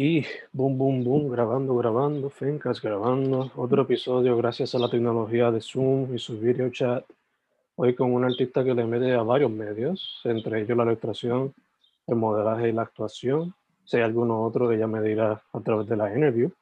Y 0.00 0.24
boom, 0.52 0.78
boom, 0.78 1.02
boom, 1.02 1.28
grabando, 1.28 1.74
grabando, 1.74 2.30
Fencas 2.30 2.80
grabando. 2.80 3.50
Otro 3.56 3.82
episodio 3.82 4.36
gracias 4.36 4.72
a 4.76 4.78
la 4.78 4.88
tecnología 4.88 5.50
de 5.50 5.60
Zoom 5.60 6.14
y 6.14 6.20
su 6.20 6.38
video 6.38 6.70
chat. 6.70 7.04
Hoy 7.74 7.96
con 7.96 8.14
un 8.14 8.24
artista 8.24 8.62
que 8.62 8.76
le 8.76 8.84
mete 8.84 9.12
a 9.14 9.22
varios 9.22 9.50
medios, 9.50 10.20
entre 10.22 10.60
ellos 10.60 10.76
la 10.76 10.84
ilustración, 10.84 11.52
el 12.06 12.14
modelaje 12.14 12.68
y 12.68 12.72
la 12.72 12.82
actuación. 12.82 13.52
Si 13.84 13.96
hay 13.96 14.04
alguno 14.04 14.40
otro, 14.40 14.70
ella 14.70 14.86
me 14.86 15.02
dirá 15.02 15.42
a 15.52 15.60
través 15.62 15.88
de 15.88 15.96
la 15.96 16.14
interview. 16.14 16.52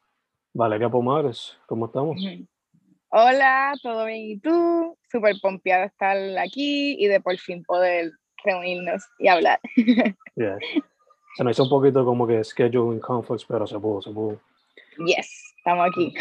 Valeria 0.51 0.89
Pomares, 0.89 1.59
¿cómo 1.67 1.85
estamos? 1.85 2.19
Hola, 3.09 3.73
¿todo 3.83 4.05
bien? 4.07 4.31
¿Y 4.31 4.39
tú? 4.39 4.97
Súper 5.11 5.35
pompeada 5.39 5.85
estar 5.85 6.17
aquí 6.39 6.95
y 6.97 7.05
de 7.05 7.21
por 7.21 7.37
fin 7.37 7.63
poder 7.65 8.13
reunirnos 8.43 9.03
y 9.19 9.27
hablar. 9.27 9.59
Yeah. 10.35 10.57
Se 11.37 11.43
me 11.43 11.51
hizo 11.51 11.63
un 11.63 11.69
poquito 11.69 12.03
como 12.03 12.25
que 12.25 12.43
scheduling 12.43 12.99
conflicts, 12.99 13.45
pero 13.45 13.67
se 13.67 13.77
pudo, 13.77 14.01
se 14.01 14.09
pudo. 14.09 14.39
Yes, 15.05 15.53
estamos 15.57 15.87
aquí. 15.87 16.13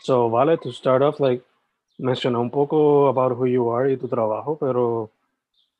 So, 0.00 0.28
vale, 0.28 0.58
to 0.58 0.72
start 0.72 1.02
off, 1.02 1.20
like, 1.20 1.44
mencioné 1.98 2.38
un 2.38 2.50
poco 2.50 3.06
about 3.06 3.38
who 3.38 3.46
you 3.46 3.70
are 3.70 3.92
y 3.92 3.96
tu 3.96 4.08
trabajo, 4.08 4.56
pero, 4.58 5.10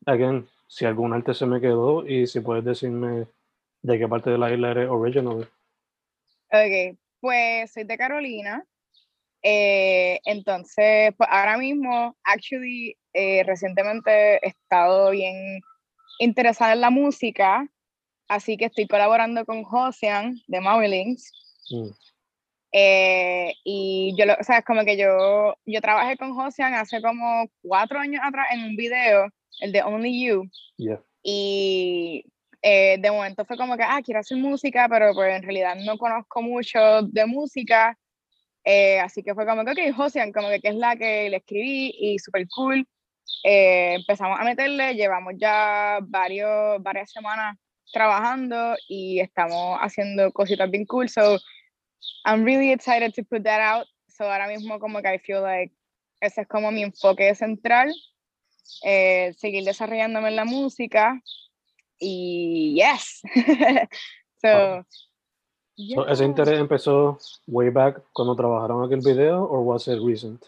again, 0.06 0.46
si 0.68 0.84
algún 0.84 1.12
arte 1.12 1.34
se 1.34 1.46
me 1.46 1.60
quedó 1.60 2.06
y 2.06 2.26
si 2.28 2.40
puedes 2.40 2.64
decirme 2.64 3.26
de 3.82 3.98
qué 3.98 4.06
parte 4.06 4.30
de 4.30 4.38
la 4.38 4.52
isla 4.52 4.70
eres 4.70 4.88
original. 4.88 5.48
ok, 6.52 6.96
pues 7.20 7.72
soy 7.72 7.84
de 7.84 7.98
Carolina. 7.98 8.64
Eh, 9.42 10.20
entonces, 10.24 11.12
pues 11.16 11.28
ahora 11.32 11.58
mismo, 11.58 12.16
actually, 12.22 12.96
eh, 13.12 13.42
recientemente 13.44 14.36
he 14.36 14.48
estado 14.48 15.10
bien 15.10 15.60
interesada 16.20 16.74
en 16.74 16.80
la 16.80 16.90
música, 16.90 17.68
así 18.34 18.56
que 18.56 18.66
estoy 18.66 18.86
colaborando 18.86 19.44
con 19.44 19.62
Josian 19.62 20.40
de 20.46 20.60
Maui 20.60 20.88
Links. 20.88 21.30
Mm, 21.70 21.90
Eh, 22.74 23.52
y 23.64 24.14
yo, 24.16 24.24
lo, 24.24 24.32
o 24.40 24.42
sea, 24.42 24.58
es 24.58 24.64
como 24.64 24.82
que 24.84 24.96
yo, 24.96 25.54
yo 25.66 25.80
trabajé 25.82 26.16
con 26.16 26.32
Josian 26.34 26.72
hace 26.72 27.02
como 27.02 27.46
cuatro 27.60 27.98
años 27.98 28.22
atrás 28.24 28.46
en 28.50 28.64
un 28.64 28.76
video, 28.76 29.28
el 29.60 29.72
de 29.72 29.82
Only 29.82 30.24
You, 30.24 30.48
yeah. 30.78 30.98
y 31.22 32.24
eh, 32.62 32.96
de 32.98 33.10
momento 33.10 33.44
fue 33.44 33.58
como 33.58 33.76
que, 33.76 33.82
ah, 33.82 34.00
quiero 34.02 34.20
hacer 34.20 34.38
música, 34.38 34.88
pero 34.88 35.12
pues 35.12 35.36
en 35.36 35.42
realidad 35.42 35.76
no 35.84 35.98
conozco 35.98 36.40
mucho 36.40 37.02
de 37.02 37.26
música, 37.26 37.98
eh, 38.64 39.00
así 39.00 39.22
que 39.22 39.34
fue 39.34 39.44
como 39.44 39.66
que, 39.66 39.72
ok, 39.72 39.94
Josian, 39.94 40.32
como 40.32 40.48
que, 40.48 40.60
que 40.60 40.68
es 40.68 40.76
la 40.76 40.96
que 40.96 41.28
le 41.28 41.36
escribí 41.36 41.94
y 41.98 42.18
súper 42.18 42.46
cool. 42.48 42.86
Eh, 43.44 43.96
empezamos 43.96 44.40
a 44.40 44.44
meterle, 44.44 44.94
llevamos 44.94 45.34
ya 45.36 45.98
varios, 46.00 46.82
varias 46.82 47.10
semanas 47.10 47.56
trabajando 47.92 48.74
y 48.88 49.20
estamos 49.20 49.78
haciendo 49.80 50.32
cositas 50.32 50.70
bien 50.70 50.86
cool, 50.86 51.08
so 51.08 51.38
I'm 52.24 52.44
really 52.44 52.72
excited 52.72 53.12
to 53.14 53.24
put 53.24 53.44
that 53.44 53.60
out. 53.60 53.86
So 54.08 54.24
ahora 54.24 54.48
mismo 54.48 54.78
como 54.78 55.00
que 55.00 55.14
I 55.14 55.18
feel 55.18 55.42
like 55.42 55.72
ese 56.20 56.42
es 56.42 56.48
como 56.48 56.70
mi 56.70 56.82
enfoque 56.82 57.34
central, 57.34 57.92
eh, 58.84 59.32
seguir 59.36 59.64
desarrollándome 59.64 60.28
en 60.28 60.36
la 60.36 60.44
música 60.44 61.20
y 61.98 62.74
yes. 62.76 63.22
so, 64.42 64.84
So, 65.74 66.06
¿Ese 66.06 66.22
yeah. 66.22 66.26
interés 66.26 66.60
empezó 66.60 67.18
way 67.46 67.70
back 67.70 68.02
cuando 68.12 68.36
trabajaron 68.36 68.84
aquel 68.84 69.00
video 69.00 69.42
o 69.42 69.60
was 69.60 69.88
it 69.88 69.98
recent? 70.04 70.44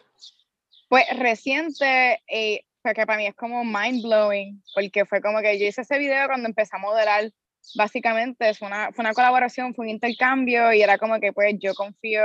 Pues 0.88 1.04
reciente, 1.18 2.20
eh, 2.28 2.64
porque 2.84 3.06
para 3.06 3.18
mí 3.18 3.26
es 3.26 3.34
como 3.34 3.64
mind 3.64 4.02
blowing, 4.04 4.62
porque 4.74 5.04
fue 5.06 5.20
como 5.22 5.40
que 5.40 5.58
yo 5.58 5.66
hice 5.66 5.80
ese 5.80 5.98
video 5.98 6.26
cuando 6.26 6.48
empecé 6.48 6.76
a 6.76 6.78
modelar. 6.78 7.30
Básicamente 7.76 8.52
fue 8.54 8.68
una, 8.68 8.92
fue 8.92 9.02
una 9.02 9.14
colaboración, 9.14 9.74
fue 9.74 9.86
un 9.86 9.90
intercambio 9.90 10.70
y 10.72 10.82
era 10.82 10.98
como 10.98 11.18
que 11.18 11.32
pues 11.32 11.56
yo 11.58 11.74
confío, 11.74 12.22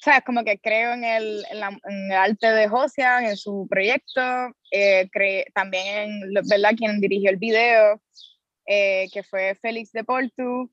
sabes, 0.00 0.22
como 0.24 0.42
que 0.42 0.58
creo 0.58 0.94
en 0.94 1.04
el, 1.04 1.44
en 1.50 1.60
la- 1.60 1.78
en 1.84 2.10
el 2.10 2.16
arte 2.16 2.46
de 2.50 2.66
Josian, 2.66 3.26
en 3.26 3.36
su 3.36 3.66
proyecto, 3.68 4.22
eh, 4.70 5.08
cre- 5.12 5.44
también 5.54 5.86
en, 5.86 6.32
¿verdad?, 6.48 6.72
quien 6.76 6.98
dirigió 6.98 7.28
el 7.30 7.36
video, 7.36 8.00
eh, 8.66 9.08
que 9.12 9.22
fue 9.22 9.54
Félix 9.54 9.92
de 9.92 10.02
Portu 10.02 10.70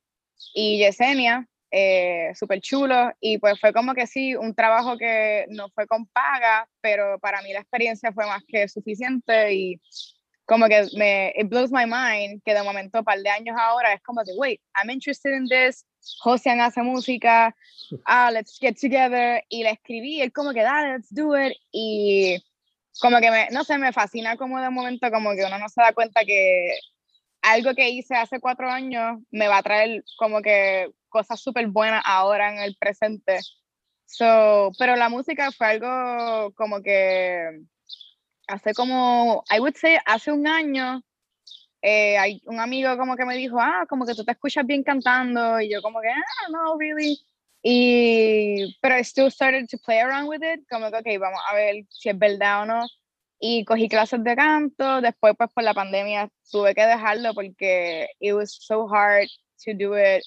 y 0.53 0.78
Yesenia, 0.79 1.45
eh, 1.71 2.31
súper 2.35 2.59
chulo, 2.59 3.11
y 3.19 3.37
pues 3.37 3.59
fue 3.59 3.73
como 3.73 3.93
que 3.93 4.05
sí, 4.05 4.35
un 4.35 4.53
trabajo 4.53 4.97
que 4.97 5.45
no 5.49 5.69
fue 5.69 5.87
con 5.87 6.05
paga, 6.07 6.67
pero 6.81 7.17
para 7.19 7.41
mí 7.41 7.53
la 7.53 7.61
experiencia 7.61 8.11
fue 8.11 8.25
más 8.27 8.43
que 8.47 8.67
suficiente 8.67 9.53
y 9.53 9.81
como 10.45 10.67
que 10.67 10.85
me, 10.97 11.33
it 11.37 11.47
blows 11.47 11.71
my 11.71 11.85
mind 11.85 12.41
que 12.43 12.53
de 12.53 12.61
momento, 12.61 12.99
un 12.99 13.05
par 13.05 13.19
de 13.19 13.29
años 13.29 13.55
ahora, 13.57 13.93
es 13.93 14.01
como 14.01 14.21
que, 14.23 14.33
wait, 14.35 14.59
I'm 14.75 14.89
interested 14.89 15.31
in 15.33 15.47
this, 15.47 15.85
Josian 16.19 16.59
hace 16.59 16.81
música, 16.81 17.55
ah, 18.05 18.29
let's 18.31 18.57
get 18.59 18.75
together, 18.75 19.41
y 19.47 19.63
le 19.63 19.71
escribí, 19.71 20.21
él 20.21 20.33
como 20.33 20.51
que, 20.51 20.61
dale, 20.61 20.97
let's 20.97 21.13
do 21.13 21.37
it, 21.37 21.53
y 21.71 22.43
como 22.99 23.19
que 23.21 23.31
me, 23.31 23.47
no 23.51 23.63
sé, 23.63 23.77
me 23.77 23.93
fascina 23.93 24.35
como 24.35 24.59
de 24.59 24.69
momento 24.69 25.09
como 25.09 25.31
que 25.35 25.45
uno 25.45 25.57
no 25.57 25.69
se 25.69 25.81
da 25.81 25.93
cuenta 25.93 26.25
que 26.25 26.77
algo 27.41 27.74
que 27.74 27.90
hice 27.90 28.16
hace 28.16 28.40
cuatro 28.40 28.69
años 28.69 29.19
me 29.31 29.47
va 29.47 29.57
a 29.57 29.63
traer 29.63 30.03
como 30.18 30.41
que 30.41 30.90
cosas 31.09 31.40
súper 31.40 31.68
buenas 31.68 32.03
ahora 32.06 32.52
en 32.53 32.59
el 32.59 32.75
presente. 32.78 33.40
So, 34.06 34.72
pero 34.78 34.96
la 34.96 35.09
música 35.09 35.52
fue 35.52 35.68
algo 35.68 36.53
como 36.56 36.81
que 36.81 37.62
hace 38.47 38.73
como, 38.73 39.43
I 39.49 39.59
would 39.59 39.76
say, 39.76 39.97
hace 40.05 40.32
un 40.32 40.47
año, 40.47 41.02
eh, 41.82 42.17
hay 42.17 42.41
un 42.46 42.59
amigo 42.59 42.97
como 42.97 43.16
que 43.16 43.26
me 43.26 43.35
dijo, 43.38 43.58
ah, 43.59 43.85
como 43.90 44.05
que 44.05 44.14
tú 44.14 44.23
te 44.26 44.34
escuchas 44.34 44.66
bien 44.66 44.84
cantando, 44.84 45.59
y 45.61 45.72
yo 45.72 45.82
como 45.82 46.02
que, 46.02 46.09
ah, 46.09 46.49
no, 46.52 46.78
really. 46.78 47.17
Y, 47.64 48.76
pero 48.82 48.97
I 48.97 49.03
still 49.03 49.32
started 49.32 49.67
to 49.70 49.78
play 49.78 49.99
around 49.99 50.28
with 50.28 50.41
it, 50.44 50.66
como 50.70 50.91
que, 50.91 50.97
ok, 50.97 51.20
vamos 51.20 51.40
a 51.49 51.55
ver 51.55 51.85
si 51.90 52.09
es 52.09 52.17
verdad 52.17 52.64
o 52.64 52.66
no. 52.66 52.85
Y 53.43 53.66
cogí 53.66 53.90
clases 53.90 54.23
de 54.23 54.35
canto, 54.35 55.02
después 55.02 55.34
pues 55.35 55.49
por 55.52 55.64
la 55.64 55.73
pandemia 55.73 56.29
tuve 56.52 56.76
que 56.76 56.85
dejarlo 56.85 57.34
porque 57.34 58.08
it 58.20 58.34
was 58.34 58.55
so 58.61 58.88
hard 58.88 59.28
to 59.66 59.72
do 59.73 59.97
it 59.97 60.23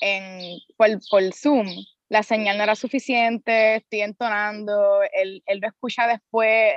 en, 0.00 0.58
por, 0.76 0.88
por 1.08 1.22
Zoom. 1.32 1.68
La 2.08 2.24
señal 2.24 2.58
no 2.58 2.64
era 2.64 2.74
suficiente, 2.74 3.76
estoy 3.76 4.00
entonando, 4.00 5.02
él, 5.12 5.42
él 5.46 5.60
lo 5.60 5.68
escucha 5.68 6.08
después, 6.08 6.74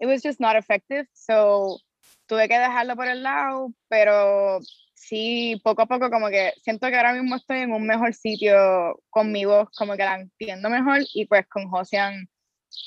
it 0.00 0.08
was 0.08 0.22
just 0.22 0.40
not 0.40 0.56
effective, 0.56 1.06
so 1.12 1.78
tuve 2.26 2.48
que 2.48 2.58
dejarlo 2.58 2.96
por 2.96 3.06
el 3.06 3.22
lado, 3.22 3.72
pero 3.88 4.58
sí, 4.94 5.60
poco 5.62 5.82
a 5.82 5.86
poco 5.86 6.10
como 6.10 6.28
que 6.28 6.52
siento 6.62 6.88
que 6.88 6.96
ahora 6.96 7.12
mismo 7.12 7.36
estoy 7.36 7.58
en 7.60 7.72
un 7.72 7.86
mejor 7.86 8.12
sitio 8.12 9.00
con 9.08 9.30
mi 9.30 9.44
voz, 9.44 9.68
como 9.76 9.92
que 9.96 10.04
la 10.04 10.16
entiendo 10.16 10.68
mejor 10.68 11.02
y 11.14 11.26
pues 11.26 11.46
con 11.46 11.68
Josian 11.70 12.28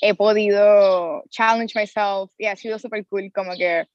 he 0.00 0.14
podido 0.14 1.22
challenge 1.30 1.78
myself 1.78 2.32
y 2.38 2.46
ha 2.46 2.56
sido 2.56 2.78
súper 2.78 3.06
cool 3.06 3.30
como 3.32 3.52
que 3.56 3.86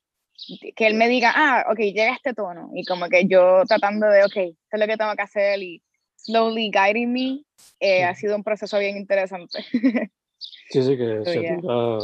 que 0.75 0.87
él 0.87 0.95
me 0.95 1.07
diga, 1.07 1.31
ah, 1.33 1.65
ok, 1.71 1.79
llega 1.79 2.13
este 2.13 2.33
tono 2.33 2.69
y 2.73 2.83
como 2.85 3.07
que 3.07 3.25
yo 3.25 3.63
tratando 3.67 4.07
de, 4.07 4.23
ok, 4.23 4.35
esto 4.35 4.57
es 4.71 4.79
lo 4.79 4.87
que 4.87 4.97
tengo 4.97 5.15
que 5.15 5.21
hacer 5.21 5.61
y 5.61 5.81
slowly 6.17 6.71
guiding 6.71 7.11
me, 7.11 7.43
eh, 7.79 8.03
ha 8.03 8.13
sido 8.15 8.35
un 8.35 8.43
proceso 8.43 8.77
bien 8.79 8.97
interesante. 8.97 9.63
sí, 10.37 10.83
sí, 10.83 10.97
que 10.97 11.23
so, 11.61 11.99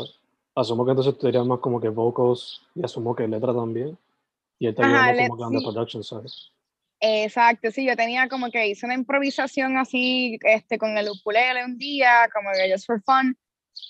asumo 0.56 0.86
que 0.86 0.92
entonces 0.92 1.18
tú 1.18 1.28
dirías 1.28 1.46
más 1.46 1.60
como 1.60 1.82
que 1.82 1.90
vocals 1.90 2.62
y 2.76 2.84
asumo 2.84 3.16
que 3.16 3.28
letra 3.28 3.54
también 3.54 3.98
y 4.60 4.68
él 4.68 4.76
te 4.76 4.84
ayuda 4.84 5.28
como 5.28 5.52
que 5.52 5.58
sí. 5.58 5.66
production 5.66 6.04
¿sabes? 6.04 6.52
Exacto, 7.04 7.72
sí, 7.72 7.86
yo 7.86 7.96
tenía 7.96 8.30
como 8.30 8.52
que 8.52 8.68
hice 8.68 8.86
una 8.86 8.94
improvisación 8.94 9.78
así 9.78 10.38
este, 10.44 10.78
con 10.78 10.96
el 10.98 11.10
ukulele 11.10 11.66
un 11.66 11.78
día, 11.78 12.30
como 12.32 12.52
que 12.52 12.72
just 12.72 12.86
for 12.86 13.02
fun, 13.02 13.36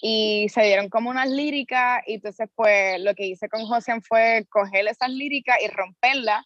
y 0.02 0.48
se 0.50 0.64
dieron 0.64 0.90
como 0.90 1.10
unas 1.10 1.30
líricas, 1.30 2.02
y 2.08 2.16
entonces 2.16 2.50
pues 2.56 3.00
lo 3.02 3.14
que 3.16 3.28
hice 3.28 3.50
con 3.50 3.66
José 3.66 3.94
fue 4.02 4.46
coger 4.50 4.88
esas 4.88 5.10
líricas 5.10 5.58
y 5.64 5.68
romperlas, 5.68 6.44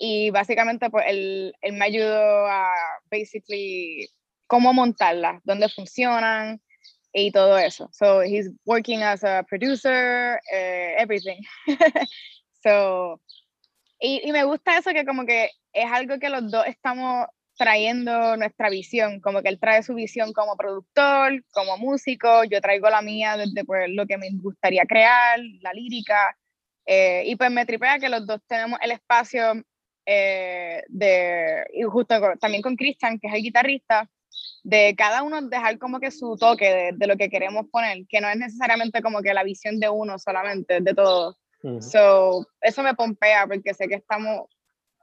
y 0.00 0.30
básicamente 0.30 0.90
pues 0.90 1.04
él, 1.08 1.54
él 1.60 1.72
me 1.74 1.86
ayudó 1.86 2.46
a, 2.46 2.72
basically, 3.10 4.08
cómo 4.46 4.72
montarlas, 4.72 5.40
dónde 5.44 5.68
funcionan, 5.68 6.60
y 7.12 7.32
todo 7.32 7.58
eso. 7.58 7.88
So 7.92 8.22
he's 8.22 8.50
working 8.64 9.02
as 9.02 9.24
a 9.24 9.44
producer, 9.48 10.40
uh, 10.52 11.00
everything. 11.00 11.42
so, 12.62 13.20
y, 14.00 14.20
y, 14.24 14.32
me 14.32 14.44
gusta 14.44 14.78
eso 14.78 14.92
que 14.92 15.04
como 15.04 15.26
que 15.26 15.50
es 15.72 15.90
algo 15.90 16.18
que 16.18 16.28
los 16.28 16.50
dos 16.50 16.66
estamos 16.66 17.26
trayendo 17.58 18.36
nuestra 18.36 18.70
visión, 18.70 19.20
como 19.20 19.42
que 19.42 19.48
él 19.48 19.58
trae 19.58 19.82
su 19.82 19.94
visión 19.94 20.32
como 20.32 20.56
productor, 20.56 21.44
como 21.52 21.76
músico, 21.76 22.44
yo 22.44 22.60
traigo 22.60 22.88
la 22.88 23.02
mía 23.02 23.36
desde 23.36 23.64
pues, 23.64 23.90
lo 23.90 24.06
que 24.06 24.16
me 24.16 24.30
gustaría 24.32 24.84
crear, 24.86 25.40
la 25.60 25.72
lírica, 25.72 26.36
eh, 26.86 27.24
y 27.26 27.36
pues 27.36 27.50
me 27.50 27.66
tripea 27.66 27.98
que 27.98 28.08
los 28.08 28.26
dos 28.26 28.40
tenemos 28.46 28.78
el 28.80 28.92
espacio 28.92 29.62
eh, 30.06 30.82
de, 30.88 31.66
y 31.74 31.82
justo 31.82 32.14
también 32.40 32.62
con 32.62 32.76
Christian, 32.76 33.18
que 33.18 33.26
es 33.26 33.34
el 33.34 33.42
guitarrista, 33.42 34.08
de 34.62 34.94
cada 34.96 35.22
uno 35.22 35.42
dejar 35.42 35.78
como 35.78 36.00
que 36.00 36.10
su 36.10 36.36
toque 36.36 36.72
de, 36.72 36.92
de, 36.94 37.06
lo 37.06 37.16
que 37.16 37.28
queremos 37.28 37.66
poner, 37.70 38.06
que 38.08 38.20
no 38.20 38.28
es 38.28 38.36
necesariamente 38.36 39.02
como 39.02 39.20
que 39.20 39.34
la 39.34 39.42
visión 39.42 39.80
de 39.80 39.88
uno 39.88 40.18
solamente, 40.18 40.80
de 40.80 40.94
todos. 40.94 41.36
So, 41.80 42.46
eso 42.60 42.82
me 42.82 42.94
pompea 42.94 43.46
porque 43.48 43.74
sé 43.74 43.88
que 43.88 43.96
estamos 43.96 44.46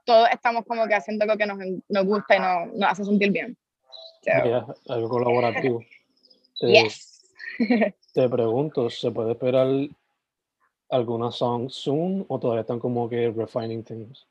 todos 0.06 0.28
estamos 0.30 0.64
como 0.64 0.86
que 0.86 0.94
haciendo 0.94 1.24
algo 1.24 1.36
que 1.36 1.46
nos, 1.46 1.58
nos 1.88 2.04
gusta 2.06 2.36
y 2.36 2.40
nos, 2.40 2.74
nos, 2.74 2.90
hace 2.90 3.04
sentir 3.04 3.32
bien. 3.32 3.56
algo 4.88 5.08
colaborativo. 5.08 5.80
te, 6.60 6.66
yes. 6.68 7.34
te 8.14 8.28
pregunto, 8.28 8.88
¿se 8.88 9.10
puede 9.10 9.32
esperar 9.32 9.66
alguna 10.88 11.30
song 11.32 11.68
soon 11.68 12.24
o 12.28 12.38
todavía 12.38 12.62
están 12.62 12.78
como 12.78 13.08
que 13.08 13.30
refining 13.36 13.82
things? 13.82 14.26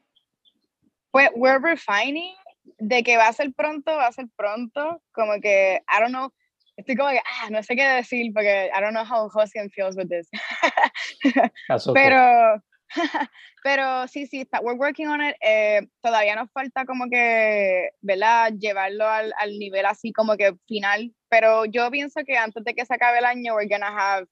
Pues 1.12 1.30
we're 1.36 1.60
refining, 1.60 2.34
de 2.80 3.04
que 3.04 3.18
va 3.18 3.28
a 3.28 3.34
ser 3.34 3.54
pronto, 3.54 3.92
va 3.92 4.08
a 4.08 4.12
ser 4.12 4.28
pronto, 4.36 5.02
como 5.12 5.40
que, 5.42 5.82
I 5.88 6.00
don't 6.00 6.12
know, 6.12 6.32
estoy 6.78 6.96
como 6.96 7.10
que, 7.10 7.20
ah, 7.20 7.50
no 7.50 7.62
sé 7.64 7.76
qué 7.76 7.84
decir 7.84 8.32
porque 8.34 8.70
I 8.74 8.82
don't 8.82 8.94
know 8.94 9.06
how 9.06 9.30
Josian 9.30 9.70
feels 9.70 9.96
with 9.96 10.10
this. 10.10 10.30
Pero 11.94 12.62
Pero 13.64 14.08
sí, 14.08 14.28
sí, 14.28 14.42
está, 14.42 14.62
we're 14.62 14.78
working 14.78 15.08
on 15.08 15.22
it. 15.22 15.36
Eh, 15.42 15.88
todavía 16.02 16.36
nos 16.36 16.52
falta 16.52 16.86
como 16.86 17.10
que, 17.10 17.90
¿verdad? 18.02 18.54
Llevarlo 18.58 19.08
al, 19.08 19.34
al, 19.38 19.58
nivel 19.58 19.86
así 19.86 20.12
como 20.12 20.38
que 20.38 20.56
final. 20.68 21.14
Pero 21.30 21.66
yo 21.66 21.90
pienso 21.92 22.22
que 22.26 22.38
antes 22.38 22.64
de 22.64 22.74
que 22.74 22.86
se 22.86 22.94
acabe 22.94 23.20
el 23.20 23.26
año, 23.26 23.56
we're 23.56 23.68
gonna 23.68 23.88
have 23.88 24.28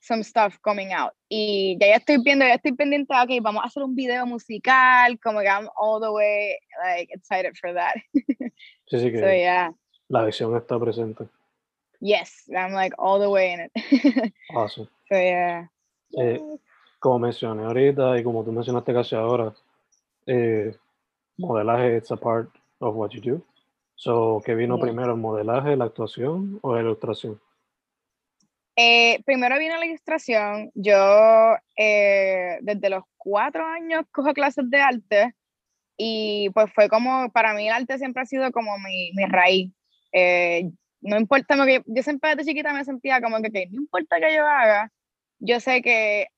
some 0.00 0.22
stuff 0.22 0.58
coming 0.62 0.92
out. 0.92 1.12
Y 1.28 1.76
ya, 1.80 1.88
ya 1.88 1.96
estoy 1.96 2.18
viendo, 2.22 2.46
ya 2.46 2.54
estoy 2.54 2.72
pendiente, 2.72 3.14
ok, 3.14 3.42
vamos 3.42 3.62
a 3.62 3.66
hacer 3.66 3.82
un 3.82 3.94
video 3.94 4.26
musical, 4.26 5.18
como 5.20 5.40
que 5.40 5.46
I'm 5.48 5.68
all 5.76 6.00
the 6.00 6.10
way, 6.10 6.58
like, 6.82 7.10
excited 7.12 7.54
for 7.60 7.72
that. 7.74 7.96
Sí, 8.90 8.98
sí, 8.98 9.12
que 9.12 9.20
so, 9.20 9.26
yeah. 9.26 9.72
la 10.08 10.24
visión 10.24 10.56
está 10.56 10.76
presente. 10.76 11.28
Yes, 12.00 12.42
I'm 12.48 12.72
like 12.72 12.92
all 12.98 13.20
the 13.20 13.30
way 13.30 13.52
in 13.52 13.60
it. 13.60 14.32
awesome. 14.52 14.88
So, 15.08 15.16
yeah. 15.16 15.66
Eh, 16.18 16.38
como 17.00 17.18
mencioné 17.18 17.64
ahorita 17.64 18.18
y 18.18 18.22
como 18.22 18.44
tú 18.44 18.52
mencionaste 18.52 18.92
casi 18.92 19.16
ahora, 19.16 19.52
eh, 20.26 20.76
modelaje 21.38 21.96
es 21.96 22.12
a 22.12 22.16
part 22.16 22.50
of 22.78 22.94
what 22.94 23.10
you 23.10 23.20
do. 23.20 23.42
So, 23.96 24.40
¿qué 24.44 24.54
vino 24.54 24.78
primero, 24.78 25.12
el 25.12 25.18
modelaje, 25.18 25.76
la 25.76 25.86
actuación 25.86 26.58
o 26.62 26.74
la 26.74 26.82
ilustración? 26.82 27.40
Eh, 28.76 29.20
primero 29.24 29.58
vino 29.58 29.76
la 29.78 29.86
ilustración. 29.86 30.70
Yo 30.74 31.56
eh, 31.76 32.58
desde 32.60 32.90
los 32.90 33.02
cuatro 33.16 33.66
años 33.66 34.04
cojo 34.12 34.32
clases 34.32 34.70
de 34.70 34.78
arte 34.78 35.34
y 35.96 36.50
pues 36.50 36.72
fue 36.72 36.88
como, 36.88 37.30
para 37.30 37.54
mí 37.54 37.66
el 37.66 37.74
arte 37.74 37.98
siempre 37.98 38.22
ha 38.22 38.26
sido 38.26 38.52
como 38.52 38.78
mi, 38.78 39.12
mi 39.14 39.24
raíz. 39.24 39.72
no 41.02 41.18
importa 41.18 41.56
yo 41.86 42.02
siempre 42.02 42.36
desde 42.36 42.50
chiquita 42.50 42.72
me 42.72 42.84
sentía 42.84 43.20
como 43.20 43.40
que, 43.42 43.50
que 43.50 43.66
no 43.70 43.82
importa 43.82 44.18
que 44.18 44.34
yo 44.34 44.46
haga, 44.46 44.90
yo 45.38 45.60
sé 45.60 45.82
que 45.82 46.28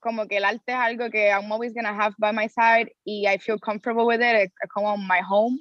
como 0.00 0.26
que 0.26 0.38
el 0.38 0.44
arte 0.44 0.72
es 0.72 0.78
algo 0.78 1.10
que 1.10 1.28
I'm 1.28 1.50
always 1.52 1.74
gonna 1.74 1.90
have 1.90 2.14
by 2.18 2.32
my 2.32 2.48
side 2.48 2.92
y 3.04 3.26
I 3.28 3.38
feel 3.38 3.58
comfortable 3.58 4.04
with 4.04 4.20
it, 4.20 4.52
es 4.60 4.68
como 4.72 4.96
my 4.96 5.20
home. 5.28 5.58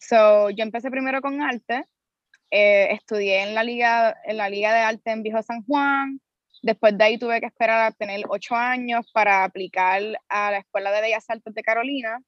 So, 0.00 0.50
yo 0.50 0.62
empecé 0.62 0.90
primero 0.90 1.20
con 1.20 1.40
arte, 1.42 1.84
eh, 2.50 2.88
estudié 2.92 3.42
en 3.42 3.54
la, 3.54 3.64
liga, 3.64 4.16
en 4.24 4.36
la 4.36 4.48
Liga 4.48 4.72
de 4.72 4.80
Arte 4.80 5.10
en 5.10 5.22
Viejo 5.22 5.42
San 5.42 5.62
Juan, 5.64 6.20
después 6.62 6.96
de 6.96 7.04
ahí 7.04 7.18
tuve 7.18 7.40
que 7.40 7.46
esperar 7.46 7.86
a 7.86 7.92
tener 7.92 8.24
ocho 8.28 8.54
años 8.54 9.10
para 9.12 9.44
aplicar 9.44 10.02
a 10.28 10.50
la 10.50 10.58
Escuela 10.58 10.92
de 10.92 11.02
Bellas 11.02 11.28
Artes 11.28 11.54
de 11.54 11.62
Carolina. 11.62 12.20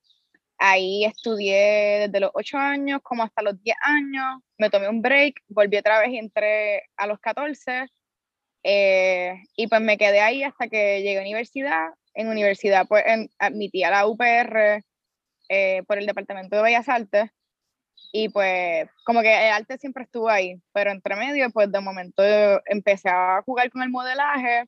Ahí 0.58 1.04
estudié 1.04 2.06
desde 2.06 2.20
los 2.20 2.30
ocho 2.34 2.58
años 2.58 3.00
como 3.02 3.22
hasta 3.22 3.42
los 3.42 3.62
diez 3.62 3.76
años, 3.82 4.42
me 4.58 4.68
tomé 4.68 4.88
un 4.88 5.00
break, 5.00 5.40
volví 5.48 5.78
otra 5.78 6.00
vez 6.00 6.10
y 6.10 6.18
entré 6.18 6.82
a 6.96 7.06
los 7.06 7.18
14 7.20 7.86
eh, 8.62 9.42
y 9.56 9.66
pues 9.68 9.80
me 9.80 9.98
quedé 9.98 10.20
ahí 10.20 10.42
hasta 10.42 10.68
que 10.68 11.02
llegué 11.02 11.18
a 11.18 11.22
universidad. 11.22 11.88
En 12.14 12.28
universidad 12.28 12.86
pues 12.88 13.04
admití 13.38 13.82
a 13.84 13.90
la 13.90 14.06
UPR 14.06 14.84
eh, 15.48 15.82
por 15.86 15.98
el 15.98 16.06
Departamento 16.06 16.56
de 16.56 16.62
Bellas 16.62 16.88
Artes. 16.88 17.30
Y 18.12 18.28
pues 18.30 18.88
como 19.04 19.22
que 19.22 19.32
el 19.32 19.52
arte 19.52 19.78
siempre 19.78 20.04
estuvo 20.04 20.28
ahí, 20.28 20.60
pero 20.72 20.90
entre 20.90 21.16
medio 21.16 21.50
pues 21.50 21.70
de 21.70 21.80
momento 21.80 22.22
empecé 22.66 23.08
a 23.08 23.42
jugar 23.44 23.70
con 23.70 23.82
el 23.82 23.90
modelaje 23.90 24.64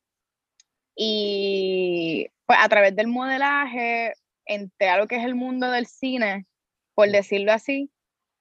y 0.95 2.27
pues 2.45 2.59
a 2.61 2.69
través 2.69 2.95
del 2.95 3.07
modelaje 3.07 4.13
entré 4.45 4.89
a 4.89 4.97
lo 4.97 5.07
que 5.07 5.15
es 5.17 5.25
el 5.25 5.35
mundo 5.35 5.71
del 5.71 5.87
cine, 5.87 6.45
por 6.93 7.09
decirlo 7.09 7.51
así, 7.53 7.91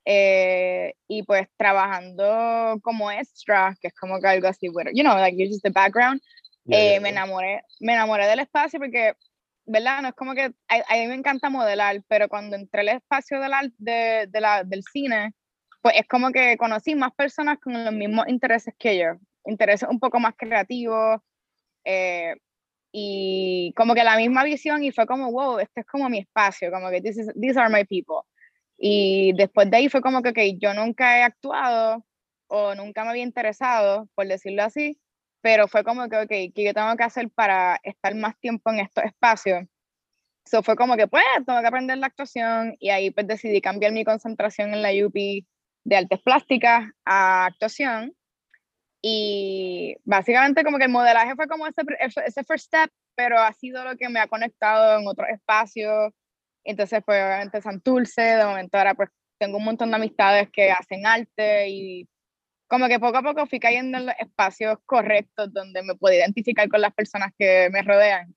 eh, 0.05 0.95
y 1.09 1.23
pues 1.23 1.49
trabajando 1.57 2.79
como 2.83 3.11
extra, 3.11 3.77
que 3.81 3.89
es 3.89 3.95
como 3.95 4.21
que 4.21 4.29
algo 4.29 4.49
así, 4.49 4.69
bueno, 4.69 4.91
you 4.93 5.03
know, 5.03 5.17
like 5.17 5.37
you're 5.37 5.49
just 5.49 5.63
the 5.63 5.71
background, 5.71 6.21
eh, 6.69 7.01
me 7.01 7.11
enamoré, 7.11 7.63
me 7.81 7.95
enamoré 7.95 8.27
del 8.27 8.41
espacio 8.41 8.79
porque, 8.79 9.15
¿verdad? 9.67 10.03
No 10.03 10.09
es 10.09 10.15
como 10.15 10.35
que 10.35 10.53
a, 10.69 10.75
a 10.89 10.97
mí 10.97 11.07
me 11.07 11.15
encanta 11.15 11.51
modelar, 11.51 12.03
pero 12.09 12.29
cuando 12.29 12.57
entré 12.57 12.81
al 12.83 12.89
espacio 12.89 13.41
del, 13.41 13.53
de, 13.79 14.27
de 14.29 14.41
la, 14.41 14.65
del 14.65 14.83
cine, 14.85 15.35
pues 15.83 15.97
es 15.97 16.07
como 16.07 16.31
que 16.31 16.57
conocí 16.57 16.95
más 16.95 17.13
personas 17.15 17.59
con 17.59 17.85
los 17.85 17.93
mismos 17.93 18.29
intereses 18.29 18.75
que 18.79 18.99
yo, 18.99 19.15
intereses 19.45 19.89
un 19.89 19.99
poco 19.99 20.21
más 20.21 20.35
creativos, 20.37 21.21
eh, 21.85 22.37
y 22.93 23.73
como 23.77 23.95
que 23.95 24.05
la 24.05 24.17
misma 24.17 24.45
visión 24.45 24.85
y 24.85 24.93
fue 24.93 25.07
como, 25.07 25.33
wow, 25.33 25.59
este 25.59 25.81
es 25.81 25.87
como 25.87 26.09
mi 26.09 26.19
espacio, 26.19 26.71
como 26.71 26.91
que 26.91 27.01
this 27.01 27.19
is, 27.19 27.33
these 27.41 27.59
are 27.59 27.73
my 27.73 27.85
people. 27.85 28.27
Y 28.85 29.33
después 29.35 29.71
de 29.71 29.77
ahí 29.77 29.89
fue 29.89 30.01
como 30.01 30.23
que, 30.23 30.31
okay, 30.31 30.59
yo 30.59 30.75
nunca 30.75 31.17
he 31.17 31.23
actuado 31.23 32.05
o 32.49 32.75
nunca 32.75 33.05
me 33.05 33.11
había 33.11 33.23
interesado, 33.23 34.09
por 34.17 34.27
decirlo 34.27 34.65
así, 34.65 34.99
pero 35.41 35.69
fue 35.69 35.85
como 35.85 36.09
que, 36.09 36.17
ok, 36.17 36.29
¿qué 36.29 36.65
yo 36.65 36.75
tengo 36.75 36.97
que 36.97 37.05
hacer 37.05 37.31
para 37.31 37.79
estar 37.85 38.13
más 38.17 38.37
tiempo 38.41 38.71
en 38.73 38.81
estos 38.81 39.05
espacios? 39.05 39.67
Eso 40.45 40.65
fue 40.65 40.75
como 40.75 40.97
que, 40.97 41.07
pues, 41.07 41.23
tengo 41.47 41.61
que 41.61 41.67
aprender 41.69 41.99
la 41.99 42.09
actuación 42.09 42.75
y 42.81 42.91
ahí 42.91 43.13
pues 43.13 43.29
decidí 43.29 43.61
cambiar 43.61 43.93
mi 43.93 44.05
concentración 44.05 44.75
en 44.75 44.83
la 44.83 44.91
UP 44.91 45.15
de 45.85 45.97
artes 45.97 46.21
plásticas 46.23 46.91
a 47.05 47.47
actuación. 47.47 48.17
Y 49.01 49.97
básicamente 50.05 50.65
como 50.65 50.79
que 50.79 50.87
el 50.87 50.91
modelaje 50.91 51.37
fue 51.37 51.47
como 51.47 51.69
ese, 51.69 51.83
ese 52.27 52.43
first 52.43 52.67
step, 52.67 52.91
pero 53.15 53.39
ha 53.39 53.53
sido 53.53 53.85
lo 53.85 53.97
que 53.97 54.09
me 54.09 54.19
ha 54.19 54.27
conectado 54.27 54.99
en 54.99 55.07
otros 55.07 55.29
espacios 55.29 56.13
entonces, 56.65 57.03
pues 57.05 57.23
obviamente 57.23 57.61
Santurce, 57.61 58.23
de 58.23 58.45
momento 58.45 58.79
ahora 58.79 58.95
pues 58.95 59.09
tengo 59.39 59.59
un 59.59 59.65
montón 59.65 59.91
de 59.91 59.97
amistades 59.97 60.49
que 60.53 60.71
hacen 60.71 61.05
arte 61.07 61.69
y 61.69 62.09
como 62.69 62.89
que 62.89 63.01
poco 63.01 63.19
a 63.19 63.23
poco 63.23 63.47
fui 63.47 63.61
cayendo 63.61 63.99
en 63.99 64.07
los 64.07 64.15
espacios 64.19 64.79
correctos 64.87 65.53
donde 65.53 65.83
me 65.83 65.95
puedo 65.95 66.15
identificar 66.15 66.69
con 66.69 66.81
las 66.81 66.95
personas 66.95 67.31
que 67.39 67.69
me 67.71 67.83
rodean. 67.83 68.35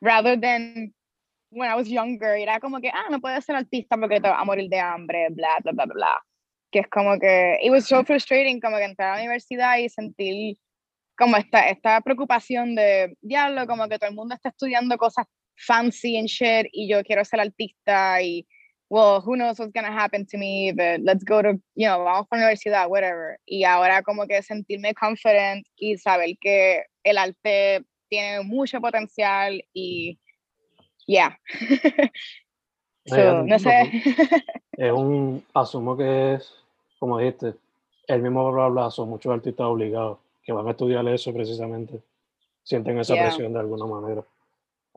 Rather 0.00 0.38
than 0.38 0.92
when 1.50 1.70
I 1.70 1.74
was 1.74 1.88
younger, 1.88 2.36
era 2.36 2.60
como 2.60 2.80
que, 2.80 2.90
ah, 2.90 3.06
no 3.10 3.20
puedes 3.20 3.44
ser 3.44 3.56
artista 3.56 3.96
porque 3.96 4.20
te 4.20 4.28
vas 4.28 4.40
a 4.40 4.44
morir 4.44 4.68
de 4.68 4.78
hambre, 4.78 5.28
bla, 5.30 5.58
bla, 5.62 5.72
bla, 5.72 5.86
bla. 5.86 6.24
Que 6.70 6.80
es 6.80 6.88
como 6.88 7.18
que, 7.18 7.58
it 7.62 7.70
was 7.70 7.86
so 7.86 8.04
frustrating 8.04 8.60
como 8.60 8.76
que 8.76 8.84
entrar 8.84 9.12
a 9.12 9.14
la 9.14 9.22
universidad 9.22 9.78
y 9.78 9.88
sentir 9.88 10.56
como 11.16 11.36
esta, 11.36 11.68
esta 11.70 12.00
preocupación 12.02 12.74
de, 12.74 13.16
diablo, 13.22 13.66
como 13.66 13.88
que 13.88 13.98
todo 13.98 14.10
el 14.10 14.16
mundo 14.16 14.34
está 14.34 14.50
estudiando 14.50 14.98
cosas 14.98 15.26
fancy 15.56 16.16
and 16.18 16.28
shit 16.28 16.66
y 16.72 16.88
yo 16.88 17.02
quiero 17.02 17.24
ser 17.24 17.40
artista 17.40 18.22
y, 18.22 18.46
well, 18.88 19.20
who 19.20 19.36
knows 19.36 19.58
what's 19.58 19.72
gonna 19.72 19.92
happen 19.92 20.24
to 20.26 20.38
me, 20.38 20.72
but 20.72 21.00
let's 21.00 21.24
go 21.24 21.42
to, 21.42 21.60
you 21.74 21.88
know, 21.88 22.04
vamos 22.04 22.26
a 22.30 22.36
la 22.36 22.42
universidad, 22.42 22.88
whatever. 22.88 23.38
Y 23.46 23.64
ahora 23.64 24.02
como 24.02 24.26
que 24.26 24.42
sentirme 24.42 24.94
confident 24.94 25.66
y 25.76 25.96
saber 25.96 26.36
que 26.40 26.84
el 27.04 27.18
arte 27.18 27.84
tiene 28.08 28.42
mucho 28.42 28.80
potencial 28.80 29.60
y, 29.74 30.18
yeah. 31.06 31.36
so, 33.06 33.42
no 33.42 33.58
sé. 33.58 34.02
es 34.72 34.92
un, 34.92 35.44
asumo 35.54 35.96
que 35.96 36.34
es, 36.34 36.52
como 36.98 37.18
dijiste, 37.18 37.54
el 38.06 38.22
mismo 38.22 38.52
bla 38.52 38.68
bla, 38.68 38.90
son 38.90 39.08
muchos 39.08 39.32
artistas 39.32 39.66
obligados 39.66 40.18
que 40.44 40.52
van 40.52 40.68
a 40.68 40.70
estudiar 40.70 41.06
eso 41.08 41.32
precisamente, 41.34 42.00
sienten 42.62 42.98
esa 43.00 43.14
presión 43.14 43.52
de 43.52 43.58
alguna 43.58 43.86
manera. 43.86 44.22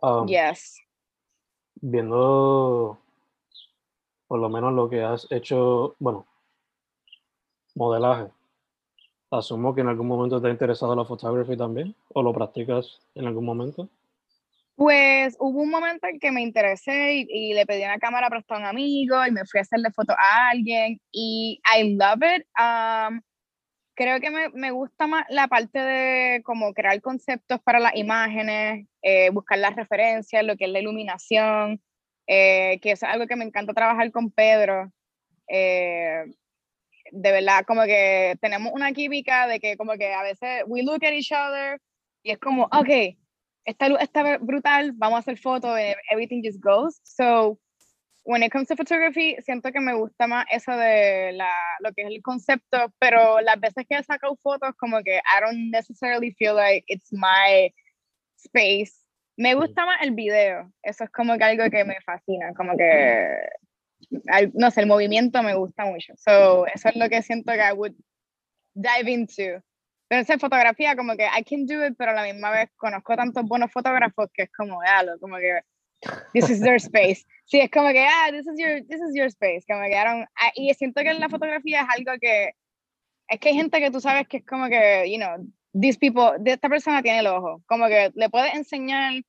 Um, 0.01 0.27
yes. 0.27 0.79
Viendo 1.82 3.00
por 4.27 4.39
lo 4.39 4.50
menos 4.50 4.74
lo 4.74 4.89
que 4.89 5.01
has 5.03 5.27
hecho, 5.32 5.96
bueno, 6.00 6.27
modelaje. 7.75 8.32
Asumo 9.32 9.74
que 9.74 9.82
en 9.82 9.88
algún 9.88 10.08
momento 10.08 10.41
te 10.41 10.48
ha 10.48 10.51
interesado 10.51 10.96
la 10.96 11.06
fotografía 11.06 11.58
también, 11.58 11.96
o 12.13 12.22
lo 12.22 12.34
practicas 12.34 13.01
en 13.15 13.25
algún 13.25 13.46
momento. 13.46 13.89
Pues 14.75 15.36
hubo 15.39 15.62
un 15.62 15.70
momento 15.70 16.08
en 16.08 16.20
que 16.20 16.32
me 16.32 16.41
interesé 16.41 17.25
y, 17.27 17.53
le 17.53 17.65
pedí 17.65 17.84
una 17.84 18.00
cámara 18.00 18.29
prestada 18.29 18.60
a 18.60 18.63
un 18.63 18.70
amigo 18.70 19.25
y 19.25 19.32
me 19.32 19.46
fui 19.46 19.58
a 19.58 19.62
hacerle 19.62 19.91
foto 19.91 20.13
a 20.13 20.50
alguien 20.50 21.01
y 21.12 21.60
I 21.65 21.96
love 21.96 22.22
it. 22.24 22.48
Um, 22.58 23.22
creo 24.00 24.22
que 24.22 24.32
me, 24.32 24.48
me, 24.53 24.72
gusta 24.72 25.08
más 25.08 25.25
la 25.27 25.50
parte 25.50 25.77
de 25.77 26.41
como 26.44 26.74
crear 26.74 27.01
conceptos 27.01 27.60
para 27.62 27.82
las 27.82 27.94
imágenes, 27.98 28.88
eh, 29.01 29.29
buscar 29.29 29.60
las 29.60 29.75
referencias, 29.75 30.41
lo 30.46 30.56
que 30.56 30.65
es 30.65 30.72
la 30.72 30.79
iluminación, 30.79 31.82
eh, 32.25 32.79
que 32.82 32.91
es 32.91 33.03
algo 33.03 33.27
que 33.27 33.36
me 33.36 33.44
encanta 33.44 33.74
trabajar 33.74 34.10
con 34.13 34.32
Pedro. 34.32 34.89
Eh, 35.50 36.24
de 37.12 37.32
verdad, 37.34 37.65
como 37.68 37.84
que 37.84 38.38
tenemos 38.39 38.72
una 38.72 38.94
química 38.94 39.48
de 39.48 39.60
que 39.60 39.75
como 39.75 39.91
que 39.98 40.13
a 40.13 40.24
veces 40.24 40.63
we 40.68 40.82
look 40.82 41.03
at 41.03 41.12
each 41.12 41.34
other 41.34 41.77
y 42.24 42.32
es 42.32 42.38
como, 42.38 42.70
ok, 42.72 43.18
esta 43.65 43.89
luz 43.89 44.00
está 44.00 44.38
brutal, 44.38 44.94
vamos 44.94 45.18
a 45.18 45.20
hacer 45.20 45.38
fotos, 45.38 45.77
everything 46.10 46.41
just 46.41 46.63
goes. 46.63 47.01
So, 47.03 47.60
when 48.30 48.44
it 48.44 48.52
comes 48.52 48.68
to 48.68 48.76
photography, 48.76 49.36
siento 49.42 49.72
que 49.72 49.80
me 49.80 49.94
gusta 49.94 50.28
más 50.28 50.46
eso 50.52 50.72
de 50.72 51.32
la, 51.34 51.52
lo 51.80 51.92
que 51.94 52.04
es 52.04 52.10
el 52.10 52.22
concepto, 52.22 52.94
pero 53.00 53.42
las 53.42 53.60
veces 53.60 53.86
que 53.90 53.98
he 53.98 54.04
sacado 54.04 54.36
fotos, 54.36 54.76
como 54.78 55.02
que 55.02 55.18
I 55.18 55.42
don't 55.42 55.72
necessarily 55.72 56.32
feel 56.38 56.56
like 56.56 56.86
it's 56.88 57.12
my 57.12 57.74
space 58.38 59.00
me 59.40 59.56
gusta 59.56 59.86
más 59.86 60.02
el 60.02 60.12
video, 60.12 60.70
eso 60.84 61.06
es 61.06 61.10
como 61.12 61.38
que 61.38 61.46
algo 61.46 61.70
que 61.70 61.86
me 61.86 61.96
fascina, 62.02 62.54
como 62.54 62.76
que, 62.76 63.38
no 64.54 64.70
sé, 64.70 64.82
el 64.82 64.88
movimiento 64.88 65.42
me 65.42 65.56
gusta 65.56 65.86
mucho. 65.86 66.14
So, 66.18 66.68
eso 66.68 66.90
es 66.90 66.98
lo 66.98 67.08
que 67.08 67.22
siento 67.22 67.54
que 67.54 67.60
I 67.60 67.72
would 67.72 67.94
dive 68.74 69.10
into. 69.10 69.64
Pero 70.10 70.22
esa 70.22 70.38
fotografía, 70.38 70.98
como 70.98 71.16
que 71.16 71.26
I 71.26 71.46
can 71.46 71.66
do 71.66 71.86
it, 71.86 71.96
pero 71.98 72.12
a 72.12 72.16
la 72.16 72.24
misma 72.24 72.52
vez 72.52 72.70
conozco 72.76 73.16
tantos 73.16 73.46
buenos 73.46 73.72
fotógrafos 73.72 74.28
que 74.34 74.44
es 74.44 74.52
como, 74.52 74.82
algo, 74.82 75.18
como 75.22 75.38
que, 75.38 75.62
this 76.34 76.50
is 76.50 76.62
their 76.62 76.79
space. 76.79 77.25
Sí, 77.46 77.60
es 77.60 77.72
como 77.72 77.89
que, 77.89 78.06
ah, 78.06 78.29
this 78.32 78.48
is 78.48 78.58
your, 78.58 78.82
this 78.88 79.01
is 79.01 79.15
your 79.15 79.27
space. 79.27 79.65
Como 79.68 79.82
que, 79.84 80.25
y 80.56 80.74
siento 80.74 81.01
que 81.01 81.10
en 81.10 81.20
la 81.20 81.29
fotografía 81.29 81.82
es 81.82 81.88
algo 81.89 82.13
que, 82.20 82.51
es 83.27 83.39
que 83.39 83.50
hay 83.50 83.56
gente 83.56 83.79
que 83.79 83.91
tú 83.91 84.00
sabes 84.00 84.27
que 84.27 84.38
es 84.38 84.46
como 84.46 84.68
que, 84.68 85.10
you 85.12 85.18
know, 85.18 85.38
these 85.74 85.98
people, 85.98 86.32
esta 86.46 86.70
persona 86.70 87.01
tiene 87.01 87.20
el 87.20 87.27
ojo, 87.27 87.62
como 87.68 87.88
que 87.88 88.12
le 88.15 88.29
puedes 88.29 88.53
enseñar 88.53 89.22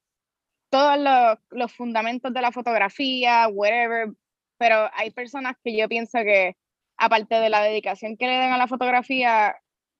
todos 0.70 0.98
los, 0.98 1.38
los, 1.50 1.72
fundamentos 1.72 2.32
de 2.32 2.40
la 2.40 2.52
fotografía, 2.52 3.48
whatever, 3.48 4.08
pero 4.56 4.88
hay 4.94 5.10
personas 5.10 5.56
que 5.64 5.76
yo 5.76 5.88
pienso 5.88 6.18
que, 6.20 6.56
aparte 6.96 7.34
de 7.36 7.48
la 7.50 7.62
dedicación 7.62 8.16
que 8.16 8.26
le 8.26 8.34
den 8.34 8.52
a 8.52 8.58
la 8.58 8.68
fotografía, 8.68 9.56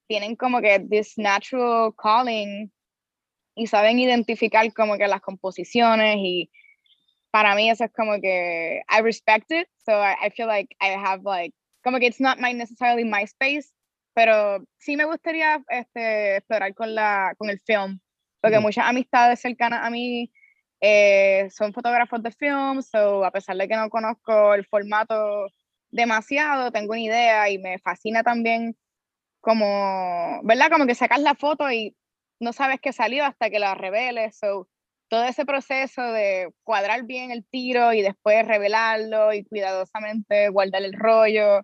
tienen 0.06 0.36
como 0.36 0.60
que 0.60 0.80
this 0.80 1.16
natural 1.18 1.92
calling 1.96 2.72
y 3.54 3.66
saben 3.66 3.98
identificar 3.98 4.72
como 4.72 4.96
que 4.96 5.06
las 5.06 5.20
composiciones 5.20 6.16
y 6.18 6.50
para 7.30 7.54
mí 7.54 7.70
eso 7.70 7.84
es 7.84 7.92
como 7.92 8.20
que 8.20 8.82
I 8.88 9.02
respect 9.02 9.50
it, 9.50 9.68
so 9.84 9.92
I, 9.92 10.14
I 10.26 10.30
feel 10.30 10.48
like 10.48 10.74
I 10.80 10.96
have 10.96 11.22
like, 11.24 11.54
como 11.82 11.98
que 11.98 12.06
it's 12.06 12.20
not 12.20 12.38
my 12.38 12.52
necessarily 12.52 13.04
my 13.04 13.22
space, 13.24 13.72
pero 14.14 14.64
sí 14.78 14.96
me 14.96 15.04
gustaría 15.04 15.62
este, 15.68 16.36
explorar 16.36 16.74
con, 16.74 16.94
la, 16.94 17.34
con 17.38 17.50
el 17.50 17.60
film, 17.60 18.00
porque 18.40 18.58
muchas 18.58 18.86
amistades 18.86 19.40
cercanas 19.40 19.80
a 19.84 19.90
mí 19.90 20.32
eh, 20.80 21.48
son 21.50 21.72
fotógrafos 21.72 22.22
de 22.22 22.32
film, 22.32 22.82
so 22.82 23.24
a 23.24 23.30
pesar 23.30 23.56
de 23.56 23.68
que 23.68 23.76
no 23.76 23.90
conozco 23.90 24.54
el 24.54 24.66
formato 24.66 25.46
demasiado, 25.90 26.72
tengo 26.72 26.92
una 26.92 27.00
idea 27.00 27.50
y 27.50 27.58
me 27.58 27.78
fascina 27.78 28.22
también 28.22 28.76
como, 29.40 30.40
¿verdad? 30.44 30.70
Como 30.70 30.86
que 30.86 30.94
sacas 30.94 31.20
la 31.20 31.34
foto 31.34 31.70
y 31.70 31.96
no 32.40 32.52
sabes 32.52 32.80
qué 32.80 32.92
salió 32.92 33.24
hasta 33.24 33.50
que 33.50 33.58
la 33.58 33.74
reveles, 33.74 34.38
so 34.38 34.68
todo 35.10 35.24
ese 35.24 35.44
proceso 35.44 36.02
de 36.12 36.52
cuadrar 36.62 37.04
bien 37.04 37.32
el 37.32 37.44
tiro 37.44 37.92
y 37.92 38.00
después 38.00 38.46
revelarlo 38.46 39.34
y 39.34 39.44
cuidadosamente 39.44 40.48
guardar 40.50 40.82
el 40.82 40.92
rollo. 40.92 41.62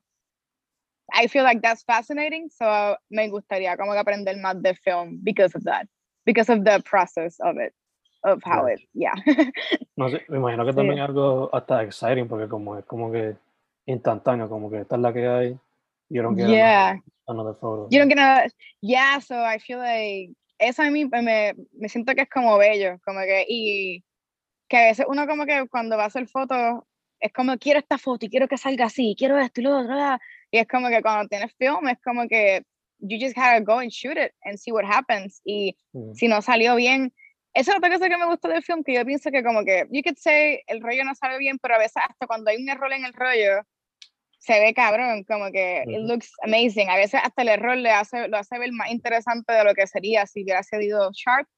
I 1.14 1.28
feel 1.28 1.44
like 1.44 1.60
that's 1.62 1.84
fascinating, 1.84 2.50
so 2.50 2.98
me 3.08 3.28
gustaría 3.28 3.76
como 3.76 3.92
que 3.92 3.98
aprender 4.00 4.36
más 4.38 4.60
de 4.60 4.74
film 4.74 5.20
because 5.22 5.56
of 5.56 5.62
that, 5.62 5.86
because 6.26 6.52
of 6.52 6.64
the 6.64 6.82
process 6.82 7.38
of 7.40 7.56
it 7.56 7.72
of 8.24 8.42
how 8.44 8.66
it, 8.66 8.80
yeah. 8.92 9.14
no 9.96 10.08
sé, 10.08 10.24
me 10.28 10.38
imagino 10.38 10.66
que 10.66 10.72
también 10.72 10.98
algo 10.98 11.48
hasta 11.54 11.84
exciting 11.84 12.26
porque 12.26 12.48
como 12.48 12.76
es 12.76 12.84
como 12.84 13.12
que 13.12 13.36
instantáneo, 13.86 14.48
como 14.48 14.68
que 14.68 14.80
esta 14.80 14.96
es 14.96 15.02
la 15.02 15.12
que 15.12 15.28
hay, 15.28 15.58
you 16.08 16.20
don't 16.20 16.36
get 16.36 16.48
yeah. 16.48 16.96
another 17.28 17.54
photo. 17.54 17.86
You 17.92 18.00
don't 18.00 18.08
get 18.08 18.18
another, 18.18 18.50
yeah, 18.82 19.20
so 19.20 19.36
I 19.36 19.58
feel 19.58 19.78
like 19.78 20.34
eso 20.58 20.82
a 20.82 20.90
mí 20.90 21.04
me, 21.04 21.54
me 21.72 21.88
siento 21.88 22.14
que 22.14 22.22
es 22.22 22.30
como 22.30 22.58
bello, 22.58 22.98
como 23.04 23.20
que, 23.20 23.44
y 23.48 24.04
que 24.68 24.76
a 24.76 24.84
veces 24.86 25.06
uno 25.08 25.26
como 25.26 25.46
que 25.46 25.66
cuando 25.68 25.96
va 25.96 26.04
a 26.04 26.06
hacer 26.06 26.26
fotos, 26.28 26.82
es 27.20 27.32
como 27.32 27.56
quiero 27.58 27.78
esta 27.78 27.98
foto 27.98 28.26
y 28.26 28.28
quiero 28.28 28.48
que 28.48 28.58
salga 28.58 28.86
así, 28.86 29.14
quiero 29.18 29.38
esto 29.38 29.60
y 29.60 29.64
lo 29.64 29.78
otro, 29.78 29.94
y 30.50 30.58
es 30.58 30.66
como 30.66 30.88
que 30.88 31.02
cuando 31.02 31.28
tienes 31.28 31.54
film 31.56 31.88
es 31.88 31.98
como 32.02 32.28
que 32.28 32.62
you 32.98 33.18
just 33.20 33.36
gotta 33.36 33.60
go 33.60 33.78
and 33.78 33.90
shoot 33.90 34.16
it 34.16 34.32
and 34.42 34.58
see 34.58 34.72
what 34.72 34.84
happens, 34.84 35.40
y 35.44 35.76
mm. 35.92 36.14
si 36.14 36.28
no 36.28 36.42
salió 36.42 36.75
bien, 36.76 37.12
esa 37.54 37.72
es 37.72 37.78
otra 37.78 37.90
cosa 37.90 38.08
que 38.08 38.16
me 38.18 38.26
gusta 38.26 38.48
del 38.48 38.62
film, 38.62 38.82
que 38.84 38.94
yo 38.94 39.04
pienso 39.04 39.30
que 39.30 39.42
como 39.42 39.64
que, 39.64 39.86
you 39.90 40.02
could 40.02 40.18
say, 40.18 40.62
el 40.66 40.82
rollo 40.82 41.04
no 41.04 41.14
sale 41.14 41.38
bien, 41.38 41.58
pero 41.58 41.75
a 41.75 41.78
veces 41.78 42.02
hasta 42.06 42.26
cuando 42.26 42.50
hay 42.50 42.58
un 42.58 42.68
error 42.68 42.92
en 42.92 43.04
el 43.04 43.14
rollo, 43.14 43.62
se 44.38 44.61
ve 44.61 44.75
cabrón, 44.75 45.25
como 45.25 45.50
que 45.50 45.85
it 45.87 46.00
looks 46.00 46.31
amazing. 46.43 46.88
A 46.88 46.97
veces 46.97 47.21
hasta 47.23 47.43
el 47.43 47.49
error 47.49 47.76
le 47.76 47.90
hace, 47.90 48.28
lo 48.28 48.37
hace 48.37 48.59
ver 48.59 48.73
más 48.73 48.90
interesante 48.90 49.52
de 49.52 49.64
lo 49.64 49.75
que 49.75 49.87
sería 49.87 50.26
si 50.26 50.43
hubiera 50.43 50.62
sido 50.62 51.11
sharp. 51.12 51.49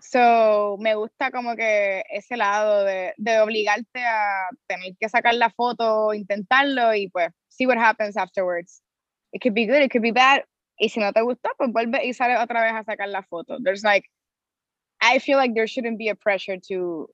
So, 0.00 0.78
me 0.80 0.94
gusta 0.94 1.30
como 1.30 1.54
que 1.54 2.02
ese 2.10 2.36
lado 2.36 2.82
de, 2.82 3.12
de, 3.18 3.40
obligarte 3.40 4.00
a 4.04 4.48
tener 4.66 4.96
que 4.98 5.08
sacar 5.08 5.34
la 5.34 5.50
foto, 5.50 6.12
intentarlo 6.12 6.94
y 6.94 7.08
pues 7.08 7.28
see 7.48 7.66
what 7.66 7.78
happens 7.78 8.16
afterwards. 8.16 8.82
It 9.32 9.42
could 9.42 9.54
be 9.54 9.66
good, 9.66 9.82
it 9.82 9.92
could 9.92 10.02
be 10.02 10.12
bad. 10.12 10.44
Y 10.78 10.88
si 10.88 10.98
no 10.98 11.12
te 11.12 11.20
gustó, 11.20 11.50
pues 11.56 11.70
vuelve 11.70 12.04
y 12.04 12.14
sale 12.14 12.38
otra 12.38 12.62
vez 12.62 12.72
a 12.72 12.84
sacar 12.84 13.08
la 13.08 13.22
foto. 13.22 13.58
There's 13.62 13.84
like 13.84 14.08
I 15.00 15.18
feel 15.18 15.38
like 15.38 15.54
there 15.54 15.66
shouldn't 15.66 15.98
be 15.98 16.08
a 16.08 16.14
pressure 16.14 16.58
to 16.68 17.08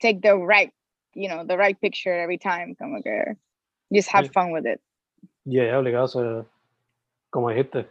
take 0.00 0.22
the 0.22 0.36
right, 0.36 0.72
you 1.14 1.28
know, 1.28 1.44
the 1.44 1.56
right 1.56 1.80
picture 1.80 2.12
every 2.12 2.38
time. 2.38 2.74
Como 2.74 3.02
que 3.02 3.36
just 3.92 4.08
have 4.08 4.30
fun 4.32 4.52
with 4.52 4.66
it. 4.66 4.80
Yeah, 5.44 5.78
obligado 5.78 6.46
como 7.30 7.50
dijiste, 7.50 7.86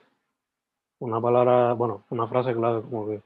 una 1.00 1.22
palabra, 1.22 1.74
bueno, 1.74 2.04
una 2.10 2.28
frase 2.28 2.54
clave, 2.54 2.82
como 2.82 3.08
que 3.08 3.22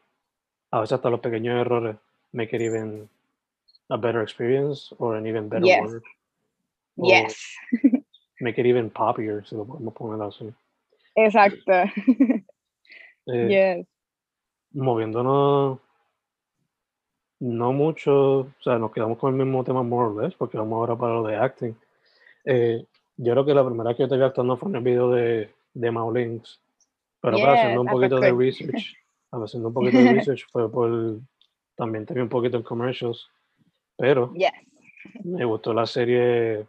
a 0.72 0.82
veces 0.82 0.94
hasta 0.94 1.10
los 1.10 1.20
pequeños 1.20 1.60
errores 1.60 1.96
make 2.34 2.56
it 2.56 2.62
even 2.62 3.10
a 3.90 3.98
better 3.98 4.22
experience 4.22 4.94
or 5.00 5.16
an 5.16 5.26
even 5.26 5.50
better 5.50 5.66
yes. 5.66 5.90
work. 5.90 6.04
Yes. 6.98 7.56
make 8.40 8.60
it 8.60 8.66
even 8.66 8.90
poppier, 8.90 9.46
si 9.48 9.56
lo 9.56 9.66
podemos 9.66 9.94
poner 9.94 10.22
así. 10.22 10.54
Exacto. 11.16 11.72
Eh, 13.32 13.48
yes. 13.48 13.88
Moviéndonos 14.74 15.78
no 17.40 17.74
mucho, 17.74 18.40
o 18.40 18.54
sea, 18.64 18.80
nos 18.80 18.92
quedamos 18.92 19.20
con 19.20 19.34
el 19.34 19.46
mismo 19.46 19.64
tema 19.64 19.84
more 19.84 20.08
or 20.08 20.24
less, 20.24 20.34
porque 20.34 20.58
vamos 20.58 20.78
ahora 20.78 20.96
para 20.96 21.14
lo 21.14 21.24
de 21.24 21.36
acting. 21.36 21.76
Eh, 22.46 22.86
yo 23.18 23.34
creo 23.34 23.46
que 23.46 23.54
la 23.54 23.66
primera 23.66 23.94
que 23.94 24.04
yo 24.04 24.10
te 24.10 24.18
vi 24.18 24.24
actuando 24.24 24.58
fue 24.58 24.70
en 24.70 24.76
el 24.78 24.84
video 24.84 25.12
de, 25.12 25.50
de 25.74 25.92
Maulings, 25.92 26.62
pero 27.22 27.38
haciendo 27.38 27.82
un 27.82 27.88
poquito 27.88 28.20
de 28.20 28.32
research, 28.32 28.96
haciendo 29.32 29.68
un 29.68 29.74
poquito 29.74 29.98
de 29.98 30.14
research 30.14 30.46
fue 30.52 30.72
por, 30.72 31.20
también 31.76 32.06
tenía 32.06 32.24
un 32.24 32.30
poquito 32.30 32.58
en 32.58 32.64
commercials, 32.64 33.30
pero 33.98 34.34
me 35.24 35.46
gustó 35.46 35.74
la 35.74 35.86
serie 35.86 36.66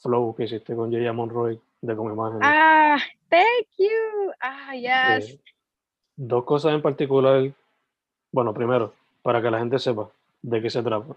Flow 0.00 0.34
que 0.36 0.44
hiciste 0.44 0.74
con 0.74 0.92
Jaya 0.92 1.12
Monroy 1.12 1.60
de 1.80 1.96
como 1.96 2.12
imagen. 2.12 2.40
Ah, 2.42 2.98
thank 3.28 3.68
you. 3.78 4.32
Ah, 4.40 4.74
yes. 4.74 5.38
dos 6.16 6.44
cosas 6.44 6.74
en 6.74 6.82
particular. 6.82 7.50
Bueno, 8.30 8.52
primero, 8.52 8.92
para 9.22 9.40
que 9.42 9.50
la 9.50 9.58
gente 9.58 9.78
sepa 9.78 10.08
de 10.42 10.62
qué 10.62 10.70
se 10.70 10.82
trata. 10.82 11.16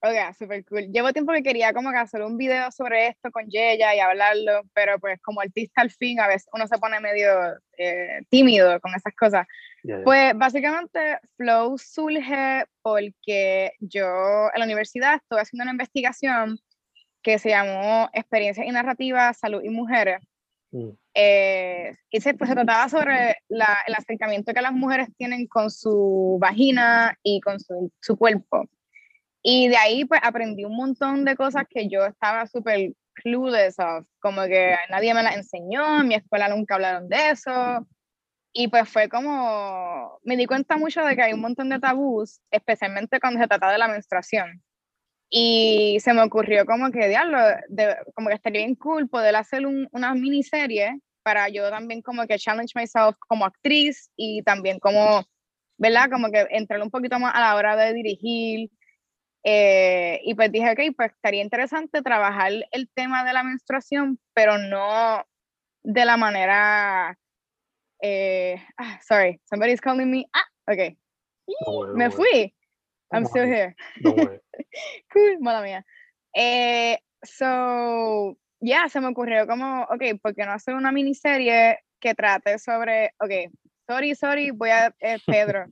Ok, 0.00 0.14
super 0.38 0.64
cool. 0.66 0.92
Llevo 0.92 1.12
tiempo 1.12 1.32
que 1.32 1.42
quería 1.42 1.72
como 1.72 1.90
que 1.90 1.96
hacer 1.98 2.22
un 2.22 2.36
video 2.36 2.70
sobre 2.70 3.08
esto 3.08 3.32
con 3.32 3.48
Yeya 3.48 3.96
y 3.96 3.98
hablarlo, 3.98 4.62
pero 4.72 4.98
pues 5.00 5.20
como 5.20 5.40
artista 5.40 5.82
al 5.82 5.90
fin 5.90 6.20
a 6.20 6.28
veces 6.28 6.48
uno 6.52 6.68
se 6.68 6.78
pone 6.78 7.00
medio 7.00 7.28
eh, 7.76 8.20
tímido 8.30 8.78
con 8.80 8.94
esas 8.94 9.12
cosas. 9.16 9.44
Ya, 9.82 9.98
ya. 9.98 10.04
Pues 10.04 10.32
básicamente 10.36 11.18
Flow 11.36 11.76
surge 11.78 12.64
porque 12.80 13.72
yo 13.80 14.06
en 14.54 14.58
la 14.60 14.64
universidad 14.66 15.16
estuve 15.16 15.40
haciendo 15.40 15.64
una 15.64 15.72
investigación 15.72 16.58
que 17.20 17.40
se 17.40 17.48
llamó 17.48 18.08
Experiencias 18.12 18.66
y 18.66 18.70
Narrativas, 18.70 19.36
Salud 19.38 19.62
y 19.64 19.68
Mujeres. 19.70 20.20
Mm, 20.70 20.90
Eh, 21.14 21.96
y 22.10 22.20
se, 22.20 22.34
pues, 22.34 22.48
se 22.48 22.54
trataba 22.54 22.88
sobre 22.88 23.38
la- 23.48 23.78
el 23.88 23.94
acercamiento 23.94 24.54
que 24.54 24.62
las 24.62 24.72
mujeres 24.72 25.08
tienen 25.16 25.48
con 25.48 25.68
su 25.68 26.38
vagina 26.40 27.18
y 27.24 27.40
con 27.40 27.58
su, 27.58 27.90
su 28.00 28.16
cuerpo. 28.16 28.68
Y 29.42 29.68
de 29.68 29.76
ahí 29.76 30.04
pues 30.04 30.20
aprendí 30.22 30.64
un 30.64 30.76
montón 30.76 31.24
de 31.24 31.36
cosas 31.36 31.64
que 31.68 31.88
yo 31.88 32.04
estaba 32.06 32.46
súper 32.46 32.92
clueless 33.14 33.78
of, 33.78 34.06
como 34.20 34.42
que 34.42 34.76
nadie 34.90 35.14
me 35.14 35.22
las 35.22 35.36
enseñó, 35.36 36.00
en 36.00 36.08
mi 36.08 36.14
escuela 36.14 36.48
nunca 36.48 36.74
hablaron 36.74 37.08
de 37.08 37.30
eso. 37.30 37.86
Y 38.52 38.68
pues 38.68 38.88
fue 38.88 39.08
como, 39.08 40.18
me 40.24 40.36
di 40.36 40.46
cuenta 40.46 40.76
mucho 40.76 41.04
de 41.04 41.14
que 41.14 41.22
hay 41.22 41.32
un 41.32 41.40
montón 41.40 41.68
de 41.68 41.78
tabús, 41.78 42.40
especialmente 42.50 43.20
cuando 43.20 43.40
se 43.40 43.46
trata 43.48 43.70
de 43.70 43.78
la 43.78 43.88
menstruación. 43.88 44.62
Y 45.30 45.98
se 46.00 46.14
me 46.14 46.22
ocurrió 46.22 46.64
como 46.64 46.90
que, 46.90 47.08
diablo, 47.08 47.38
de- 47.68 47.96
como 48.14 48.28
que 48.28 48.34
estaría 48.34 48.62
bien 48.62 48.74
cool 48.76 49.08
poder 49.08 49.36
hacer 49.36 49.66
un- 49.66 49.88
una 49.92 50.14
miniserie 50.14 51.00
para 51.22 51.48
yo 51.50 51.68
también 51.68 52.00
como 52.00 52.26
que 52.26 52.38
challenge 52.38 52.72
myself 52.74 53.16
como 53.28 53.44
actriz 53.44 54.10
y 54.16 54.42
también 54.42 54.78
como, 54.78 55.22
¿verdad? 55.76 56.08
Como 56.10 56.30
que 56.30 56.46
entrar 56.50 56.80
un 56.80 56.90
poquito 56.90 57.18
más 57.18 57.34
a 57.34 57.40
la 57.40 57.54
hora 57.56 57.76
de 57.76 57.92
dirigir. 57.92 58.70
Eh, 59.50 60.20
y 60.24 60.34
pues 60.34 60.52
dije, 60.52 60.70
ok, 60.72 60.94
pues 60.94 61.10
estaría 61.12 61.40
interesante 61.40 62.02
trabajar 62.02 62.52
el 62.70 62.90
tema 62.90 63.24
de 63.24 63.32
la 63.32 63.42
menstruación, 63.42 64.20
pero 64.34 64.58
no 64.58 65.24
de 65.82 66.04
la 66.04 66.18
manera, 66.18 67.18
eh, 68.02 68.62
ah, 68.76 69.00
sorry, 69.00 69.40
somebody's 69.48 69.80
calling 69.80 70.10
me, 70.10 70.26
ah, 70.34 70.44
ok, 70.70 70.94
don't 71.64 71.78
worry, 71.78 71.96
me 71.96 72.10
fui, 72.10 72.54
I'm 73.10 73.24
still 73.24 73.46
here 73.46 73.74
worry. 74.04 74.38
cool, 75.14 75.38
mala 75.40 75.62
mía. 75.62 75.82
Eh, 76.34 76.98
so, 77.22 78.36
ya, 78.60 78.90
se 78.90 79.00
me 79.00 79.06
ocurrió 79.06 79.46
como, 79.46 79.84
ok, 79.84 80.20
¿por 80.20 80.34
qué 80.34 80.44
no 80.44 80.52
hacer 80.52 80.74
una 80.74 80.92
miniserie 80.92 81.78
que 82.00 82.14
trate 82.14 82.58
sobre, 82.58 83.14
ok, 83.18 83.50
sorry, 83.86 84.14
sorry, 84.14 84.50
voy 84.50 84.68
a, 84.68 84.94
eh, 85.00 85.16
Pedro. 85.26 85.64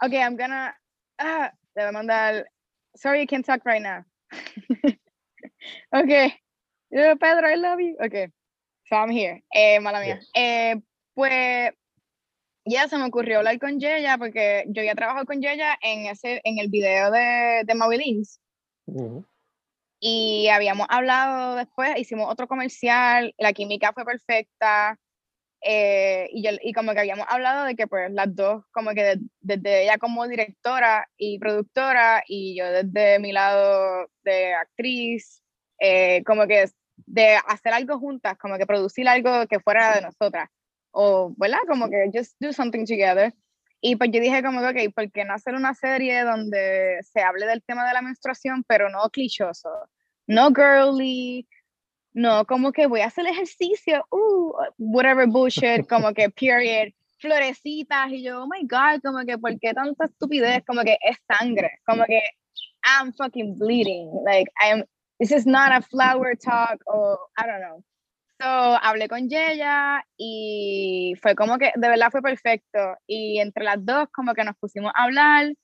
Ok, 0.00 0.12
I'm 0.14 0.38
gonna, 0.38 0.74
ah, 1.18 1.52
le 1.74 1.82
voy 1.82 1.88
a 1.90 1.92
mandar, 1.92 2.46
sorry, 2.96 3.22
I 3.22 3.26
can't 3.26 3.44
talk 3.44 3.64
right 3.64 3.82
now. 3.82 4.04
ok, 5.94 6.10
eh, 6.10 7.14
Pedro, 7.20 7.48
I 7.48 7.56
love 7.56 7.80
you. 7.80 7.96
Ok, 8.00 8.30
so 8.86 8.96
I'm 8.96 9.10
here. 9.10 9.42
Eh, 9.54 9.78
mala 9.80 10.00
mía. 10.00 10.16
Yes. 10.16 10.30
Eh, 10.34 10.76
pues, 11.14 11.70
ya 12.64 12.88
se 12.88 12.96
me 12.96 13.04
ocurrió 13.04 13.38
hablar 13.38 13.58
con 13.58 13.78
Yeya 13.78 14.16
porque 14.18 14.64
yo 14.68 14.82
ya 14.82 14.94
trabajo 14.94 15.24
con 15.26 15.40
Yeya 15.40 15.76
en 15.82 16.06
ese 16.06 16.40
en 16.44 16.58
el 16.58 16.68
video 16.68 17.10
de, 17.10 17.62
de 17.64 17.74
Maui 17.74 17.98
Links 17.98 18.40
Ujú. 18.86 19.24
y 20.00 20.48
habíamos 20.48 20.86
hablado 20.88 21.56
después, 21.56 21.98
hicimos 21.98 22.30
otro 22.30 22.48
comercial, 22.48 23.34
la 23.38 23.52
química 23.52 23.92
fue 23.92 24.04
perfecta 24.04 24.98
eh, 25.64 26.28
y, 26.32 26.42
yo, 26.44 26.50
y 26.62 26.72
como 26.72 26.92
que 26.92 27.00
habíamos 27.00 27.26
hablado 27.28 27.64
de 27.64 27.74
que 27.74 27.86
pues 27.86 28.10
las 28.12 28.34
dos, 28.34 28.64
como 28.70 28.90
que 28.90 29.02
de- 29.02 29.20
desde 29.40 29.84
ella 29.84 29.98
como 29.98 30.26
directora 30.28 31.08
y 31.16 31.38
productora 31.38 32.22
y 32.28 32.56
yo 32.56 32.66
desde 32.70 33.18
mi 33.18 33.32
lado 33.32 34.08
de 34.24 34.54
actriz, 34.54 35.42
eh, 35.80 36.22
como 36.24 36.46
que 36.46 36.68
de 37.06 37.36
hacer 37.48 37.72
algo 37.72 37.98
juntas, 37.98 38.36
como 38.38 38.56
que 38.58 38.66
producir 38.66 39.08
algo 39.08 39.46
que 39.48 39.60
fuera 39.60 39.94
de 39.96 40.02
nosotras 40.02 40.48
o, 40.92 41.34
¿verdad? 41.36 41.58
Como 41.66 41.88
que 41.90 42.10
just 42.12 42.36
do 42.40 42.52
something 42.52 42.84
together. 42.86 43.32
Y 43.80 43.96
pues 43.96 44.10
yo 44.12 44.20
dije 44.20 44.42
como 44.42 44.60
que, 44.60 44.86
ok, 44.86 44.94
¿por 44.94 45.10
qué 45.12 45.24
no 45.24 45.34
hacer 45.34 45.54
una 45.54 45.74
serie 45.74 46.22
donde 46.24 46.98
se 47.02 47.20
hable 47.20 47.46
del 47.46 47.62
tema 47.62 47.86
de 47.86 47.92
la 47.92 48.00
menstruación, 48.02 48.64
pero 48.66 48.88
no 48.88 49.10
clichoso? 49.10 49.68
No 50.26 50.50
girly, 50.54 51.46
no 52.14 52.44
como 52.46 52.72
que 52.72 52.86
voy 52.86 53.00
a 53.00 53.06
hacer 53.06 53.26
ejercicio, 53.26 54.06
uh, 54.10 54.52
whatever 54.78 55.26
bullshit, 55.26 55.86
como 55.88 56.14
que 56.14 56.30
period, 56.30 56.92
florecitas, 57.18 58.10
y 58.10 58.22
yo, 58.22 58.44
oh 58.44 58.46
my 58.46 58.66
god, 58.66 59.00
como 59.02 59.24
que, 59.26 59.36
¿por 59.36 59.58
qué 59.58 59.74
tanta 59.74 60.06
estupidez? 60.06 60.64
Como 60.66 60.82
que 60.82 60.96
es 61.02 61.18
sangre, 61.28 61.70
como 61.84 62.04
que 62.04 62.22
I'm 62.84 63.12
fucking 63.12 63.58
bleeding, 63.58 64.10
like, 64.24 64.50
I 64.60 64.72
am, 64.72 64.84
this 65.18 65.32
is 65.32 65.46
not 65.46 65.72
a 65.72 65.82
flower 65.82 66.36
talk, 66.36 66.80
o 66.86 67.18
I 67.36 67.46
don't 67.46 67.60
know. 67.60 67.84
So, 68.40 68.48
hablé 68.48 69.08
con 69.08 69.28
Yeya 69.28 70.04
y 70.18 71.14
fue 71.22 71.34
como 71.34 71.56
que 71.56 71.72
de 71.76 71.88
verdad 71.88 72.10
fue 72.10 72.20
perfecto. 72.20 72.96
Y 73.06 73.38
entre 73.38 73.64
las 73.64 73.84
dos 73.84 74.08
como 74.12 74.34
que 74.34 74.42
nos 74.44 74.56
pusimos 74.56 74.92
a 74.94 75.04
hablar 75.04 75.54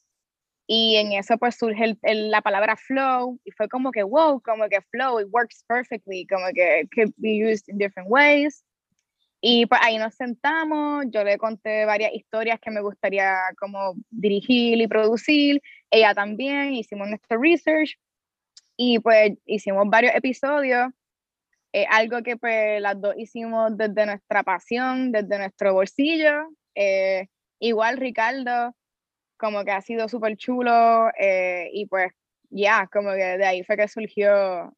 y 0.73 0.95
en 0.99 1.11
eso 1.13 1.37
pues 1.37 1.57
surge 1.57 1.83
el- 1.85 1.99
el- 2.03 2.31
la 2.31 2.43
palabra 2.43 2.77
flow 2.77 3.41
y 3.45 3.51
fue 3.51 3.69
como 3.69 3.91
que 3.91 4.05
wow, 4.05 4.41
como 4.41 4.69
que 4.69 4.81
flow, 4.93 5.19
it 5.21 5.27
works 5.33 5.65
perfectly, 5.67 6.25
como 6.29 6.47
que 6.55 6.83
it 6.83 6.91
could 6.95 7.13
be 7.17 7.45
used 7.45 7.65
in 7.69 7.77
different 7.77 8.09
ways. 8.09 8.63
Y 9.41 9.67
pues 9.67 9.81
ahí 9.83 9.99
nos 9.99 10.15
sentamos, 10.15 11.07
yo 11.11 11.25
le 11.25 11.39
conté 11.39 11.87
varias 11.87 12.13
historias 12.15 12.61
que 12.61 12.71
me 12.71 12.83
gustaría 12.83 13.37
como 13.59 13.95
dirigir 14.11 14.81
y 14.81 14.87
producir, 14.87 15.61
ella 15.91 16.15
también, 16.15 16.75
hicimos 16.75 17.09
nuestro 17.09 17.41
research 17.41 17.99
y 18.77 19.01
pues 19.01 19.33
hicimos 19.47 19.85
varios 19.89 20.15
episodios 20.15 20.89
eh, 21.73 21.87
algo 21.91 22.23
que 22.23 22.37
pues 22.37 22.81
las 22.81 23.01
dos 23.01 23.15
hicimos 23.19 23.77
desde 23.77 24.07
nuestra 24.07 24.45
pasión, 24.45 25.13
desde 25.13 25.39
nuestro 25.39 25.75
bolsillo. 25.75 26.49
eh, 26.77 27.27
igual 27.61 27.97
Ricardo, 27.99 28.75
como 29.41 29.65
que 29.65 29.73
ha 29.73 29.81
sido 29.81 30.09
súper 30.09 30.37
chulo 30.37 31.09
eh, 31.19 31.71
y 31.73 31.87
pues 31.87 32.13
ya, 32.51 32.87
como 32.93 33.11
que 33.13 33.39
de 33.39 33.47
ahí 33.47 33.65
fue 33.65 33.77
que 33.77 33.89
surgió, 33.89 34.73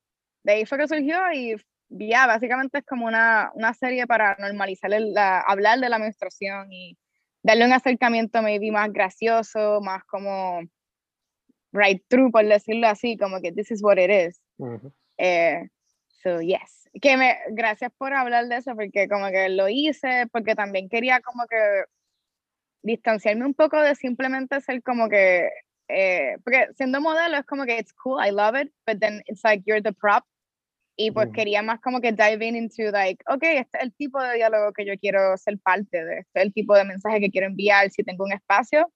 de 0.45 0.53
ahí 0.53 0.67
fue 0.67 0.79
que 0.79 0.89
surgió 0.89 1.19
y 1.33 1.57
ya, 1.89 2.27
básicamente 2.27 2.79
es 2.79 2.85
como 2.85 3.07
una, 3.07 3.51
una 3.55 3.75
serie 3.75 4.07
para 4.07 4.37
normalizar, 4.39 4.93
el, 4.93 5.13
la, 5.13 5.41
hablar 5.41 5.81
de 5.81 5.89
la 5.89 5.99
menstruación 5.99 6.73
y 6.73 6.97
darle 7.43 7.67
un 7.67 7.73
acercamiento 7.73 8.41
maybe 8.41 8.71
más 8.71 8.91
gracioso, 8.93 9.81
más 9.81 10.05
como 10.05 10.61
right 11.73 12.03
through, 12.09 12.31
por 12.31 12.47
decirlo 12.47 12.87
así, 12.87 13.17
como 13.17 13.41
que 13.41 13.53
this 13.53 13.71
is 13.71 13.83
what 13.83 13.99
it 13.99 14.11
is. 14.11 14.41
Ujú. 14.59 14.93
Eh, 15.19 15.69
so, 16.23 16.41
yes. 16.41 16.89
Que 17.01 17.17
me, 17.17 17.37
gracias 17.51 17.91
por 17.99 18.13
hablar 18.15 18.47
de 18.49 18.57
eso, 18.57 18.75
porque 18.75 19.09
como 19.09 19.29
que 19.31 19.49
lo 19.49 19.69
hice, 19.69 20.27
porque 20.31 20.55
también 20.55 20.89
quería 20.89 21.21
como 21.21 21.47
que 21.47 21.85
distanciarme 22.83 23.47
un 23.47 23.55
poco 23.55 23.81
de 23.81 23.95
simplemente 23.95 24.61
ser 24.61 24.83
como 24.83 25.09
que, 25.09 25.49
eh, 25.89 26.37
porque 26.45 26.69
siendo 26.77 27.01
modelo 27.01 27.37
es 27.37 27.45
como 27.47 27.65
que 27.65 27.79
it's 27.79 27.93
cool, 27.93 28.25
I 28.25 28.31
love 28.31 28.57
it, 28.61 28.73
but 28.87 29.01
then 29.01 29.23
it's 29.27 29.43
like 29.45 29.63
you're 29.67 29.83
the 29.83 29.93
prop. 29.93 30.25
Y 30.97 31.11
pues 31.11 31.27
Ujú. 31.29 31.35
quería 31.35 31.63
más 31.63 31.81
como 31.81 32.01
que 32.01 32.13
dive 32.13 32.47
in 32.47 32.57
into 32.57 32.91
like, 32.91 33.23
ok, 33.29 33.43
este 33.43 33.79
es 33.79 33.85
el 33.85 33.95
tipo 33.95 34.23
de 34.23 34.35
diálogo 34.35 34.73
que 34.73 34.85
yo 34.85 34.93
quiero 35.01 35.37
ser 35.39 35.59
parte 35.59 36.05
de, 36.05 36.19
este 36.19 36.41
es 36.41 36.45
el 36.45 36.53
tipo 36.53 36.77
de 36.77 36.85
mensaje 36.85 37.21
que 37.21 37.31
quiero 37.31 37.47
enviar 37.47 37.91
si 37.91 38.05
tengo 38.05 38.25
un 38.25 38.33
espacio. 38.33 38.93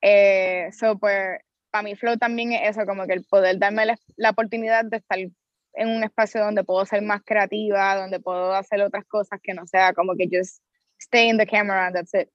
Eh, 0.00 0.70
so, 0.72 0.98
pues, 0.98 1.38
para 1.70 1.82
mí 1.82 1.94
Flow 1.96 2.16
también 2.16 2.52
es 2.52 2.70
eso, 2.70 2.86
como 2.86 3.06
que 3.06 3.14
el 3.14 3.24
poder 3.24 3.58
darme 3.58 3.84
la, 3.86 3.98
la 4.16 4.30
oportunidad 4.30 4.84
de 4.84 4.98
estar 4.98 5.18
en 5.18 5.88
un 5.88 6.04
espacio 6.04 6.42
donde 6.42 6.64
puedo 6.64 6.84
ser 6.86 7.02
más 7.02 7.22
creativa, 7.24 7.96
donde 7.96 8.20
puedo 8.20 8.54
hacer 8.54 8.80
otras 8.80 9.04
cosas 9.06 9.40
que 9.42 9.54
no 9.54 9.66
sea 9.66 9.92
como 9.92 10.14
que 10.14 10.28
just 10.30 10.62
stay 11.00 11.28
in 11.28 11.36
the 11.36 11.46
camera 11.46 11.86
and 11.86 11.96
that's 11.96 12.14
it. 12.14 12.28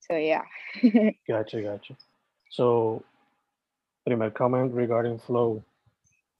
So, 0.00 0.16
yeah. 0.16 0.42
Gotcha, 1.28 1.60
gotcha. 1.62 1.94
So, 2.50 3.02
primer 4.04 4.30
comment 4.30 4.72
regarding 4.72 5.18
flow. 5.18 5.62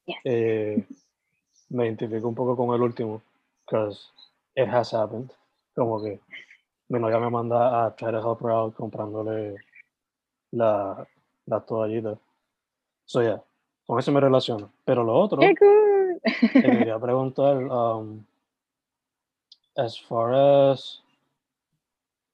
Yes. 0.07 0.19
Eh, 0.25 0.83
me 1.71 1.87
identifico 1.87 2.27
un 2.27 2.35
poco 2.35 2.57
con 2.57 2.75
el 2.75 2.83
último, 2.83 3.23
because 3.65 4.11
it 4.57 4.69
has 4.69 4.93
happened. 4.93 5.31
Como 5.77 6.03
que 6.03 6.19
mi 6.89 6.99
novia 6.99 7.21
me 7.21 7.31
manda 7.31 7.87
a 7.87 7.95
try 7.97 8.11
to 8.11 8.21
help 8.21 8.41
her 8.43 8.51
out 8.51 8.75
comprándole 8.75 9.57
la, 10.53 11.07
las 11.47 11.67
toallitas. 11.67 12.19
So, 13.07 13.21
yeah, 13.23 13.41
con 13.87 13.99
eso 13.99 14.11
me 14.11 14.21
relaciono. 14.21 14.73
Pero 14.85 15.05
lo 15.05 15.15
otro, 15.15 15.39
¡Qué 15.39 15.55
cool! 15.55 16.21
te 16.53 16.63
quería 16.63 16.99
preguntar, 16.99 17.57
um, 17.71 18.25
as 19.77 19.97
far 19.99 20.35
as 20.35 21.01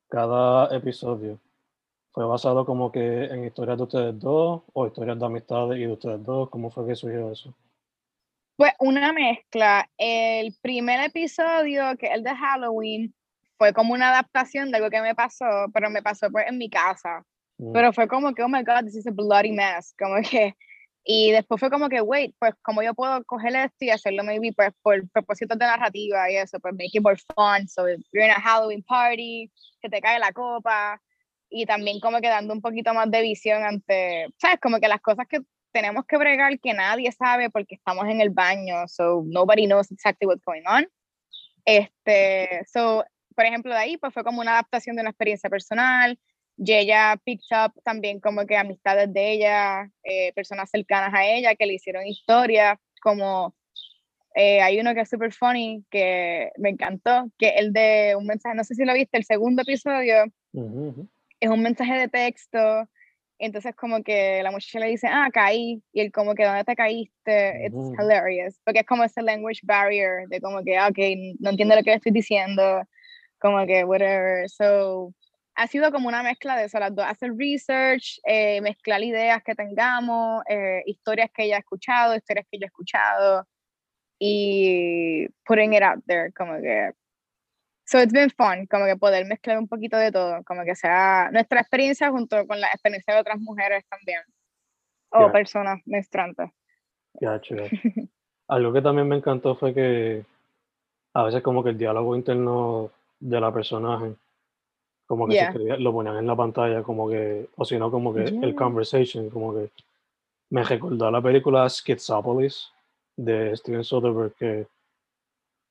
cada 0.09 0.75
episodio, 0.75 1.41
¿fue 2.13 2.25
basado 2.25 2.65
como 2.65 2.91
que 2.91 3.25
en 3.25 3.45
historias 3.45 3.77
de 3.77 3.85
ustedes 3.85 4.19
dos 4.19 4.63
o 4.73 4.87
historias 4.87 5.19
de 5.19 5.27
amistades 5.27 5.79
y 5.79 5.83
de 5.83 5.93
ustedes 5.93 6.23
dos? 6.25 6.49
¿Cómo 6.51 6.71
fue 6.71 6.87
que 6.87 6.95
surgió 6.95 7.31
eso? 7.31 7.55
Pues 8.57 8.73
una 8.79 9.13
mezcla. 9.13 9.89
El 9.99 10.55
primer 10.63 11.01
episodio, 11.05 11.97
que 11.99 12.07
es 12.07 12.15
el 12.15 12.23
de 12.23 12.35
Halloween, 12.35 13.15
fue 13.59 13.73
como 13.73 13.95
una 13.95 14.11
adaptación 14.11 14.71
de 14.71 14.79
algo 14.79 14.91
que 14.91 15.03
me 15.03 15.15
pasó, 15.15 15.45
pero 15.73 15.91
me 15.91 16.03
pasó 16.03 16.31
pues, 16.31 16.47
en 16.49 16.59
mi 16.59 16.71
casa. 16.71 17.25
Mm. 17.59 17.73
Pero 17.73 17.93
fue 17.93 18.09
como 18.09 18.35
que, 18.35 18.43
oh 18.43 18.49
my 18.49 18.63
God, 18.63 18.85
this 18.85 18.97
is 18.97 19.07
a 19.07 19.11
bloody 19.11 19.53
mess. 19.53 19.95
Como 19.99 20.17
que, 20.23 20.55
y 21.09 21.31
después 21.31 21.61
fue 21.61 21.71
como 21.71 21.89
que, 21.89 22.01
wait, 22.01 22.35
pues 22.41 22.53
como 22.63 22.83
yo 22.83 22.93
puedo 22.93 23.25
coger 23.27 23.55
esto 23.55 23.77
y 23.85 23.91
hacerlo 23.91 24.25
maybe 24.25 24.53
pues 24.53 24.71
por 24.83 25.09
propósitos 25.11 25.57
de 25.57 25.65
narrativa 25.65 26.29
y 26.29 26.37
eso, 26.37 26.59
pues 26.59 26.75
make 26.75 26.91
it 26.93 27.03
more 27.03 27.17
fun. 27.37 27.69
So 27.69 27.87
you're 27.87 28.27
in 28.27 28.33
a 28.33 28.41
Halloween 28.41 28.83
party, 28.83 29.49
que 29.81 29.89
te 29.89 30.01
cae 30.01 30.19
la 30.19 30.33
copa 30.33 31.01
y 31.49 31.65
también 31.65 32.01
como 32.01 32.21
que 32.21 32.27
dando 32.27 32.53
un 32.53 32.61
poquito 32.61 32.93
más 32.93 33.09
de 33.09 33.23
visión 33.23 33.63
ante, 33.63 34.27
¿sabes? 34.37 34.59
Como 34.61 34.81
que 34.81 34.89
las 34.89 35.01
cosas 35.01 35.29
que 35.29 35.43
tenemos 35.71 36.05
que 36.07 36.17
bregar 36.17 36.59
que 36.59 36.75
nadie 36.75 37.13
sabe 37.13 37.51
porque 37.51 37.77
estamos 37.77 38.07
en 38.09 38.21
el 38.21 38.31
baño, 38.31 38.89
so 38.89 39.23
nobody 39.27 39.67
knows 39.67 39.93
exactly 39.93 40.27
what's 40.27 40.43
going 40.45 40.65
on. 40.67 40.89
Este, 41.65 42.65
so, 42.67 43.05
por 43.37 43.45
ejemplo, 43.45 43.73
de 43.73 43.79
ahí 43.79 43.97
pues 43.97 44.13
fue 44.13 44.25
como 44.25 44.41
una 44.41 44.55
adaptación 44.55 44.97
de 44.97 45.03
una 45.03 45.11
experiencia 45.11 45.49
personal, 45.49 46.19
y 46.57 46.73
ella 46.73 47.21
picked 47.25 47.57
up 47.57 47.73
también 47.85 48.21
como 48.21 48.47
que 48.47 48.57
amistades 48.57 49.13
de 49.13 49.33
ella, 49.33 49.91
eh, 50.05 50.33
personas 50.35 50.71
cercanas 50.71 51.13
a 51.15 51.27
ella 51.27 51.55
que 51.55 51.67
le 51.67 51.75
hicieron 51.75 52.07
historia, 52.07 52.81
como 53.03 53.55
eh, 54.35 54.61
hay 54.61 54.81
uno 54.81 54.95
que 54.95 55.01
es 55.01 55.09
super 55.09 55.33
funny, 55.33 55.85
que 55.91 56.51
me 56.59 56.71
encantó, 56.71 57.31
que 57.39 57.49
el 57.51 57.73
de 57.73 58.15
un 58.17 58.27
mensaje, 58.27 58.55
no 58.55 58.65
sé 58.65 58.75
si 58.75 58.85
lo 58.85 58.95
viste, 58.95 59.19
el 59.19 59.25
segundo 59.25 59.63
episodio, 59.63 60.25
es 61.41 61.51
un 61.51 61.63
mensaje 61.63 61.95
de 61.95 62.09
texto, 62.09 62.89
entonces 63.39 63.75
como 63.75 64.03
que 64.03 64.43
la 64.43 64.51
muchacha 64.51 64.79
le 64.79 64.89
dice, 64.89 65.09
ah, 65.11 65.29
caí, 65.33 65.83
y 65.93 66.01
él 66.01 66.11
como 66.11 66.35
que, 66.35 66.45
¿dónde 66.45 66.65
te 66.65 66.75
caíste? 66.75 67.67
It's 67.67 67.93
hilarious, 67.99 68.59
porque 68.65 68.81
es 68.81 68.87
como 68.87 69.05
ese 69.05 69.21
language 69.21 69.61
barrier, 69.63 70.27
de 70.29 70.41
como 70.41 70.63
que, 70.63 70.77
ah, 70.77 70.89
ok, 70.89 70.99
no 71.39 71.51
entiendo 71.51 71.77
lo 71.77 71.83
que 71.83 71.93
estoy 71.93 72.13
diciendo, 72.13 72.83
como 73.39 73.67
que, 73.67 73.85
whatever, 73.85 74.49
so 74.49 75.13
ha 75.57 75.67
sido 75.67 75.91
como 75.91 76.09
una 76.09 76.23
mezcla 76.23 76.57
de 76.57 76.65
eso, 76.67 76.79
las 76.79 76.95
dos, 76.95 77.07
hacer 77.07 77.33
research, 77.35 78.21
eh, 78.25 78.61
mezclar 78.61 79.03
ideas 79.03 79.43
que 79.43 79.55
tengamos, 79.55 80.43
eh, 80.49 80.83
historias 80.85 81.31
que 81.33 81.45
ella 81.45 81.57
ha 81.57 81.61
escuchado, 81.61 82.15
historias 82.15 82.47
que 82.51 82.59
yo 82.59 82.65
he 82.65 82.67
escuchado 82.67 83.47
y 84.19 85.27
putting 85.45 85.73
it 85.75 85.83
out 85.83 86.05
there, 86.07 86.33
como 86.33 86.61
que... 86.61 86.93
So 87.87 88.01
it's 88.01 88.13
been 88.13 88.31
fun, 88.31 88.67
como 88.67 88.85
que 88.85 88.97
poder 88.97 89.27
mezclar 89.27 89.59
un 89.59 89.69
poquito 89.69 89.97
de 89.97 90.11
todo, 90.11 90.43
como 90.45 90.65
que 90.65 90.75
sea 90.75 91.31
nuestra 91.33 91.61
experiencia 91.61 92.11
junto 92.11 92.47
con 92.47 92.61
la 92.61 92.67
experiencia 92.67 93.15
de 93.15 93.21
otras 93.21 93.39
mujeres 93.39 93.85
también, 93.89 94.21
o 95.11 95.31
personas 95.31 95.81
menstruantes. 95.87 96.51
Algo 98.49 98.73
que 98.73 98.83
también 98.83 99.09
me 99.09 99.17
encantó 99.17 99.55
fue 99.55 99.73
que 99.73 100.25
a 101.15 101.23
veces 101.23 101.43
como 101.43 101.63
que 101.63 101.71
el 101.71 101.79
diálogo 101.79 102.17
interno 102.17 102.91
de 103.21 103.41
la 103.41 103.53
personaje 103.53 104.17
como 105.07 105.29
que 105.29 105.77
lo 105.79 105.93
ponían 105.93 106.17
en 106.17 106.27
la 106.27 106.37
pantalla, 106.37 106.83
como 106.83 107.09
que, 107.09 107.49
o 107.57 107.65
si 107.65 107.79
no, 107.79 107.91
como 107.91 108.13
que 108.13 108.25
el 108.25 108.55
conversation, 108.55 109.31
como 109.31 109.55
que 109.55 109.71
me 110.51 110.65
recordó 110.65 111.07
a 111.07 111.11
la 111.11 111.23
película 111.23 111.69
Schizopolis 111.69 112.71
de 113.17 113.57
Steven 113.57 113.85
Soderbergh, 113.85 114.35
que 114.35 114.67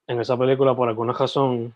en 0.08 0.20
esa 0.20 0.38
película, 0.38 0.76
por 0.76 0.88
alguna 0.88 1.14
razón, 1.14 1.74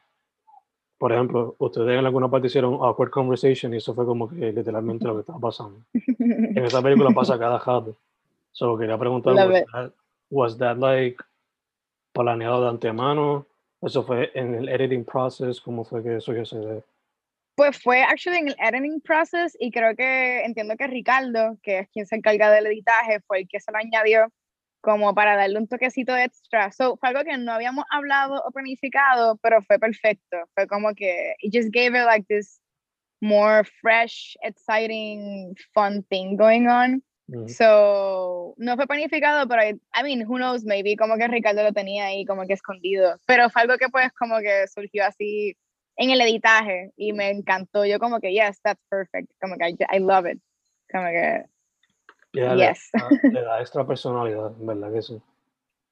por 0.98 1.12
ejemplo, 1.12 1.56
ustedes 1.60 1.98
en 1.98 2.06
alguna 2.06 2.30
parte 2.30 2.48
hicieron 2.48 2.76
awkward 2.82 3.10
conversation 3.10 3.74
y 3.74 3.78
eso 3.78 3.93
fue 3.93 4.06
como 4.06 4.30
que 4.30 4.52
literalmente 4.52 5.06
lo 5.06 5.15
que 5.15 5.22
estaba 5.22 5.39
pasando. 5.39 5.80
en 5.93 6.58
esa 6.58 6.82
película 6.82 7.12
pasa 7.12 7.39
cada 7.39 7.58
rato. 7.58 7.95
Solo 8.52 8.78
quería 8.78 8.98
preguntar, 8.98 9.34
was 9.36 9.65
that, 9.72 9.91
was 10.30 10.58
that 10.58 10.78
like 10.78 11.24
planeado 12.13 12.63
de 12.63 12.69
antemano? 12.69 13.45
¿Eso 13.82 14.04
fue 14.04 14.32
en 14.34 14.56
el 14.56 14.69
editing 14.69 15.06
process? 15.06 15.62
¿Cómo 15.62 15.86
fue 15.86 16.04
que 16.04 16.17
eso 16.17 16.34
ya 16.34 16.43
se 16.43 16.84
pues 17.60 17.78
fue 17.78 18.04
actually 18.04 18.38
en 18.38 18.48
el 18.48 18.56
editing 18.58 19.02
process 19.02 19.54
y 19.60 19.69
creo 19.69 19.93
que 19.93 20.45
entiendo 20.45 20.78
que 20.78 20.88
Ricardo, 20.88 21.58
que 21.62 21.80
es 21.80 21.89
quien 21.89 22.06
se 22.06 22.15
encarga 22.15 22.50
del 22.50 22.67
editaje, 22.67 23.19
fue 23.28 23.39
el 23.39 23.50
que 23.50 23.60
se 23.60 23.69
lo 23.74 23.80
añadió 23.80 24.32
como 24.80 25.13
para 25.13 25.36
darle 25.36 25.60
un 25.60 25.67
toquecito 25.67 26.15
extra. 26.15 26.72
So, 26.72 26.95
fue 26.95 27.10
algo 27.10 27.26
que 27.26 27.38
no 27.38 27.52
habíamos 27.52 27.84
hablado 27.91 28.41
o 28.45 28.52
planificado, 28.52 29.38
pero 29.43 29.62
fue 29.62 29.78
perfecto. 29.78 30.38
Fue 30.56 30.67
como 30.67 30.95
que 30.95 31.34
it 31.41 31.54
just 31.54 31.67
gave 31.74 32.00
it 32.00 32.06
like 32.06 32.26
this 32.30 32.62
more 33.19 33.65
fresh, 33.82 34.38
exciting, 34.41 35.54
fun 35.74 36.02
thing 36.04 36.38
going 36.38 36.65
on. 36.69 37.04
So, 37.50 38.54
no 38.56 38.78
fue 38.78 38.88
planificado, 38.88 39.50
pero 39.50 39.62
I, 39.62 39.78
I, 39.93 40.04
mean, 40.04 40.26
who 40.26 40.38
knows, 40.38 40.63
maybe 40.63 40.95
como 40.95 41.17
que 41.17 41.28
Ricardo 41.28 41.62
lo 41.62 41.74
tenía 41.74 42.06
ahí 42.06 42.24
como 42.24 42.45
que 42.48 42.54
escondido. 42.54 43.17
Pero 43.28 43.50
fue 43.50 43.63
algo 43.63 43.78
que 43.78 43.89
pues 43.89 44.13
como 44.13 44.39
que 44.39 44.65
surgió 44.69 45.06
así 45.06 45.58
en 45.99 46.12
el 46.12 46.21
editaje 46.21 46.93
y 46.95 47.12
me 47.12 47.29
encantó. 47.29 47.85
Yo 47.85 47.99
como 47.99 48.19
que, 48.21 48.31
yes, 48.31 48.62
that's 48.62 48.81
perfect. 48.89 49.29
Como 49.39 49.55
que, 49.57 49.75
I, 49.93 49.99
love 49.99 50.25
it. 50.31 50.41
Como 50.89 51.07
que, 51.07 51.45
yes. 52.33 52.89
Le, 53.21 53.41
da 53.41 53.59
extra 53.59 53.85
personalidad, 53.85 54.51
¿verdad 54.59 54.93
que 54.93 55.01
sí? 55.01 55.21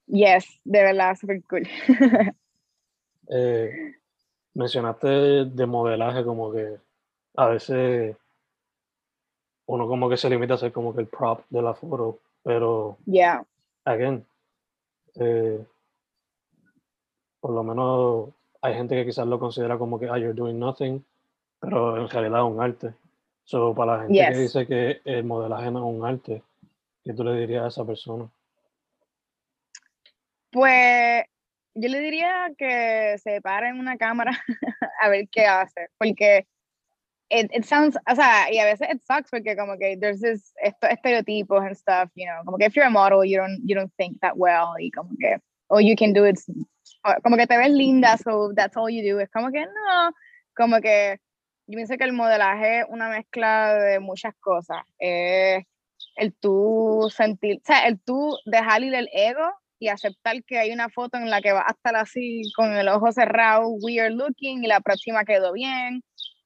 Yes, 0.06 0.46
de 0.64 0.82
verdad, 0.82 1.14
super 1.14 1.42
cool. 1.44 1.68
eh, 3.28 3.94
mencionaste 4.54 5.44
de 5.44 5.66
modelaje 5.66 6.24
como 6.24 6.50
que 6.52 6.78
a 7.36 7.46
veces 7.48 8.16
uno 9.66 9.86
como 9.86 10.08
que 10.08 10.16
se 10.16 10.30
limita 10.30 10.54
a 10.54 10.58
ser 10.58 10.72
como 10.72 10.94
que 10.94 11.02
el 11.02 11.06
prop 11.06 11.44
de 11.50 11.60
la 11.60 11.74
foto, 11.74 12.20
pero 12.42 12.96
yeah. 13.04 13.44
again, 13.84 14.24
eh, 15.16 15.62
por 17.40 17.50
lo 17.50 17.62
menos 17.62 18.30
hay 18.60 18.74
gente 18.74 18.94
que 18.94 19.06
quizás 19.06 19.26
lo 19.26 19.38
considera 19.38 19.78
como 19.78 19.98
que, 19.98 20.08
ah, 20.08 20.18
you're 20.18 20.34
doing 20.34 20.58
nothing, 20.58 21.04
pero 21.60 22.00
en 22.00 22.08
realidad 22.08 22.40
es 22.40 22.52
un 22.52 22.62
arte. 22.62 22.94
So, 23.44 23.74
para 23.74 23.96
la 23.96 24.02
gente 24.02 24.28
que 24.30 24.38
dice 24.38 24.66
que 24.66 25.00
el 25.04 25.24
modelaje 25.24 25.70
no 25.70 25.78
es 25.78 25.96
un 25.96 26.04
arte, 26.04 26.42
¿qué 27.02 27.14
tú 27.14 27.24
le 27.24 27.40
dirías 27.40 27.64
a 27.64 27.68
esa 27.68 27.86
persona? 27.86 28.28
Pues 30.50 31.24
yo 31.74 31.88
le 31.88 32.00
diría 32.00 32.50
que 32.58 33.16
se 33.18 33.40
pare 33.40 33.68
en 33.68 33.78
una 33.78 33.96
cámara 33.96 34.32
a 35.00 35.08
ver 35.08 35.28
qué 35.30 35.46
hace, 35.46 35.88
porque 35.96 36.46
it, 37.30 37.50
it, 37.54 37.64
sounds, 37.64 37.96
o 38.10 38.14
sea, 38.14 38.50
y 38.50 38.58
a 38.58 38.64
veces 38.64 38.88
it 38.90 39.02
sucks 39.02 39.30
porque 39.30 39.56
como 39.56 39.76
que 39.78 39.96
there's 39.96 40.20
this 40.20 40.52
estos 40.62 40.90
estereotipos 40.90 41.62
and 41.62 41.76
stuff, 41.76 42.10
you 42.16 42.26
know, 42.26 42.44
como 42.44 42.58
que 42.58 42.66
if 42.66 42.74
you're 42.74 42.86
a 42.86 42.90
model, 42.90 43.24
you 43.24 43.38
don't, 43.38 43.60
you 43.64 43.74
don't 43.74 43.92
think 43.96 44.18
that 44.20 44.36
well, 44.36 44.74
y 44.78 44.90
como 44.90 45.10
que, 45.18 45.38
oh, 45.68 45.80
you 45.80 45.94
can 45.96 46.12
do 46.12 46.26
it 46.26 46.38
como 47.22 47.36
que 47.36 47.46
te 47.46 47.56
ves 47.56 47.70
linda, 47.70 48.16
so 48.18 48.52
that's 48.54 48.76
all 48.76 48.90
you 48.90 49.02
do. 49.02 49.20
Es 49.20 49.30
como 49.30 49.50
que 49.50 49.60
no, 49.60 50.12
como 50.56 50.80
que 50.80 51.18
yo 51.66 51.76
pienso 51.76 51.96
que 51.96 52.04
el 52.04 52.12
modelaje 52.12 52.80
es 52.80 52.86
una 52.88 53.08
mezcla 53.08 53.74
de 53.74 54.00
muchas 54.00 54.34
cosas. 54.40 54.78
Eh, 54.98 55.64
el 56.16 56.34
tú 56.34 57.08
sentir, 57.14 57.58
o 57.58 57.66
sea, 57.66 57.86
el 57.86 58.00
tú 58.00 58.36
dejar 58.46 58.82
ir 58.82 58.94
el 58.94 59.08
ego 59.12 59.52
y 59.78 59.88
aceptar 59.88 60.42
que 60.44 60.58
hay 60.58 60.72
una 60.72 60.88
foto 60.88 61.18
en 61.18 61.30
la 61.30 61.40
que 61.40 61.52
vas 61.52 61.66
a 61.68 61.72
estar 61.72 61.94
así 61.96 62.42
con 62.56 62.76
el 62.76 62.88
ojo 62.88 63.12
cerrado, 63.12 63.68
weird 63.68 64.12
looking, 64.12 64.64
y 64.64 64.66
la 64.66 64.80
próxima 64.80 65.24
quedó 65.24 65.52
bien, 65.52 66.02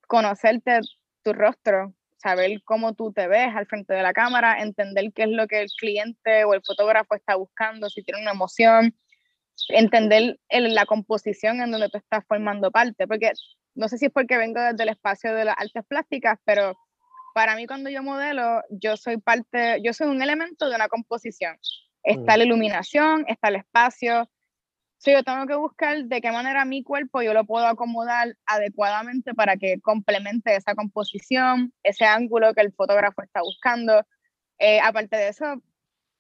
conocerte 0.07 0.81
tu 1.23 1.33
rostro, 1.33 1.95
saber 2.19 2.63
cómo 2.65 2.95
tú 2.95 3.13
te 3.13 3.29
ves 3.29 3.55
al 3.55 3.67
frente 3.67 3.95
de 3.95 4.03
la 4.03 4.13
cámara, 4.13 4.61
entender 4.61 5.13
qué 5.15 5.23
es 5.23 5.31
lo 5.31 5.47
que 5.47 5.63
el 5.63 5.69
cliente 5.79 6.45
o 6.45 6.53
el 6.53 6.63
fotógrafo 6.63 7.15
está 7.15 7.37
buscando, 7.37 7.89
si 7.89 8.03
tiene 8.03 8.21
una 8.21 8.33
emoción, 8.33 8.95
entender 9.69 10.38
la 10.51 10.87
composición 10.87 11.61
en 11.61 11.71
donde 11.71 11.88
tú 11.88 11.99
estás 11.99 12.25
formando 12.27 12.71
parte, 12.71 13.07
porque 13.07 13.33
no 13.75 13.88
sé 13.88 13.99
si 13.99 14.07
es 14.07 14.12
porque 14.12 14.37
vengo 14.37 14.61
desde 14.61 14.83
el 14.83 14.91
espacio 14.91 15.35
de 15.35 15.45
las 15.45 15.57
artes 15.59 15.85
plásticas, 15.87 16.38
pero 16.45 16.77
para 17.35 17.57
mí 17.57 17.67
cuando 17.67 17.91
yo 17.91 18.03
modelo, 18.03 18.62
yo 18.71 18.97
soy 18.97 19.17
parte, 19.19 19.81
yo 19.83 19.93
soy 19.93 20.09
un 20.09 20.23
elemento 20.23 20.69
de 20.69 20.77
una 20.77 20.88
composición. 20.88 21.57
Está 22.03 22.35
mm. 22.35 22.38
la 22.38 22.45
iluminación, 22.45 23.25
está 23.29 23.49
el 23.49 23.57
espacio. 23.57 24.29
yo 25.05 25.23
tengo 25.23 25.47
que 25.47 25.55
buscar 25.55 26.05
de 26.05 26.21
qué 26.21 26.31
manera 26.31 26.65
mi 26.65 26.83
cuerpo 26.83 27.23
yo 27.23 27.33
lo 27.33 27.45
puedo 27.45 27.67
acomodar 27.67 28.37
adecuadamente 28.47 29.35
para 29.35 29.57
que 29.57 29.81
complemente 29.81 30.55
esa 30.55 30.75
composición, 30.75 31.73
ese 31.83 32.05
ángulo 32.05 32.55
que 32.55 32.61
el 32.61 32.73
fotógrafo 32.73 33.23
está 33.23 33.41
buscando. 33.41 34.05
Eh, 34.59 34.81
aparte 34.81 35.17
de 35.17 35.29
eso, 35.29 35.62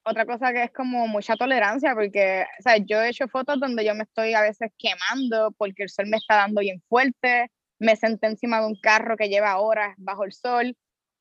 otra 0.04 0.26
cosa 0.26 0.52
que 0.52 0.64
es 0.64 0.70
como 0.72 1.06
mucha 1.06 1.36
tolerancia, 1.36 1.94
porque, 1.94 2.44
o 2.58 2.62
sea, 2.62 2.76
yo 2.78 3.00
he 3.00 3.10
hecho 3.10 3.28
fotos 3.28 3.60
donde 3.60 3.84
yo 3.84 3.94
me 3.94 4.04
estoy 4.04 4.34
a 4.34 4.42
veces 4.42 4.70
quemando 4.78 5.52
porque 5.52 5.84
el 5.84 5.88
sol 5.88 6.06
me 6.08 6.16
está 6.16 6.36
dando 6.36 6.60
bien 6.60 6.82
fuerte, 6.88 7.50
me 7.78 7.96
senté 7.96 8.26
encima 8.26 8.60
de 8.60 8.66
un 8.66 8.76
carro 8.80 9.16
que 9.16 9.28
lleva 9.28 9.58
horas 9.58 9.94
bajo 9.98 10.24
el 10.24 10.32
sol, 10.32 10.76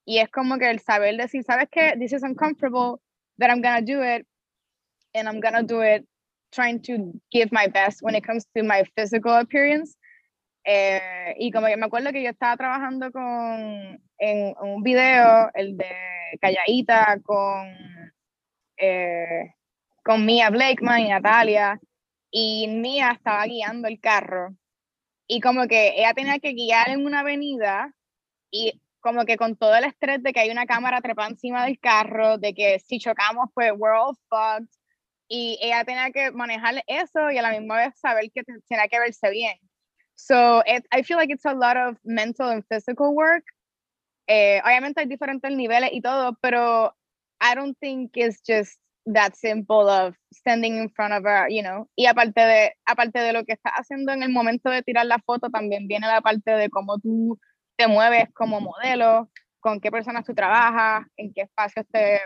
y 0.05 0.19
es 0.19 0.29
como 0.29 0.57
que 0.57 0.69
el 0.69 0.79
saber 0.79 1.15
decir, 1.17 1.43
¿sabes 1.43 1.67
qué? 1.71 1.95
This 1.99 2.13
is 2.13 2.23
uncomfortable, 2.23 2.99
that 3.37 3.49
I'm 3.49 3.61
gonna 3.61 3.81
do 3.81 4.01
it, 4.03 4.25
and 5.13 5.27
I'm 5.27 5.39
gonna 5.39 5.63
do 5.63 5.81
it 5.83 6.05
trying 6.51 6.81
to 6.81 7.13
give 7.31 7.49
my 7.51 7.67
best 7.67 8.01
when 8.01 8.15
it 8.15 8.23
comes 8.25 8.45
to 8.55 8.63
my 8.63 8.83
physical 8.95 9.33
appearance. 9.33 9.95
Eh, 10.63 11.33
y 11.39 11.51
como 11.51 11.67
que 11.67 11.77
me 11.77 11.85
acuerdo 11.85 12.11
que 12.11 12.21
yo 12.21 12.29
estaba 12.29 12.55
trabajando 12.55 13.11
con, 13.11 13.99
en 14.19 14.55
un 14.61 14.83
video, 14.83 15.49
el 15.55 15.75
de 15.77 15.87
Calladita, 16.39 17.19
con 17.23 17.73
eh, 18.81 19.53
con 20.03 20.25
Mia 20.25 20.49
Blakeman 20.49 20.99
y 20.99 21.09
Natalia, 21.09 21.79
y 22.31 22.67
Mia 22.67 23.11
estaba 23.11 23.45
guiando 23.45 23.87
el 23.87 23.99
carro 23.99 24.55
y 25.33 25.39
como 25.39 25.65
que 25.65 25.93
ella 25.95 26.13
tenía 26.13 26.39
que 26.39 26.51
guiar 26.51 26.89
en 26.89 27.05
una 27.05 27.21
avenida 27.21 27.93
y 28.51 28.81
como 28.99 29.23
que 29.23 29.37
con 29.37 29.55
todo 29.55 29.73
el 29.75 29.85
estrés 29.85 30.21
de 30.23 30.33
que 30.33 30.41
hay 30.41 30.49
una 30.49 30.65
cámara 30.65 30.99
trepada 30.99 31.29
encima 31.29 31.65
del 31.65 31.79
carro, 31.79 32.37
de 32.37 32.53
que 32.53 32.79
si 32.79 32.99
chocamos, 32.99 33.49
pues 33.53 33.71
we're 33.77 33.97
all 33.97 34.13
fucked. 34.29 34.67
Y 35.29 35.57
ella 35.61 35.85
tenía 35.85 36.11
que 36.11 36.31
manejar 36.31 36.83
eso 36.85 37.31
y 37.31 37.37
a 37.37 37.41
la 37.41 37.51
misma 37.51 37.77
vez 37.77 37.97
saber 37.97 38.29
que 38.33 38.43
tenía 38.43 38.89
que 38.89 38.99
verse 38.99 39.29
bien. 39.29 39.57
So 40.15 40.63
it, 40.65 40.85
I 40.91 41.01
feel 41.01 41.17
like 41.17 41.33
it's 41.33 41.45
a 41.45 41.53
lot 41.53 41.77
of 41.77 41.97
mental 42.03 42.49
and 42.49 42.65
physical 42.67 43.15
work. 43.15 43.45
Eh, 44.27 44.61
obviamente 44.65 44.99
hay 44.99 45.07
diferentes 45.07 45.49
niveles 45.49 45.91
y 45.93 46.01
todo, 46.01 46.37
pero 46.41 46.93
I 47.41 47.55
don't 47.55 47.77
think 47.79 48.11
it's 48.15 48.41
just 48.47 48.79
that 49.07 49.35
simple 49.35 49.89
of 49.89 50.15
standing 50.31 50.77
in 50.77 50.89
front 50.89 51.13
of 51.13 51.23
her, 51.23 51.49
you 51.49 51.63
know. 51.63 51.89
Y 51.95 52.05
aparte 52.05 52.39
de, 52.39 52.75
aparte 52.85 53.19
de 53.19 53.33
lo 53.33 53.43
que 53.45 53.53
estás 53.53 53.73
haciendo 53.73 54.13
en 54.13 54.23
el 54.23 54.29
momento 54.29 54.69
de 54.69 54.83
tirar 54.83 55.07
la 55.07 55.19
foto, 55.19 55.49
también 55.49 55.87
viene 55.87 56.07
la 56.07 56.21
parte 56.21 56.51
de 56.51 56.69
cómo 56.69 56.99
tú 56.99 57.39
te 57.75 57.87
mueves 57.87 58.25
como 58.33 58.61
modelo, 58.61 59.29
con 59.59 59.79
qué 59.79 59.91
personas 59.91 60.23
tú 60.25 60.35
trabajas, 60.35 61.05
en 61.17 61.33
qué 61.33 61.41
espacios 61.41 61.85
te, 61.91 62.21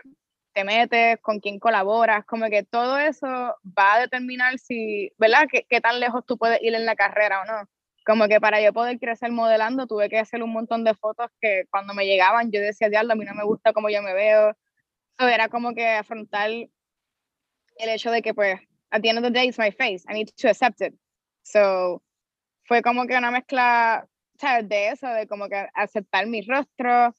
te 0.53 0.63
metes, 0.65 1.17
con 1.21 1.39
quién 1.39 1.59
colaboras, 1.59 2.25
como 2.25 2.49
que 2.49 2.63
todo 2.63 2.97
eso 2.97 3.27
va 3.27 3.95
a 3.95 3.99
determinar 4.01 4.59
si, 4.59 5.11
¿verdad? 5.17 5.47
Qué, 5.49 5.65
qué 5.69 5.79
tan 5.81 5.99
lejos 5.99 6.25
tú 6.25 6.37
puedes 6.37 6.61
ir 6.61 6.75
en 6.75 6.85
la 6.85 6.95
carrera 6.95 7.41
o 7.41 7.45
no. 7.45 7.69
Como 8.05 8.27
que 8.27 8.39
para 8.39 8.61
yo 8.61 8.73
poder 8.73 8.99
crecer 8.99 9.31
modelando 9.31 9.87
tuve 9.87 10.09
que 10.09 10.19
hacer 10.19 10.43
un 10.43 10.51
montón 10.53 10.83
de 10.83 10.93
fotos 10.93 11.27
que 11.41 11.63
cuando 11.71 11.93
me 11.93 12.05
llegaban 12.05 12.51
yo 12.51 12.61
decía, 12.61 12.89
diablo, 12.89 13.13
a 13.13 13.15
mí 13.15 13.25
no 13.25 13.33
me 13.33 13.43
gusta 13.43 13.73
cómo 13.73 13.89
yo 13.89 14.01
me 14.01 14.13
veo, 14.13 14.55
era 15.19 15.49
como 15.49 15.73
que 15.73 15.87
afrontar 15.87 16.49
el 16.49 16.69
hecho 17.89 18.11
de 18.11 18.21
que, 18.21 18.33
pues, 18.33 18.59
at 18.91 19.01
the 19.01 19.09
end 19.09 19.19
of 19.19 19.23
the 19.23 19.31
day, 19.31 19.47
it's 19.47 19.57
my 19.57 19.71
face. 19.71 20.03
I 20.07 20.13
need 20.13 20.29
to 20.37 20.49
accept 20.49 20.81
it. 20.81 20.93
So, 21.43 22.01
fue 22.67 22.81
como 22.81 23.05
que 23.05 23.17
una 23.17 23.31
mezcla, 23.31 24.07
¿sabes? 24.39 24.67
De 24.67 24.89
eso, 24.89 25.07
de 25.07 25.27
como 25.27 25.47
que 25.49 25.67
aceptar 25.75 26.27
mi 26.27 26.41
rostro. 26.41 27.13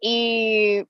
Y, 0.00 0.84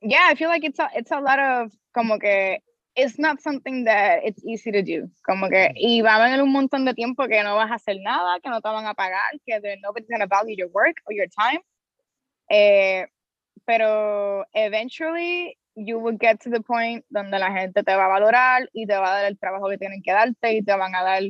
yeah, 0.00 0.30
I 0.30 0.34
feel 0.34 0.48
like 0.48 0.64
it's 0.64 0.78
a, 0.78 0.90
it's 0.94 1.12
a 1.12 1.20
lot 1.20 1.38
of, 1.38 1.72
como 1.94 2.18
que, 2.18 2.58
it's 2.94 3.18
not 3.18 3.40
something 3.40 3.84
that 3.84 4.20
it's 4.24 4.44
easy 4.44 4.70
to 4.70 4.82
do. 4.82 5.08
Como 5.26 5.48
que, 5.48 5.72
y 5.76 6.02
va 6.02 6.16
a 6.16 6.24
venir 6.24 6.42
un 6.42 6.52
montón 6.52 6.84
de 6.84 6.94
tiempo 6.94 7.26
que 7.26 7.42
no 7.42 7.56
vas 7.56 7.70
a 7.70 7.74
hacer 7.76 7.96
nada, 8.00 8.40
que 8.40 8.50
no 8.50 8.60
te 8.60 8.68
van 8.68 8.86
a 8.86 8.94
pagar, 8.94 9.32
que 9.46 9.60
nobody's 9.82 10.08
gonna 10.10 10.26
value 10.26 10.56
your 10.56 10.68
work 10.68 10.96
or 11.06 11.14
your 11.14 11.28
time. 11.28 11.60
Eh, 12.50 13.06
pero 13.64 14.44
eventually 14.54 15.56
you 15.74 15.98
will 15.98 16.18
get 16.20 16.38
to 16.40 16.50
the 16.50 16.60
point 16.60 17.04
donde 17.08 17.38
la 17.38 17.52
gente 17.52 17.82
te 17.82 17.94
va 17.94 18.06
a 18.06 18.08
valorar 18.08 18.68
y 18.72 18.86
te 18.86 18.96
va 18.96 19.12
a 19.12 19.16
dar 19.16 19.24
el 19.26 19.38
trabajo 19.38 19.68
que 19.68 19.78
tienen 19.78 20.02
que 20.02 20.12
darte 20.12 20.52
y 20.52 20.62
te 20.62 20.76
van 20.76 20.94
a 20.94 21.02
dar 21.02 21.22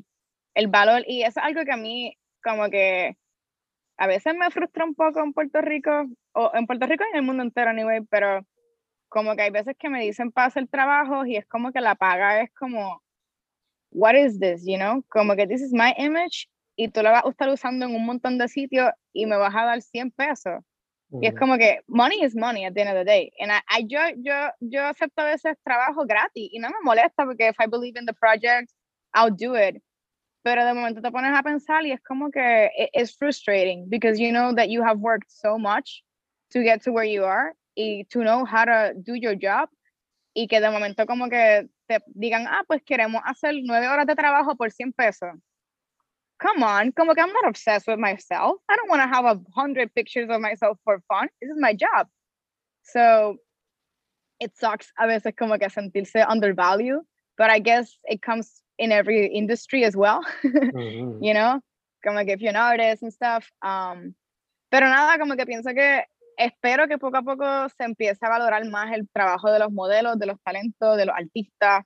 el 0.55 0.69
valor. 0.69 1.05
Y 1.07 1.23
es 1.23 1.37
algo 1.37 1.65
que 1.65 1.73
a 1.73 1.77
mí 1.77 2.17
como 2.43 2.69
que 2.71 3.17
a 3.97 4.07
veces 4.07 4.35
me 4.35 4.51
frustra 4.51 4.85
un 4.85 4.95
poco 4.95 5.21
en 5.21 5.33
Puerto 5.33 5.61
Rico, 5.61 6.07
o 6.33 6.51
en 6.55 6.67
Puerto 6.67 6.87
Rico 6.87 7.05
y 7.05 7.11
en 7.11 7.17
el 7.17 7.23
mundo 7.23 7.43
entero, 7.43 7.71
anyway, 7.71 8.01
pero 8.11 8.45
como 9.09 9.37
que 9.37 9.43
hay 9.43 9.51
veces 9.51 9.77
que 9.79 9.91
me 9.91 10.03
dicen 10.03 10.33
para 10.33 10.49
hacer 10.49 10.67
trabajo 10.69 11.27
y 11.27 11.37
es 11.37 11.47
como 11.47 11.71
que 11.73 11.81
la 11.81 11.95
paga 11.95 12.41
es 12.41 12.51
como, 12.55 13.03
what 13.91 14.15
is 14.15 14.41
this, 14.41 14.65
you 14.67 14.77
know? 14.77 15.05
Como 15.09 15.37
que 15.37 15.47
this 15.47 15.61
is 15.63 15.73
my 15.73 15.93
image 15.99 16.49
y 16.77 16.89
tú 16.89 17.03
la 17.03 17.13
vas 17.13 17.25
a 17.27 17.29
estar 17.29 17.49
usando 17.51 17.87
en 17.87 17.95
un 17.95 18.05
montón 18.07 18.39
de 18.39 18.49
sitios 18.49 18.91
y 19.13 19.27
me 19.27 19.37
vas 19.37 19.55
a 19.55 19.65
dar 19.67 19.83
100 19.83 20.11
pesos. 20.13 20.65
Y 21.21 21.27
es 21.27 21.35
como 21.35 21.59
que 21.59 21.81
money 21.89 22.23
is 22.23 22.35
money 22.35 22.65
at 22.65 22.75
the 22.75 22.81
end 22.81 22.91
of 22.91 22.97
the 22.97 23.05
day. 23.05 23.33
And 23.39 23.53
I, 23.53 23.61
I, 23.69 23.87
yo, 23.87 24.01
yo, 24.23 24.51
yo 24.61 24.83
acepto 24.87 25.23
a 25.23 25.25
veces 25.25 25.57
trabajo 25.63 26.07
gratis 26.07 26.49
y 26.53 26.59
no 26.59 26.69
me 26.69 26.77
molesta 26.83 27.25
porque 27.25 27.49
if 27.49 27.57
I 27.61 27.67
believe 27.67 27.97
in 27.97 28.07
the 28.07 28.15
project, 28.15 28.73
I'll 29.15 29.31
do 29.31 29.55
it. 29.55 29.83
Pero 30.45 30.65
de 30.65 30.75
momento 30.75 31.03
te 31.03 31.11
pones 31.11 31.37
a 31.37 31.43
pensar 31.43 31.85
y 31.85 31.93
es 31.93 32.01
como 32.01 32.31
que 32.31 32.71
it's 32.95 33.15
frustrating 33.15 33.89
because 33.89 34.19
you 34.19 34.33
know 34.33 34.55
that 34.55 34.71
you 34.71 34.83
have 34.83 34.99
worked 34.99 35.31
so 35.31 35.59
much 35.59 36.03
to 36.51 36.63
get 36.63 36.83
to 36.83 36.93
where 36.93 37.05
you 37.05 37.25
are 37.25 37.55
y 37.77 38.05
to 38.11 38.21
know 38.21 38.45
how 38.45 38.65
to 38.65 38.95
do 38.95 39.15
your 39.15 39.35
job 39.35 39.69
y 40.35 40.47
que 40.49 40.61
de 40.61 40.71
momento 40.71 41.07
como 41.07 41.29
que 41.29 41.69
te 41.87 41.99
digan, 42.15 42.47
ah, 42.49 42.65
pues 42.67 42.83
queremos 42.83 43.21
hacer 43.25 43.55
nueve 43.63 43.87
horas 43.87 44.07
de 44.07 44.15
trabajo 44.15 44.57
por 44.57 44.71
100 44.71 44.93
pesos 44.95 45.31
come 46.43 46.63
on, 46.63 46.93
como 46.93 47.15
que 47.15 47.23
I'm 47.23 47.33
not 47.33 47.49
obsessed 47.49 47.87
with 47.87 47.99
myself. 47.99 48.57
I 48.69 48.77
don't 48.77 48.91
want 48.91 49.03
to 49.03 49.09
have 49.09 49.25
a 49.25 49.41
hundred 49.55 49.95
pictures 49.95 50.29
of 50.29 50.41
myself 50.41 50.77
for 50.85 51.01
fun. 51.09 51.29
This 51.41 51.51
is 51.51 51.57
my 51.59 51.73
job. 51.73 52.09
So 52.83 53.37
it 54.41 54.57
sucks 54.57 54.91
a 54.99 55.07
veces 55.07 55.33
como 55.39 55.57
que 55.57 55.69
sentirse 55.69 56.27
undervalued, 56.29 57.03
but 57.39 57.49
I 57.51 57.61
guess 57.61 57.97
it 58.05 58.21
comes 58.21 58.63
in 58.77 58.91
every 58.91 59.27
industry 59.27 59.85
as 59.85 59.97
well. 59.97 60.21
mm-hmm. 60.45 61.23
You 61.23 61.35
know, 61.35 61.61
como 62.05 62.25
que 62.25 62.33
if 62.33 62.41
you're 62.41 62.51
an 62.51 62.57
artist 62.57 63.03
and 63.03 63.13
stuff. 63.13 63.49
Um, 63.63 64.15
pero 64.71 64.87
nada, 64.89 65.19
como 65.19 65.37
que 65.37 65.47
pienso 65.47 65.73
que 65.75 66.05
espero 66.37 66.89
que 66.89 66.99
poco 66.99 67.19
a 67.19 67.23
poco 67.23 67.69
se 67.69 67.85
empiece 67.85 68.19
a 68.23 68.31
valorar 68.31 68.65
más 68.69 68.93
el 68.93 69.09
trabajo 69.15 69.53
de 69.53 69.61
los 69.61 69.71
modelos, 69.71 70.19
de 70.19 70.27
los 70.27 70.41
talentos, 70.43 70.97
de 70.97 71.07
los 71.07 71.15
artistas, 71.15 71.85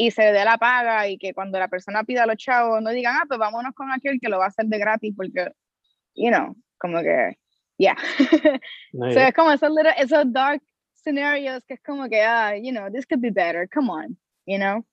y 0.00 0.12
se 0.12 0.22
dé 0.22 0.44
la 0.44 0.58
paga 0.58 1.08
y 1.08 1.18
que 1.18 1.34
cuando 1.34 1.58
la 1.58 1.66
persona 1.66 2.04
pida 2.04 2.22
a 2.22 2.26
los 2.26 2.36
chavos 2.36 2.80
no 2.80 2.90
digan, 2.90 3.16
ah, 3.16 3.24
pues 3.26 3.40
vámonos 3.40 3.74
con 3.74 3.90
aquel 3.90 4.20
que 4.20 4.28
lo 4.28 4.38
va 4.38 4.44
a 4.44 4.48
hacer 4.48 4.66
de 4.66 4.78
gratis 4.78 5.12
porque, 5.16 5.50
you 6.14 6.30
know, 6.30 6.54
como 6.78 7.00
que, 7.00 7.36
yeah. 7.78 7.96
no, 8.92 9.12
so 9.12 9.18
es 9.18 9.34
como 9.34 9.50
esos, 9.50 9.70
little, 9.70 9.92
esos 9.98 10.32
dark 10.32 10.62
scenarios 10.94 11.64
que 11.64 11.74
es 11.74 11.82
como 11.82 12.08
que, 12.08 12.22
ah, 12.22 12.56
you 12.56 12.70
know, 12.70 12.88
this 12.92 13.06
could 13.06 13.20
be 13.20 13.30
better, 13.30 13.68
come 13.68 13.90
on, 13.90 14.16
you 14.46 14.56
know. 14.56 14.84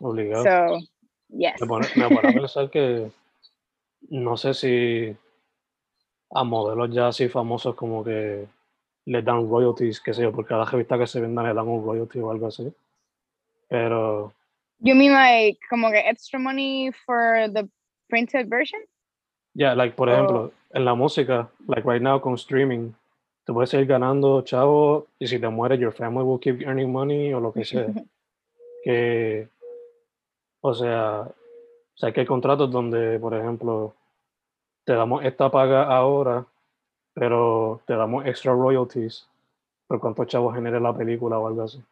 Obligado. 0.00 0.42
So, 0.42 0.86
yes. 1.28 1.60
Me 1.60 1.66
pone, 1.66 1.86
me 1.96 2.08
pone 2.08 2.28
a 2.30 2.32
pensar 2.32 2.70
que 2.70 3.10
no 4.08 4.38
sé 4.38 4.54
si 4.54 5.14
a 6.30 6.42
modelos 6.42 6.90
ya 6.90 7.08
así 7.08 7.28
famosos 7.28 7.74
como 7.74 8.02
que 8.02 8.46
les 9.04 9.22
dan 9.22 9.46
royalties, 9.46 10.00
qué 10.00 10.14
sé 10.14 10.22
yo, 10.22 10.32
por 10.32 10.46
cada 10.46 10.64
revista 10.64 10.98
que 10.98 11.06
se 11.06 11.20
venda 11.20 11.42
le 11.42 11.52
dan 11.52 11.68
un 11.68 11.84
royalty 11.84 12.18
o 12.20 12.30
algo 12.30 12.46
así. 12.46 12.72
Pero 13.68 14.32
You 14.84 14.94
mean 14.94 15.12
like 15.12 15.58
como 15.70 15.90
que 15.90 15.96
extra 15.96 16.38
money 16.38 16.92
for 17.06 17.48
the 17.48 17.66
printed 18.10 18.50
version? 18.50 18.80
Yeah, 19.54 19.72
like 19.72 19.96
por 19.96 20.08
ejemplo, 20.08 20.52
en 20.74 20.84
la 20.84 20.94
música, 20.94 21.48
like 21.66 21.86
right 21.86 22.02
now 22.02 22.20
con 22.20 22.34
streaming, 22.36 22.92
tú 23.46 23.54
puedes 23.54 23.70
seguir 23.70 23.86
ganando 23.86 24.42
chavo 24.42 25.06
y 25.18 25.26
si 25.26 25.38
te 25.38 25.48
mueres, 25.48 25.80
your 25.80 25.92
family 25.92 26.22
will 26.22 26.38
keep 26.38 26.60
earning 26.60 26.92
money 26.92 27.32
o 27.32 27.40
lo 27.40 27.50
que 27.50 27.64
sea. 27.64 27.86
que, 28.84 29.48
o 30.60 30.74
sea, 30.74 31.20
o 31.22 31.96
sea, 31.96 32.12
que 32.12 32.20
hay 32.20 32.26
contratos 32.26 32.70
donde, 32.70 33.18
por 33.18 33.32
ejemplo, 33.34 33.94
te 34.84 34.92
damos 34.92 35.24
esta 35.24 35.50
paga 35.50 35.84
ahora, 35.84 36.44
pero 37.14 37.80
te 37.86 37.94
damos 37.94 38.26
extra 38.26 38.52
royalties 38.52 39.26
por 39.86 39.98
cuánto 39.98 40.26
chavos 40.26 40.54
genere 40.54 40.78
la 40.78 40.94
película 40.94 41.38
o 41.38 41.46
algo 41.46 41.62
así. 41.62 41.82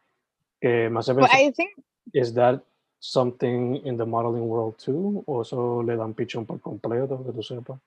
Que 0.61 0.91
me 0.91 0.99
hace 0.99 1.15
pensar, 1.15 1.35
well, 1.35 1.49
I 1.49 1.51
think... 1.51 1.71
is 2.13 2.35
that 2.35 2.61
something 3.03 3.81
in 3.85 3.97
the 3.97 4.05
modeling 4.05 4.47
world 4.47 4.77
too? 4.77 5.23
¿O 5.27 5.83
le 5.83 5.95
dan 5.97 6.13
pichón 6.13 6.45
por 6.45 6.61
completo, 6.61 7.23
que 7.25 7.33
tú 7.33 7.43
sepas? 7.43 7.79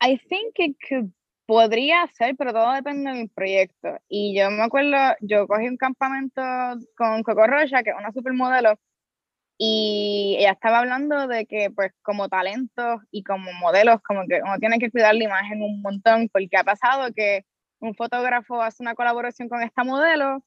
I 0.00 0.18
think 0.28 0.58
it 0.58 0.76
could, 0.88 1.10
podría 1.46 2.06
ser, 2.12 2.36
pero 2.36 2.52
todo 2.52 2.72
depende 2.72 3.12
del 3.12 3.30
proyecto. 3.30 3.98
Y 4.08 4.36
yo 4.36 4.50
me 4.50 4.62
acuerdo, 4.62 5.16
yo 5.20 5.46
cogí 5.46 5.68
un 5.68 5.78
campamento 5.78 6.42
con 6.96 7.22
Coco 7.22 7.46
Rocha, 7.46 7.82
que 7.82 7.90
es 7.90 7.96
una 7.98 8.12
supermodelo, 8.12 8.74
y 9.56 10.36
ella 10.38 10.52
estaba 10.52 10.80
hablando 10.80 11.28
de 11.28 11.46
que 11.46 11.70
pues 11.70 11.92
como 12.02 12.28
talentos 12.28 13.00
y 13.10 13.22
como 13.22 13.52
modelos, 13.54 14.02
como 14.02 14.26
que 14.26 14.42
uno 14.42 14.58
tiene 14.58 14.78
que 14.78 14.90
cuidar 14.90 15.14
la 15.14 15.24
imagen 15.24 15.62
un 15.62 15.80
montón, 15.80 16.28
porque 16.30 16.58
ha 16.58 16.64
pasado 16.64 17.12
que 17.14 17.44
un 17.80 17.94
fotógrafo 17.94 18.60
hace 18.60 18.82
una 18.82 18.94
colaboración 18.94 19.48
con 19.48 19.62
esta 19.62 19.82
modelo 19.84 20.42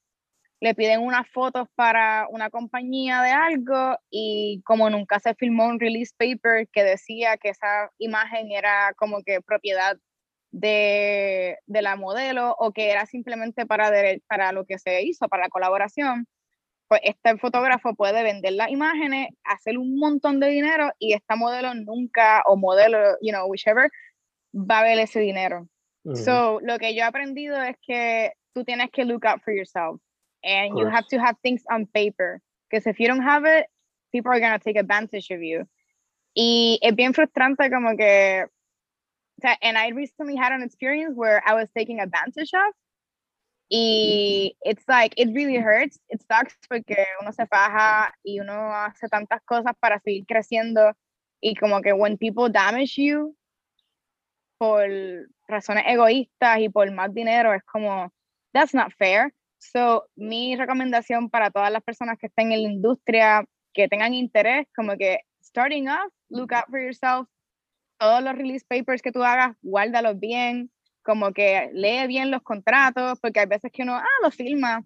le 0.65 0.73
piden 0.73 1.01
unas 1.01 1.29
fotos 1.29 1.67
para 1.75 2.25
una 2.31 2.49
compañía 2.49 3.21
de 3.21 3.29
algo 3.29 3.99
y 4.09 4.63
como 4.65 4.89
nunca 4.89 5.19
se 5.19 5.35
filmó 5.35 5.67
un 5.67 5.79
release 5.79 6.11
paper 6.17 6.67
que 6.73 6.83
decía 6.83 7.37
que 7.37 7.49
esa 7.49 7.91
imagen 7.99 8.51
era 8.51 8.91
como 8.97 9.21
que 9.21 9.41
propiedad 9.41 9.95
de, 10.49 11.59
de 11.67 11.81
la 11.83 11.97
modelo 11.97 12.55
o 12.57 12.71
que 12.71 12.89
era 12.89 13.05
simplemente 13.05 13.67
para, 13.67 13.91
para 14.27 14.53
lo 14.53 14.65
que 14.65 14.79
se 14.79 15.03
hizo, 15.03 15.27
para 15.27 15.43
la 15.43 15.49
colaboración, 15.49 16.25
pues 16.87 17.01
este 17.03 17.37
fotógrafo 17.37 17.93
puede 17.93 18.23
vender 18.23 18.53
las 18.53 18.71
imágenes, 18.71 19.27
hacer 19.43 19.77
un 19.77 19.99
montón 19.99 20.39
de 20.39 20.47
dinero 20.47 20.91
y 20.97 21.13
esta 21.13 21.35
modelo 21.35 21.75
nunca, 21.75 22.41
o 22.47 22.57
modelo, 22.57 22.97
you 23.21 23.31
know, 23.31 23.45
whichever, 23.47 23.91
va 24.51 24.79
a 24.79 24.83
ver 24.83 24.97
ese 24.97 25.19
dinero. 25.19 25.67
So, 26.15 26.59
lo 26.61 26.79
que 26.79 26.95
yo 26.95 27.01
he 27.01 27.03
aprendido 27.03 27.61
es 27.61 27.75
que 27.85 28.33
tú 28.53 28.63
tienes 28.63 28.89
que 28.89 29.05
look 29.05 29.27
out 29.27 29.41
for 29.43 29.53
yourself 29.53 30.01
and 30.45 30.77
you 30.77 30.87
have 30.87 31.07
to 31.07 31.19
have 31.19 31.35
things 31.41 31.63
on 31.69 31.85
paper 31.87 32.41
because 32.69 32.85
if 32.87 32.99
you 32.99 33.07
don't 33.07 33.21
have 33.21 33.45
it 33.45 33.65
people 34.11 34.31
are 34.31 34.39
going 34.39 34.57
to 34.57 34.63
take 34.63 34.77
advantage 34.77 35.29
of 35.31 35.41
you 35.41 35.67
y 36.35 36.77
es 36.81 36.93
bien 36.95 37.13
frustrante 37.13 37.69
como 37.69 37.95
que 37.97 38.45
and 39.61 39.77
I 39.77 39.89
recently 39.89 40.35
had 40.35 40.53
an 40.53 40.61
experience 40.61 41.15
where 41.15 41.41
I 41.45 41.55
was 41.55 41.69
taking 41.75 41.99
advantage 41.99 42.51
of 42.53 42.73
y 43.69 44.51
it's 44.61 44.83
like 44.87 45.13
it 45.17 45.33
really 45.33 45.57
hurts 45.57 45.99
it 46.09 46.21
sucks 46.31 46.55
porque 46.69 47.05
uno 47.21 47.31
se 47.31 47.45
faja 47.47 48.11
y 48.23 48.39
uno 48.39 48.53
hace 48.53 49.09
tantas 49.09 49.41
cosas 49.43 49.73
para 49.81 49.99
seguir 49.99 50.25
creciendo 50.25 50.93
y 51.41 51.55
como 51.55 51.81
que 51.81 51.93
when 51.93 52.17
people 52.17 52.49
damage 52.49 52.97
you 52.97 53.35
por 54.57 54.87
razones 55.47 55.83
egoístas 55.87 56.59
y 56.59 56.69
por 56.69 56.89
más 56.91 57.13
dinero, 57.13 57.53
es 57.53 57.63
como, 57.63 58.11
that's 58.53 58.73
not 58.73 58.91
fair. 58.97 59.33
So, 59.71 60.07
mi 60.15 60.55
recomendación 60.55 61.29
para 61.29 61.49
todas 61.51 61.71
las 61.71 61.83
personas 61.83 62.17
que 62.19 62.27
estén 62.27 62.51
en 62.51 62.63
la 62.63 62.69
industria, 62.69 63.45
que 63.73 63.87
tengan 63.87 64.13
interés, 64.13 64.67
como 64.75 64.95
que 64.97 65.19
starting 65.43 65.87
off, 65.89 66.11
look 66.29 66.53
out 66.53 66.65
for 66.69 66.79
yourself. 66.79 67.27
Todos 67.97 68.23
los 68.23 68.35
release 68.35 68.65
papers 68.67 69.01
que 69.01 69.11
tú 69.11 69.23
hagas, 69.23 69.55
guárdalos 69.61 70.19
bien, 70.19 70.71
como 71.03 71.31
que 71.31 71.69
lee 71.73 72.07
bien 72.07 72.31
los 72.31 72.41
contratos, 72.41 73.19
porque 73.21 73.39
hay 73.39 73.45
veces 73.45 73.71
que 73.71 73.83
uno, 73.83 73.95
ah, 73.95 74.05
lo 74.21 74.31
filma. 74.31 74.83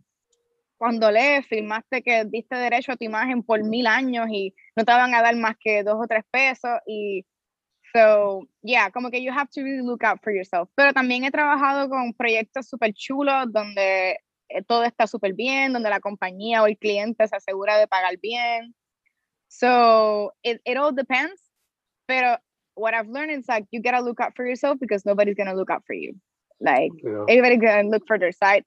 Cuando 0.77 1.11
lees, 1.11 1.45
filmaste 1.47 2.01
que 2.01 2.23
diste 2.25 2.55
derecho 2.55 2.93
a 2.93 2.97
tu 2.97 3.03
imagen 3.03 3.43
por 3.43 3.63
mil 3.63 3.87
años 3.87 4.27
y 4.31 4.53
no 4.75 4.85
te 4.85 4.93
van 4.93 5.13
a 5.13 5.21
dar 5.21 5.35
más 5.35 5.55
que 5.59 5.83
dos 5.83 5.97
o 6.01 6.07
tres 6.07 6.23
pesos 6.31 6.79
y 6.85 7.25
So, 7.93 8.47
yeah, 8.61 8.91
como 8.91 9.09
que 9.09 9.23
you 9.23 9.31
have 9.31 9.49
to 9.51 9.63
really 9.63 9.81
look 9.81 10.03
out 10.03 10.19
for 10.21 10.31
yourself. 10.31 10.69
Pero 10.75 10.93
también 10.93 11.23
he 11.23 11.31
trabajado 11.31 11.89
con 11.89 12.13
proyectos 12.13 12.67
súper 12.69 12.93
chulos 12.93 13.51
donde 13.51 14.19
eh, 14.49 14.63
todo 14.63 14.83
está 14.83 15.07
súper 15.07 15.33
bien, 15.33 15.73
donde 15.73 15.89
la 15.89 15.99
compañía 15.99 16.63
o 16.63 16.67
el 16.67 16.77
cliente 16.77 17.27
se 17.27 17.35
asegura 17.35 17.77
de 17.77 17.87
pagar 17.87 18.17
bien. 18.21 18.75
So, 19.47 20.33
it, 20.43 20.61
it 20.65 20.77
all 20.77 20.93
depends. 20.93 21.41
Pero 22.07 22.37
what 22.75 22.93
I've 22.93 23.09
learned 23.09 23.31
is 23.31 23.47
like, 23.47 23.65
you 23.71 23.81
gotta 23.81 24.01
look 24.01 24.19
out 24.19 24.35
for 24.35 24.45
yourself 24.45 24.79
because 24.79 25.05
nobody's 25.05 25.35
gonna 25.35 25.55
look 25.55 25.69
out 25.69 25.83
for 25.85 25.93
you. 25.93 26.15
Like, 26.59 26.91
yeah. 27.03 27.25
everybody's 27.29 27.61
gonna 27.61 27.89
look 27.89 28.03
for 28.07 28.17
their 28.17 28.31
side. 28.31 28.63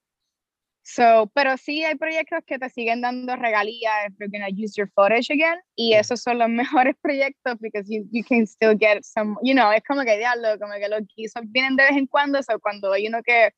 So, 0.85 1.31
pero 1.33 1.55
sí 1.55 1.83
hay 1.85 1.95
proyectos 1.95 2.43
que 2.45 2.59
te 2.59 2.69
siguen 2.69 3.01
dando 3.01 3.35
regalías 3.37 4.07
if 4.07 4.13
you're 4.19 4.27
gonna 4.27 4.49
use 4.49 4.75
your 4.75 4.89
footage 4.95 5.29
again. 5.29 5.57
Y 5.77 5.93
esos 5.93 6.21
son 6.21 6.39
los 6.39 6.49
mejores 6.49 6.95
proyectos 7.01 7.57
because 7.61 7.89
you, 7.89 8.05
you 8.11 8.23
can 8.23 8.45
still 8.45 8.75
get 8.75 9.05
some, 9.05 9.37
you 9.41 9.53
know, 9.53 9.71
es 9.71 9.81
como 9.87 10.03
que 10.03 10.17
diablo, 10.17 10.57
como 10.59 10.73
que 10.73 10.89
los 10.89 11.01
guisos 11.15 11.43
vienen 11.51 11.77
de 11.77 11.83
vez 11.83 11.97
en 11.97 12.07
cuando, 12.07 12.41
so 12.43 12.59
cuando 12.59 12.91
hay 12.91 13.07
uno 13.07 13.21
que 13.23 13.51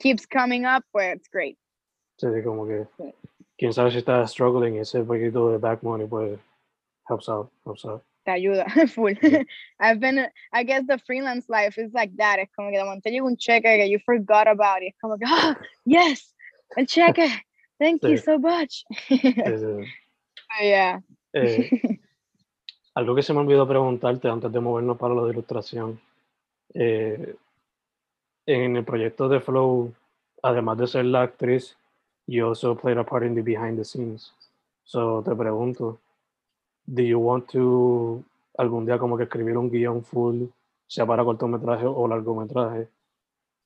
keeps 0.00 0.26
coming 0.26 0.64
up, 0.64 0.82
pues 0.92 1.16
it's 1.16 1.28
great. 1.28 1.58
Sí, 2.22 2.28
como 2.44 2.64
que 2.68 2.86
quién 3.58 3.72
sabe 3.72 3.90
si 3.90 3.98
está 3.98 4.24
struggling 4.28 4.76
ese 4.76 5.02
poquito 5.02 5.50
de 5.50 5.58
back 5.58 5.82
money, 5.82 6.06
pues 6.06 6.38
helps 7.08 7.28
out, 7.28 7.50
helps 7.66 7.84
out. 7.84 8.00
Te 8.24 8.30
ayuda, 8.30 8.64
full. 8.94 9.14
I've 9.80 9.98
been, 9.98 10.28
I 10.52 10.62
guess 10.62 10.86
the 10.86 10.98
freelance 10.98 11.48
life 11.48 11.76
is 11.78 11.92
like 11.92 12.14
that. 12.18 12.38
Es 12.38 12.48
como 12.54 12.70
que 12.70 12.78
de 12.78 12.84
momento 12.84 13.10
llega 13.10 13.24
un 13.24 13.36
cheque 13.36 13.76
que 13.76 13.90
you 13.90 13.98
forgot 14.06 14.46
about 14.46 14.82
it. 14.82 14.94
Es 14.94 15.00
como 15.00 15.18
que, 15.18 15.24
ah, 15.26 15.58
yes, 15.84 16.32
el 16.76 16.86
cheque. 16.86 17.28
Thank 17.80 18.04
you 18.04 18.16
so 18.16 18.38
much. 18.38 18.84
yeah. 20.60 21.02
Eh, 21.32 21.70
algo 22.94 23.16
que 23.16 23.24
se 23.24 23.34
me 23.34 23.40
olvidó 23.40 23.66
preguntarte 23.66 24.28
antes 24.28 24.52
de 24.52 24.60
movernos 24.60 24.96
para 24.96 25.12
lo 25.12 25.26
de 25.26 25.32
ilustración. 25.32 26.00
Eh, 26.72 27.34
en 28.46 28.76
el 28.76 28.84
proyecto 28.84 29.28
de 29.28 29.40
Flow, 29.40 29.92
además 30.40 30.78
de 30.78 30.86
ser 30.86 31.06
la 31.06 31.22
actriz, 31.22 31.76
you 32.26 32.46
also 32.46 32.74
played 32.74 32.96
a 32.96 33.04
part 33.04 33.24
in 33.24 33.34
the 33.34 33.42
behind 33.42 33.78
the 33.78 33.84
scenes. 33.84 34.32
So 34.84 35.22
te 35.22 35.30
pregunto, 35.32 35.98
do 36.86 37.02
you 37.02 37.18
want 37.18 37.48
to 37.50 38.24
algún 38.58 38.86
día 38.86 38.98
como 38.98 39.16
que 39.16 39.24
escribir 39.24 39.56
un 39.56 39.70
guion 39.70 40.04
full, 40.04 40.46
sea 40.86 41.06
para 41.06 41.24
cortometraje 41.24 41.86
o 41.86 42.06
largometraje? 42.08 42.88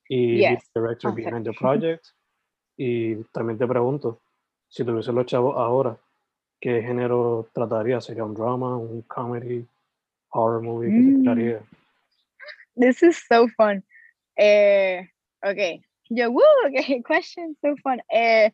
Y 0.08 0.38
yes. 0.38 0.70
director 0.74 1.12
behind 1.12 1.44
the 1.44 1.52
project. 1.58 2.06
Y 2.76 3.16
también 3.32 3.58
te 3.58 3.66
pregunto, 3.66 4.20
si 4.68 4.84
tuviese 4.84 5.12
los 5.12 5.26
chavos 5.26 5.56
ahora, 5.56 5.96
¿qué 6.60 6.82
género 6.82 7.48
trataría? 7.52 8.00
¿Sería 8.00 8.24
un 8.24 8.34
drama, 8.34 8.76
un 8.76 9.02
comedy, 9.02 9.66
horror 10.30 10.62
movie? 10.62 10.90
¿Qué 10.90 10.98
mm. 10.98 11.24
trataría? 11.24 11.60
This 12.76 13.02
is 13.02 13.24
so 13.26 13.48
fun. 13.56 13.82
Eh, 14.36 15.08
okay. 15.42 15.82
Yo, 16.10 16.30
woo, 16.30 16.42
okay, 16.66 17.02
question, 17.02 17.56
so 17.60 17.74
fun. 17.82 18.00
Eh, 18.10 18.50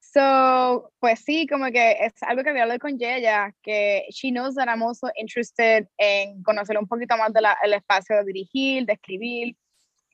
so, 0.00 0.90
pues 1.00 1.20
sí, 1.24 1.46
como 1.46 1.66
que 1.66 1.92
es 2.00 2.12
algo 2.22 2.42
que 2.42 2.50
había 2.50 2.62
hablado 2.62 2.80
con 2.80 2.98
Yeya, 2.98 3.54
que 3.62 4.04
she 4.10 4.30
knows 4.30 4.54
that 4.56 4.68
I'm 4.68 4.82
also 4.82 5.08
interested 5.16 5.88
en 5.98 6.42
conocer 6.42 6.76
un 6.78 6.86
poquito 6.86 7.16
más 7.16 7.32
del 7.32 7.44
el 7.64 7.74
espacio 7.74 8.16
de 8.16 8.24
dirigir, 8.24 8.86
de 8.86 8.94
escribir. 8.94 9.56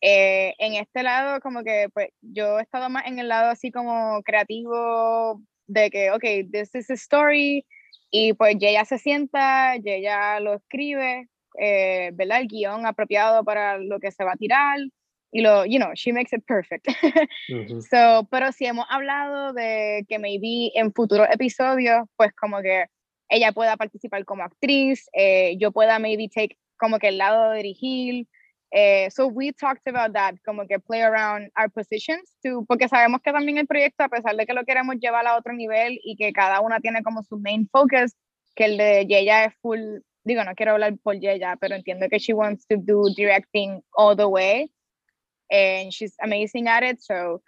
Eh, 0.00 0.54
en 0.58 0.74
este 0.74 1.02
lado, 1.02 1.40
como 1.40 1.64
que 1.64 1.88
pues 1.92 2.10
yo 2.20 2.60
he 2.60 2.62
estado 2.62 2.88
más 2.88 3.06
en 3.06 3.18
el 3.18 3.28
lado 3.28 3.50
así 3.50 3.72
como 3.72 4.22
creativo, 4.22 5.42
de 5.66 5.90
que, 5.90 6.10
ok, 6.12 6.50
this 6.52 6.74
is 6.74 6.90
a 6.90 6.94
story, 6.94 7.66
y 8.10 8.32
pues 8.34 8.56
ella 8.60 8.84
se 8.84 8.98
sienta, 8.98 9.74
ella 9.74 10.40
lo 10.40 10.54
escribe, 10.54 11.28
eh, 11.58 12.10
¿verdad? 12.14 12.40
El 12.40 12.48
guion 12.48 12.86
apropiado 12.86 13.44
para 13.44 13.78
lo 13.78 14.00
que 14.00 14.10
se 14.12 14.24
va 14.24 14.32
a 14.32 14.36
tirar, 14.36 14.78
y 15.30 15.42
lo, 15.42 15.64
you 15.64 15.78
know, 15.78 15.92
she 15.94 16.12
makes 16.12 16.32
it 16.32 16.44
perfect. 16.46 16.86
so, 17.90 18.26
pero 18.30 18.52
si 18.52 18.66
hemos 18.66 18.86
hablado 18.88 19.52
de 19.52 20.04
que 20.08 20.18
maybe 20.18 20.72
en 20.74 20.92
futuros 20.92 21.28
episodios, 21.30 22.06
pues 22.16 22.32
como 22.34 22.62
que 22.62 22.86
ella 23.28 23.52
pueda 23.52 23.76
participar 23.76 24.24
como 24.24 24.42
actriz, 24.42 25.08
eh, 25.12 25.56
yo 25.58 25.70
pueda 25.70 25.98
maybe 25.98 26.28
take 26.28 26.56
como 26.78 26.98
que 26.98 27.08
el 27.08 27.18
lado 27.18 27.50
de 27.50 27.56
dirigir, 27.58 28.26
eh, 28.70 29.10
so 29.10 29.26
we 29.26 29.52
talked 29.52 29.86
about 29.86 30.12
that, 30.12 30.34
como 30.44 30.66
que 30.66 30.78
play 30.78 31.00
around 31.00 31.50
our 31.56 31.70
positions, 31.70 32.36
to, 32.42 32.64
porque 32.66 32.88
sabemos 32.88 33.20
que 33.22 33.32
también 33.32 33.58
el 33.58 33.66
proyecto, 33.66 34.04
a 34.04 34.08
pesar 34.08 34.36
de 34.36 34.46
que 34.46 34.52
lo 34.52 34.64
queremos 34.64 34.96
llevar 34.96 35.26
a 35.26 35.36
otro 35.36 35.52
nivel 35.52 35.98
y 36.04 36.16
que 36.16 36.32
cada 36.32 36.60
una 36.60 36.80
tiene 36.80 37.02
como 37.02 37.22
su 37.22 37.38
main 37.38 37.68
focus, 37.70 38.14
que 38.54 38.66
el 38.66 38.76
de 38.76 39.06
Yeya 39.06 39.44
es 39.46 39.54
full, 39.60 39.80
digo, 40.24 40.44
no 40.44 40.54
quiero 40.54 40.72
hablar 40.72 40.96
por 41.02 41.18
Yeya, 41.18 41.56
pero 41.60 41.74
entiendo 41.74 42.08
que 42.08 42.18
she 42.18 42.34
wants 42.34 42.66
to 42.66 42.76
do 42.76 43.04
directing 43.16 43.82
all 43.92 44.16
the 44.16 44.26
way, 44.26 44.70
and 45.50 45.90
she's 45.92 46.14
amazing 46.20 46.68
at 46.68 46.82
it, 46.82 47.00
so 47.00 47.42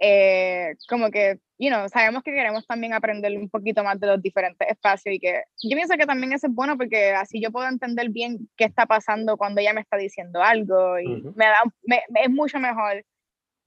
eh, 0.00 0.76
como 0.88 1.10
que, 1.10 1.38
you 1.58 1.68
know, 1.68 1.86
sabemos 1.90 2.22
que 2.22 2.32
queremos 2.32 2.66
también 2.66 2.94
aprender 2.94 3.36
un 3.36 3.50
poquito 3.50 3.84
más 3.84 4.00
de 4.00 4.06
los 4.06 4.22
diferentes 4.22 4.66
espacios 4.66 5.14
y 5.14 5.20
que 5.20 5.42
yo 5.62 5.76
pienso 5.76 5.94
que 5.98 6.06
también 6.06 6.32
eso 6.32 6.46
es 6.46 6.54
bueno 6.54 6.78
porque 6.78 7.10
así 7.10 7.40
yo 7.40 7.52
puedo 7.52 7.68
entender 7.68 8.08
bien 8.08 8.48
qué 8.56 8.64
está 8.64 8.86
pasando 8.86 9.36
cuando 9.36 9.60
ella 9.60 9.74
me 9.74 9.82
está 9.82 9.98
diciendo 9.98 10.42
algo 10.42 10.98
y 10.98 11.22
me 11.36 11.44
da, 11.44 11.62
me, 11.82 12.02
es 12.14 12.30
mucho 12.30 12.58
mejor. 12.58 13.04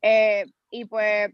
Eh, 0.02 0.46
y 0.72 0.86
pues 0.86 1.32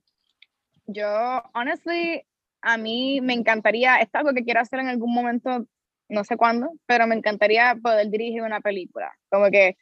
yo, 0.85 1.43
honestly, 1.53 2.21
a 2.61 2.77
mí 2.77 3.21
me 3.21 3.33
encantaría, 3.33 3.97
es 4.01 4.09
algo 4.13 4.33
que 4.33 4.43
quiero 4.43 4.59
hacer 4.59 4.79
en 4.79 4.89
algún 4.89 5.13
momento, 5.13 5.65
no 6.09 6.23
sé 6.25 6.35
cuándo, 6.35 6.73
pero 6.85 7.07
me 7.07 7.15
encantaría 7.15 7.77
poder 7.81 8.09
dirigir 8.09 8.41
una 8.41 8.59
película. 8.59 9.13
Como 9.29 9.49
que 9.49 9.77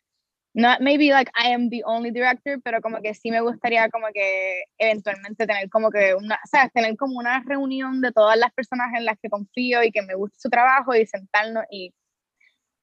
not 0.53 0.81
maybe 0.81 1.11
like 1.11 1.31
I 1.35 1.49
am 1.49 1.69
the 1.69 1.83
only 1.85 2.11
director, 2.11 2.59
pero 2.63 2.81
como 2.81 3.01
que 3.01 3.13
sí 3.13 3.31
me 3.31 3.41
gustaría 3.41 3.89
como 3.89 4.07
que 4.13 4.63
eventualmente 4.77 5.45
tener 5.45 5.69
como 5.69 5.91
que 5.91 6.15
una, 6.15 6.39
sabes, 6.49 6.71
tener 6.73 6.97
como 6.97 7.19
una 7.19 7.43
reunión 7.45 8.01
de 8.01 8.11
todas 8.11 8.37
las 8.37 8.51
personas 8.53 8.93
en 8.95 9.05
las 9.05 9.17
que 9.21 9.29
confío 9.29 9.83
y 9.83 9.91
que 9.91 10.01
me 10.01 10.15
gusta 10.15 10.37
su 10.39 10.49
trabajo 10.49 10.95
y 10.95 11.05
sentarnos 11.05 11.63
y 11.69 11.93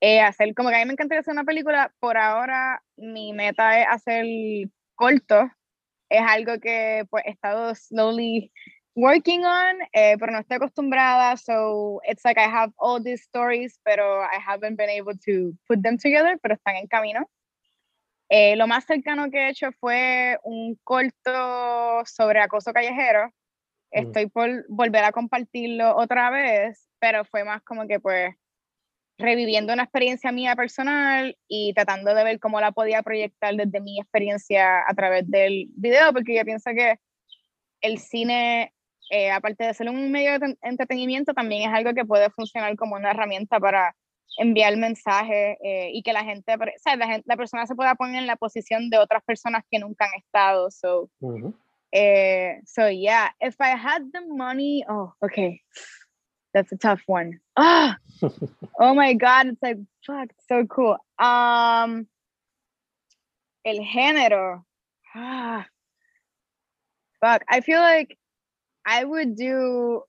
eh, 0.01 0.21
hacer 0.21 0.55
como 0.55 0.69
que 0.69 0.77
a 0.77 0.79
mí 0.81 0.85
me 0.87 0.93
encantaría 0.93 1.21
hacer 1.21 1.33
una 1.33 1.45
película. 1.45 1.93
Por 1.99 2.17
ahora 2.17 2.83
mi 2.97 3.33
meta 3.33 3.81
es 3.81 3.87
hacer 3.89 4.27
cortos. 4.95 5.49
Es 6.11 6.23
algo 6.23 6.61
que 6.61 7.07
pues 7.11 7.25
he 7.27 7.31
estado 7.31 7.75
slowly 7.75 8.53
working 8.95 9.45
on, 9.45 9.81
eh, 9.93 10.17
pero 10.19 10.33
no 10.33 10.39
estoy 10.41 10.57
acostumbrada. 10.57 11.37
So 11.37 12.01
it's 12.05 12.25
like 12.25 12.39
I 12.39 12.49
have 12.49 12.73
all 12.79 13.03
these 13.03 13.23
stories, 13.23 13.81
pero 13.85 14.23
I 14.23 14.39
haven't 14.39 14.77
been 14.77 14.91
able 14.91 15.17
to 15.27 15.57
put 15.67 15.83
them 15.83 15.99
together, 15.99 16.39
pero 16.43 16.55
están 16.55 16.77
en 16.77 16.87
camino. 16.87 17.29
Eh, 18.29 18.57
lo 18.57 18.67
más 18.67 18.85
cercano 18.85 19.31
que 19.31 19.39
he 19.39 19.51
hecho 19.51 19.71
fue 19.73 20.39
un 20.43 20.79
corto 20.83 22.05
sobre 22.07 22.41
acoso 22.41 22.73
callejero. 22.73 23.27
Mm. 23.93 23.99
Estoy 23.99 24.27
por 24.29 24.65
volver 24.69 25.05
a 25.05 25.13
compartirlo 25.13 25.97
otra 25.97 26.31
vez, 26.31 26.89
pero 26.99 27.25
fue 27.25 27.45
más 27.45 27.63
como 27.63 27.87
que 27.87 28.01
pues 28.01 28.35
reviviendo 29.19 29.73
una 29.73 29.85
experiencia 29.85 30.33
mía 30.33 30.57
personal 30.57 31.37
y 31.47 31.73
tratando 31.75 32.15
de 32.15 32.25
ver 32.25 32.41
cómo 32.41 32.61
la 32.61 32.73
podía 32.73 33.03
proyectar 33.03 33.55
desde 33.55 33.81
mi 33.81 34.01
experiencia 34.01 34.81
a 34.89 34.95
través 34.95 35.31
del 35.31 35.69
video, 35.77 36.13
porque 36.13 36.37
yo 36.37 36.45
pienso 36.45 36.71
que 36.73 36.99
el 37.81 37.99
cine, 37.99 38.73
eh, 39.11 39.31
aparte 39.31 39.65
de 39.65 39.75
ser 39.75 39.89
un 39.89 40.11
medio 40.11 40.39
de 40.39 40.57
entretenimiento, 40.63 41.35
también 41.35 41.69
es 41.69 41.77
algo 41.77 41.95
que 41.95 42.05
puede 42.05 42.31
funcionar 42.31 42.75
como 42.77 42.97
una 42.97 43.11
herramienta 43.11 43.61
para 43.61 43.95
enviar 44.37 44.77
mensajes 44.77 45.57
eh, 45.63 45.91
y 45.93 46.03
que 46.03 46.13
la 46.13 46.25
gente, 46.25 46.55
o 46.55 46.59
sea, 46.83 46.97
la, 46.97 47.07
gente, 47.07 47.25
la 47.27 47.37
persona 47.37 47.67
se 47.67 47.75
pueda 47.75 47.95
poner 47.95 48.17
en 48.17 48.27
la 48.27 48.37
posición 48.37 48.91
de 48.91 48.99
otras 48.99 49.23
personas 49.25 49.63
que 49.71 49.79
nunca 49.79 50.07
han 50.07 50.19
estado. 50.19 50.71
So, 50.71 51.11
eh, 51.93 52.61
so 52.67 52.89
yeah, 52.89 53.31
if 53.41 53.57
I 53.61 53.77
had 53.77 54.03
the 54.13 54.27
money, 54.27 54.85
oh, 54.89 55.13
okay, 55.23 55.61
that's 56.53 56.73
a 56.73 56.77
tough 56.77 57.03
one. 57.07 57.41
Ah, 57.57 57.97
oh 58.81 58.95
my 58.95 59.15
God, 59.15 59.47
it's 59.47 59.63
like, 59.63 59.79
fuck, 60.07 60.31
so 60.49 60.67
cool. 60.67 60.97
Um, 61.19 62.07
el 63.65 63.79
género, 63.85 64.65
ah, 65.15 65.67
fuck, 67.21 67.43
I 67.49 67.61
feel 67.61 67.81
like 67.81 68.19
I 68.85 69.05
would 69.05 69.37
do 69.37 70.03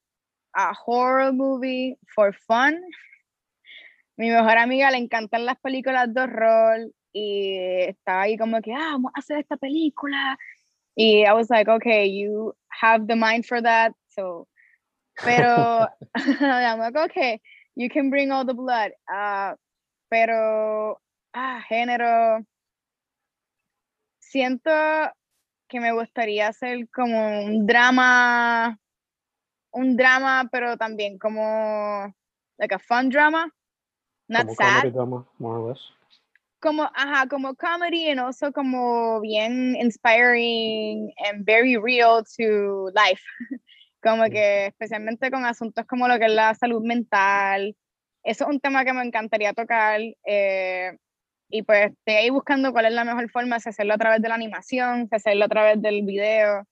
a 0.55 0.73
horror 0.73 1.31
movie 1.31 1.97
for 2.15 2.33
fun 2.47 2.81
mi 4.17 4.29
mejor 4.29 4.57
amiga 4.57 4.91
le 4.91 4.97
encantan 4.97 5.45
las 5.45 5.59
películas 5.59 6.13
de 6.13 6.21
horror 6.21 6.91
y 7.11 7.57
estaba 7.87 8.23
ahí 8.23 8.37
como 8.37 8.61
que, 8.61 8.73
ah, 8.73 8.91
vamos 8.93 9.11
a 9.15 9.19
hacer 9.19 9.39
esta 9.39 9.57
película. 9.57 10.37
Y 10.95 11.25
I 11.25 11.33
was 11.33 11.49
like, 11.49 11.69
okay, 11.69 12.07
you 12.07 12.53
have 12.69 13.07
the 13.07 13.15
mind 13.15 13.45
for 13.45 13.61
that, 13.61 13.93
so. 14.07 14.47
Pero, 15.23 15.87
I'm 16.15 16.79
like, 16.79 16.95
okay, 16.95 17.41
you 17.75 17.89
can 17.89 18.09
bring 18.09 18.31
all 18.31 18.45
the 18.45 18.53
blood. 18.53 18.91
Uh, 19.11 19.55
pero, 20.09 20.99
ah, 21.33 21.61
género. 21.69 22.45
Siento 24.19 24.71
que 25.69 25.79
me 25.79 25.91
gustaría 25.93 26.47
hacer 26.47 26.87
como 26.93 27.45
un 27.45 27.65
drama, 27.65 28.77
un 29.71 29.95
drama, 29.95 30.49
pero 30.51 30.77
también 30.77 31.17
como, 31.17 32.13
like 32.57 32.73
a 32.73 32.79
fun 32.79 33.09
drama, 33.09 33.49
not 34.27 34.41
Como 34.45 34.55
sad. 34.55 34.81
comedy 34.81 34.91
drama, 34.91 35.25
more 35.39 35.57
or 35.59 35.69
less. 35.69 35.81
como, 36.59 36.83
ajá, 36.95 37.27
como 37.27 37.53
comedy 37.55 38.09
and 38.09 38.19
also 38.19 38.51
como 38.51 39.19
bien 39.21 39.75
inspiring 39.75 41.13
and 41.27 41.45
very 41.45 41.77
real 41.77 42.23
to 42.37 42.89
life. 42.95 43.21
Como 44.01 44.23
que 44.25 44.67
especialmente 44.67 45.31
con 45.31 45.45
asuntos 45.45 45.83
como 45.87 46.07
lo 46.07 46.19
que 46.19 46.25
es 46.25 46.31
la 46.31 46.53
salud 46.53 46.83
mental. 46.83 47.75
Eso 48.23 48.43
es 48.43 48.49
un 48.51 48.59
tema 48.59 48.85
que 48.85 48.93
me 48.93 49.01
encantaría 49.03 49.53
tocar. 49.53 49.99
eh, 50.25 50.95
y 51.49 51.63
pues 51.63 51.91
estoy 51.91 52.13
ahí 52.15 52.29
buscando 52.29 52.71
cuál 52.71 52.85
es 52.85 52.93
la 52.93 53.03
mejor 53.03 53.29
forma, 53.31 53.59
si 53.59 53.69
hacerlo 53.69 53.93
a 53.95 53.97
través 53.97 54.21
de 54.21 54.29
la 54.29 54.35
animación, 54.35 55.07
si 55.07 55.15
hacerlo 55.15 55.45
a 55.45 55.49
través 55.49 55.81
del 55.81 56.03
video. 56.03 56.67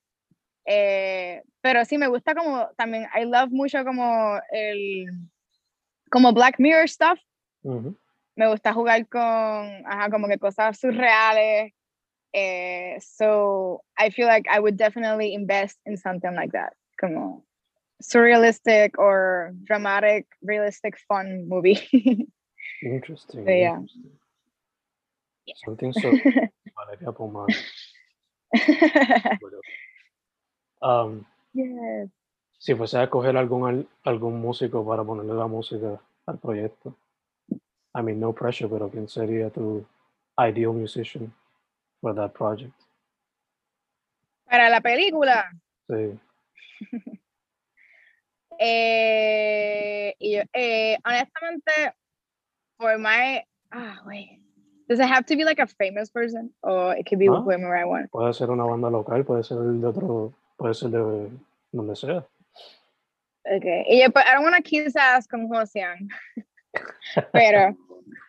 Eh, 0.66 1.42
pero 1.60 1.84
sí, 1.84 1.98
me 1.98 2.06
gusta 2.08 2.34
como 2.34 2.68
también, 2.76 3.06
I 3.14 3.24
love 3.24 3.50
mucho 3.50 3.84
como 3.84 4.38
el, 4.52 5.06
como 6.10 6.32
Black 6.32 6.56
Mirror 6.58 6.88
stuff 6.88 7.18
Ujú. 7.64 7.96
me 8.36 8.48
gusta 8.48 8.72
jugar 8.72 9.06
con, 9.08 9.22
ajá, 9.86 10.10
como 10.10 10.28
que 10.28 10.38
cosas 10.38 10.78
surreales. 10.78 11.72
Eh, 12.32 12.98
so 13.00 13.82
I 13.96 14.10
feel 14.10 14.26
like 14.26 14.46
I 14.50 14.58
would 14.58 14.76
definitely 14.76 15.34
invest 15.34 15.78
in 15.86 15.96
something 15.96 16.34
like 16.34 16.50
that, 16.52 16.74
como 17.00 17.44
surrealistic 18.02 18.98
or 18.98 19.52
dramatic, 19.62 20.26
realistic, 20.42 20.98
fun 21.08 21.48
movie. 21.48 21.78
Interesting. 22.82 23.44
So, 23.44 23.50
yeah. 23.50 23.76
interesting. 23.76 24.18
Something 25.64 25.92
so 25.92 26.10
Valeria 26.74 27.12
Pomar. 27.12 27.48
Um, 30.82 31.24
yes. 31.54 32.10
si 32.58 32.74
fuese 32.74 32.98
a 32.98 33.08
coger 33.08 33.36
algún 33.36 33.68
al- 33.68 33.88
algún 34.04 34.40
músico 34.40 34.84
para 34.86 35.04
ponerle 35.04 35.34
la 35.34 35.46
música 35.46 36.00
al 36.26 36.38
proyecto, 36.38 36.96
I 37.94 38.02
mean 38.02 38.18
no 38.20 38.32
pressure, 38.32 38.68
pero 38.68 38.88
quién 38.90 39.08
sería 39.08 39.50
tu 39.52 39.84
ideal 40.38 40.72
musician 40.72 41.32
for 42.00 42.12
that 42.14 42.32
project? 42.34 42.72
Para 44.48 44.68
la 44.68 44.80
película, 44.80 45.50
Sí. 45.88 46.18
eh, 48.58 50.14
y 50.18 50.36
yo, 50.36 50.42
eh, 50.52 50.98
honestamente, 51.04 51.94
for 52.78 52.98
my, 52.98 53.42
ah, 53.72 54.00
wait, 54.06 54.40
does 54.88 54.98
it 55.00 55.06
have 55.06 55.24
to 55.26 55.36
be 55.36 55.44
like 55.44 55.58
a 55.60 55.66
famous 55.66 56.10
person, 56.10 56.50
or 56.62 56.94
it 56.96 57.06
could 57.06 57.18
be 57.18 57.28
Ah. 57.28 57.40
whoever 57.40 57.76
I 57.76 57.84
want? 57.84 58.10
Puede 58.10 58.34
ser 58.34 58.50
una 58.50 58.64
banda 58.64 58.90
local, 58.90 59.24
puede 59.24 59.44
ser 59.44 59.58
de 59.58 59.86
otro, 59.86 60.32
puede 60.58 60.74
ser 60.74 60.90
de 60.90 61.30
donde 61.72 61.96
sea. 61.96 62.24
Okay. 63.46 63.84
Y 63.88 64.00
yo, 64.00 64.08
but 64.08 64.24
I 64.26 64.32
don't 64.34 64.42
want 64.42 64.56
to 64.56 64.62
kiss 64.62 64.96
ass 64.96 65.26
con 65.26 65.48
Josian. 65.48 66.08
Pero 67.32 67.76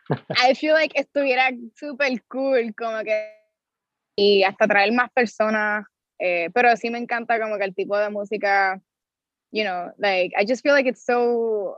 I 0.48 0.54
feel 0.54 0.74
like 0.74 0.98
estuviera 0.98 1.50
súper 1.74 2.22
cool, 2.28 2.74
como 2.74 3.02
que. 3.02 3.32
Y 4.16 4.44
hasta 4.44 4.66
traer 4.66 4.92
más 4.92 5.10
personas. 5.12 5.84
eh, 6.18 6.50
pero 6.54 6.74
sí 6.76 6.88
me 6.90 6.98
encanta 6.98 7.38
como 7.38 7.58
que 7.58 7.64
el 7.64 7.74
tipo 7.74 7.96
de 7.98 8.10
música. 8.10 8.80
You 9.52 9.64
know, 9.64 9.92
like, 9.98 10.34
I 10.36 10.44
just 10.46 10.62
feel 10.62 10.74
like 10.74 10.88
it's 10.88 11.04
so. 11.04 11.76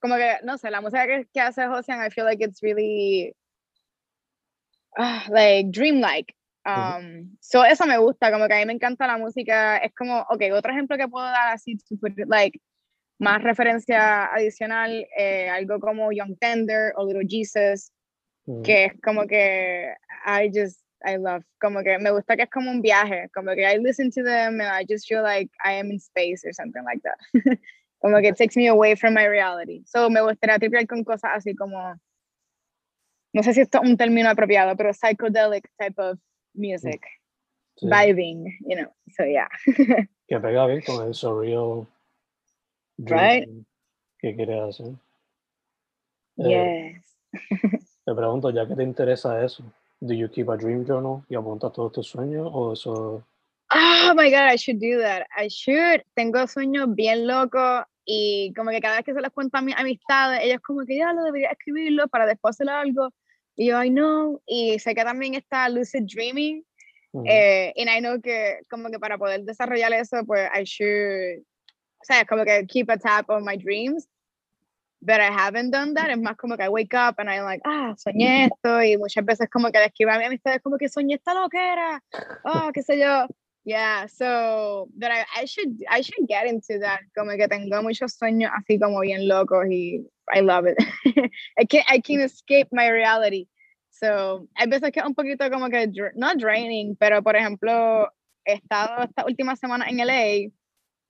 Como 0.00 0.16
que, 0.16 0.38
no 0.44 0.58
sé, 0.58 0.70
la 0.70 0.80
música 0.80 1.06
que, 1.06 1.26
que 1.32 1.40
hace 1.40 1.66
Josian, 1.66 2.00
I 2.04 2.10
feel 2.10 2.24
like 2.24 2.44
it's 2.44 2.62
really. 2.62 3.34
ah, 4.98 5.24
like, 5.30 5.70
dreamlike. 5.70 6.34
Um, 6.64 7.36
so 7.40 7.64
eso 7.64 7.86
me 7.86 7.98
gusta, 7.98 8.30
como 8.30 8.46
que 8.46 8.54
a 8.54 8.58
mí 8.58 8.66
me 8.66 8.74
encanta 8.74 9.06
la 9.06 9.18
música. 9.18 9.78
Es 9.78 9.92
como, 9.94 10.20
ok, 10.28 10.42
otro 10.54 10.72
ejemplo 10.72 10.96
que 10.96 11.08
puedo 11.08 11.26
dar 11.26 11.52
así, 11.52 11.78
super, 11.78 12.12
like, 12.28 12.60
más 13.22 13.42
referencia 13.42 14.26
adicional, 14.26 15.06
eh, 15.16 15.48
algo 15.48 15.80
como 15.80 16.12
Young 16.12 16.36
Tender 16.38 16.92
o 16.96 17.06
Little 17.06 17.26
Jesus, 17.28 17.92
Mm, 18.46 18.62
que 18.62 18.84
es 18.86 18.92
como 19.02 19.26
que 19.26 19.94
I 20.26 20.50
just, 20.52 20.80
I 21.04 21.16
love, 21.16 21.44
como 21.60 21.82
que 21.82 21.98
me 21.98 22.10
gusta 22.10 22.36
que 22.36 22.42
es 22.42 22.50
como 22.50 22.70
un 22.70 22.80
viaje, 22.80 23.28
como 23.34 23.54
que 23.54 23.62
I 23.62 23.78
listen 23.78 24.10
to 24.10 24.22
them 24.22 24.60
and 24.60 24.70
I 24.70 24.84
just 24.88 25.06
feel 25.06 25.22
like 25.22 25.50
I 25.64 25.74
am 25.78 25.90
in 25.90 25.98
space 25.98 26.44
or 26.44 26.52
something 26.52 26.82
like 26.84 27.02
that. 27.02 27.18
como 28.00 28.20
que 28.20 28.28
it 28.28 28.36
takes 28.36 28.56
me 28.56 28.66
away 28.68 28.96
from 28.96 29.14
my 29.14 29.26
reality. 29.26 29.84
So 29.86 30.10
me 30.10 30.20
gustaría 30.20 30.58
tripear 30.58 30.86
con 30.88 31.04
cosas 31.04 31.30
así 31.36 31.54
como, 31.54 31.94
no 33.32 33.42
sé 33.42 33.54
si 33.54 33.60
esto 33.60 33.80
es 33.82 33.88
un 33.88 33.96
término 33.96 34.28
apropiado, 34.28 34.76
pero 34.76 34.92
psychedelic 34.92 35.68
type 35.78 35.98
of 35.98 36.18
music, 36.54 37.00
sí, 37.76 37.86
vibing, 37.88 38.44
you 38.66 38.76
know, 38.76 38.92
so 39.16 39.24
yeah. 39.24 39.48
Que 40.28 40.40
pega 40.40 40.66
bien 40.66 40.82
con 40.82 41.06
el 41.06 41.14
surreal 41.14 41.86
Right. 43.04 43.48
que 44.18 44.34
quieres 44.36 44.62
hacer. 44.62 44.94
Eh, 46.38 46.94
yes. 46.94 47.16
Te 48.04 48.14
pregunto, 48.14 48.50
ya 48.50 48.66
que 48.66 48.74
te 48.74 48.82
interesa 48.82 49.44
eso, 49.44 49.62
do 50.00 50.12
you 50.12 50.28
keep 50.28 50.48
a 50.50 50.56
dream 50.56 50.84
journal 50.84 51.22
y 51.28 51.36
apuntas 51.36 51.72
todos 51.72 51.92
tus 51.92 52.08
sueños 52.08 52.48
o 52.52 52.72
eso? 52.72 53.24
Oh 53.72 54.12
my 54.14 54.28
God, 54.30 54.50
I 54.52 54.56
should 54.56 54.80
do 54.80 55.00
that. 55.00 55.26
I 55.36 55.48
should. 55.48 56.02
Tengo 56.14 56.46
sueños 56.46 56.94
bien 56.94 57.26
locos 57.26 57.84
y 58.04 58.52
como 58.54 58.70
que 58.70 58.80
cada 58.80 58.96
vez 58.96 59.04
que 59.04 59.14
se 59.14 59.20
los 59.20 59.30
cuento 59.30 59.56
a 59.56 59.62
mis 59.62 59.76
amistades, 59.76 60.40
ellos 60.42 60.60
como 60.60 60.84
que 60.84 60.96
ya 60.96 61.12
lo 61.12 61.22
debería 61.22 61.50
escribirlo 61.50 62.08
para 62.08 62.26
después 62.26 62.56
hacer 62.56 62.68
algo. 62.68 63.10
Y 63.56 63.68
yo, 63.68 63.82
I 63.82 63.88
know. 63.90 64.42
Y 64.46 64.78
sé 64.78 64.94
que 64.94 65.04
también 65.04 65.34
está 65.34 65.68
lucid 65.68 66.02
dreaming. 66.12 66.64
Ujú, 67.12 67.26
Eh, 67.28 67.72
and 67.76 67.88
I 67.90 68.00
know 68.00 68.20
que 68.20 68.60
como 68.68 68.90
que 68.90 68.98
para 68.98 69.16
poder 69.18 69.42
desarrollar 69.44 69.92
eso, 69.92 70.24
pues 70.26 70.48
I 70.54 70.64
should, 70.64 71.44
o 72.02 72.04
sea, 72.04 72.24
como 72.24 72.44
que 72.44 72.66
keep 72.66 72.90
a 72.90 72.96
tab 72.96 73.30
on 73.30 73.44
my 73.44 73.56
dreams. 73.56 74.08
But 75.04 75.20
I 75.20 75.30
haven't 75.30 75.72
done 75.72 75.94
that. 75.94 76.10
Es 76.10 76.18
más 76.18 76.36
como 76.36 76.56
que 76.56 76.64
I 76.64 76.68
wake 76.68 76.94
up 76.94 77.16
and 77.18 77.28
I'm 77.28 77.44
like, 77.44 77.62
ah, 77.64 77.94
soñé 77.96 78.46
esto. 78.46 78.82
Y 78.82 78.96
muchas 78.96 79.24
veces 79.24 79.48
como 79.50 79.70
que 79.70 79.78
le 79.78 79.86
escribo 79.86 80.12
a 80.12 80.18
mis 80.18 80.26
amistades 80.26 80.62
como 80.62 80.78
que 80.78 80.88
soñé 80.88 81.14
esta 81.14 81.34
loquera. 81.34 82.00
Oh, 82.44 82.70
qué 82.72 82.82
sé 82.82 82.98
yo. 82.98 83.26
Yeah, 83.64 84.06
so, 84.06 84.88
but 84.96 85.12
I, 85.12 85.24
I 85.36 85.44
should, 85.44 85.84
I 85.88 86.02
should 86.02 86.28
get 86.28 86.46
into 86.46 86.80
that. 86.80 87.00
Como 87.16 87.36
que 87.36 87.46
tengo 87.48 87.82
muchos 87.82 88.14
sueños 88.14 88.50
así 88.56 88.78
como 88.80 89.00
bien 89.00 89.28
locos 89.28 89.66
y 89.70 90.04
I 90.32 90.40
love 90.40 90.66
it. 90.66 90.76
I 91.58 91.64
can't, 91.64 91.86
I 91.88 92.00
can't 92.00 92.22
escape 92.22 92.68
my 92.72 92.88
reality. 92.88 93.48
So, 93.90 94.48
hay 94.56 94.66
veces 94.66 94.90
que 94.92 95.00
es 95.00 95.06
un 95.06 95.14
poquito 95.14 95.48
como 95.50 95.68
que, 95.68 95.88
no 96.16 96.34
draining, 96.34 96.96
pero 96.96 97.22
por 97.22 97.36
ejemplo, 97.36 98.08
he 98.44 98.54
estado 98.54 99.04
esta 99.04 99.24
última 99.24 99.54
semana 99.54 99.86
en 99.88 99.98
LA 99.98 100.50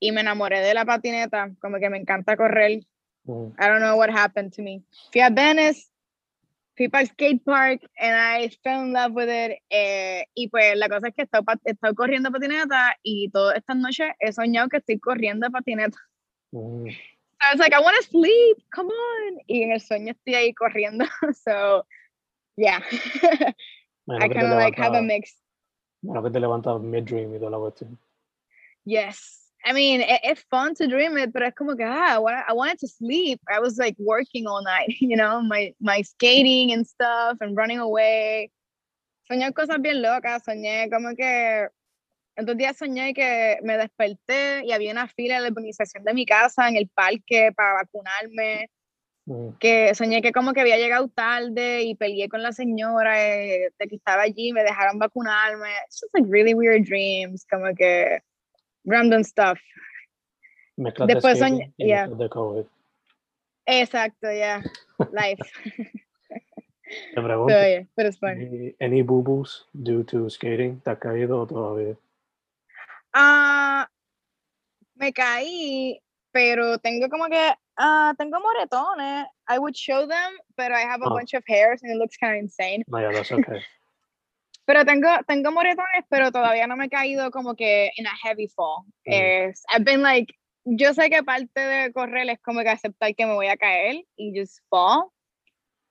y 0.03 0.11
me 0.11 0.19
enamoré 0.19 0.59
de 0.59 0.73
la 0.73 0.83
patineta, 0.83 1.51
como 1.61 1.79
que 1.79 1.89
me 1.89 1.97
encanta 1.97 2.35
correr. 2.35 2.81
I 3.25 3.67
don't 3.67 3.79
know 3.79 3.95
what 3.95 4.09
happened 4.09 4.51
to 4.53 4.61
me. 4.61 4.83
Fui 5.13 5.21
a 5.21 5.29
Venice, 5.29 5.89
fui 6.75 6.89
para 6.89 7.03
el 7.03 7.07
skate 7.07 7.41
park, 7.45 7.81
and 7.97 8.13
I 8.13 8.49
fell 8.61 8.81
in 8.83 8.91
love 8.91 9.13
with 9.13 9.29
it. 9.29 9.59
eh, 9.69 10.25
y 10.35 10.49
pues 10.49 10.75
la 10.75 10.89
cosa 10.89 11.07
es 11.07 11.15
que 11.15 11.21
he 11.21 11.23
estado, 11.23 11.45
he 11.63 11.71
estado 11.71 11.95
corriendo 11.95 12.31
patineta 12.31 12.97
y 13.01 13.29
todas 13.29 13.55
estas 13.55 13.77
noches 13.77 14.07
he 14.19 14.33
soñado 14.33 14.67
que 14.67 14.77
estoy 14.77 14.99
corriendo 14.99 15.49
patineta. 15.49 15.97
Mm, 16.51 16.89
I 16.89 17.51
was 17.53 17.59
like, 17.59 17.73
I 17.73 17.79
want 17.79 17.95
to 17.95 18.03
sleep, 18.03 18.57
come 18.75 18.89
on. 18.89 19.39
Y 19.47 19.63
en 19.63 19.71
el 19.71 19.79
sueño 19.79 20.11
estoy 20.11 20.35
ahí 20.35 20.53
corriendo. 20.53 21.05
So, 21.33 21.85
yeah. 22.57 22.81
I 24.09 24.27
kind 24.27 24.51
of 24.51 24.57
like 24.57 24.77
have 24.77 24.95
a 24.97 25.01
mix. 25.01 25.37
menos 26.01 26.25
que 26.25 26.31
te 26.31 26.41
levantas 26.41 26.81
mid-dream 26.81 27.35
y 27.35 27.39
toda 27.39 27.51
la 27.51 27.59
cuestión. 27.59 27.97
Yes. 28.83 29.42
I 29.65 29.71
mean, 29.73 30.01
it, 30.01 30.19
it's 30.23 30.43
fun 30.49 30.75
to 30.75 30.87
dream 30.87 31.17
it, 31.17 31.31
pero 31.31 31.47
es 31.47 31.53
como 31.55 31.75
que, 31.75 31.85
ah, 31.85 32.15
I, 32.15 32.19
wa- 32.19 32.43
I 32.47 32.53
wanted 32.53 32.79
to 32.79 32.87
sleep. 32.87 33.39
I 33.49 33.59
was 33.59 33.77
like 33.77 33.95
working 33.97 34.45
all 34.45 34.63
night, 34.63 34.89
you 34.99 35.15
know, 35.15 35.41
my, 35.41 35.73
my 35.79 36.01
skating 36.01 36.73
and 36.73 36.85
stuff 36.85 37.37
and 37.41 37.55
running 37.55 37.79
away. 37.79 38.51
Soñé 39.29 39.53
cosas 39.53 39.81
bien 39.81 40.01
locas, 40.01 40.43
soñé 40.43 40.89
como 40.91 41.15
que, 41.15 41.67
estos 42.35 42.57
días 42.57 42.77
soñé 42.77 43.13
que 43.13 43.59
me 43.63 43.77
desperté 43.77 44.65
y 44.65 44.73
había 44.73 44.91
una 44.91 45.07
fila 45.07 45.35
de 45.35 45.41
la 45.41 45.47
urbanización 45.49 46.03
de 46.03 46.13
mi 46.13 46.25
casa 46.25 46.67
en 46.67 46.75
el 46.75 46.89
parque 46.89 47.51
para 47.55 47.73
vacunarme. 47.73 48.69
Mm, 49.25 49.51
que 49.59 49.95
soñé 49.95 50.21
que 50.21 50.33
como 50.33 50.51
que 50.51 50.59
había 50.59 50.77
llegado 50.77 51.07
tarde 51.07 51.83
y 51.83 51.95
peleé 51.95 52.27
con 52.27 52.43
la 52.43 52.51
señora 52.51 53.23
eh, 53.23 53.69
de 53.79 53.87
que 53.87 53.95
estaba 53.95 54.23
allí, 54.23 54.51
me 54.51 54.63
dejaron 54.63 54.99
vacunarme. 54.99 55.69
It's 55.85 56.01
just 56.01 56.13
like 56.13 56.27
really 56.29 56.53
weird 56.53 56.83
dreams, 56.85 57.45
como 57.49 57.73
que 57.73 58.19
random 58.85 59.23
stuff. 59.23 59.59
Después 60.77 61.39
de 61.39 61.45
soñ- 61.45 61.73
yeah. 61.77 62.07
de 62.07 62.29
COVID. 62.29 62.65
Exacto, 63.67 64.31
yeah. 64.31 64.61
Life. 65.11 65.39
Te 67.13 67.21
pregunto, 67.21 67.53
So, 67.53 67.61
yeah, 67.65 67.83
but 67.95 68.05
it's 68.05 68.17
fun. 68.17 68.31
any, 68.37 68.75
any 68.79 69.01
boo-boos 69.03 69.65
due 69.73 70.03
to 70.03 70.29
skating? 70.29 70.81
¿Te 70.81 70.91
has 70.91 70.99
caído 70.99 71.47
todavía? 71.47 71.95
Ah, 73.13 73.87
me 74.97 75.11
caí, 75.11 75.99
pero 76.31 76.77
tengo 76.79 77.07
como 77.09 77.29
que, 77.29 77.51
ah, 77.77 78.13
tengo 78.17 78.39
moretones. 78.39 79.25
I 79.47 79.59
would 79.59 79.75
show 79.75 80.05
them, 80.07 80.33
but 80.57 80.71
I 80.71 80.81
have 80.81 81.01
a 81.03 81.07
Oh. 81.09 81.13
bunch 81.15 81.33
of 81.33 81.43
hairs 81.47 81.81
and 81.83 81.91
it 81.91 81.97
looks 81.97 82.17
kind 82.17 82.35
of 82.35 82.41
insane. 82.43 82.83
No, 82.87 82.99
yeah, 82.99 83.11
that's 83.11 83.31
okay. 83.31 83.61
Pero 84.65 84.85
tengo, 84.85 85.09
tengo 85.27 85.51
moretones, 85.51 86.05
pero 86.09 86.31
todavía 86.31 86.67
no 86.67 86.77
me 86.77 86.85
he 86.85 86.89
caído 86.89 87.31
como 87.31 87.55
que 87.55 87.91
in 87.97 88.07
a 88.07 88.15
heavy 88.23 88.47
fall. 88.47 88.83
Mm. 89.05 89.11
Es, 89.49 89.63
I've 89.73 89.83
been 89.83 90.01
like, 90.01 90.33
yo 90.65 90.93
sé 90.93 91.09
que 91.09 91.21
parte 91.23 91.59
de 91.59 91.91
correr 91.91 92.29
es 92.29 92.39
como 92.41 92.61
que 92.61 92.69
aceptar 92.69 93.13
que 93.15 93.25
me 93.25 93.33
voy 93.33 93.47
a 93.47 93.57
caer 93.57 94.05
y 94.15 94.31
just 94.33 94.59
fall. 94.69 95.11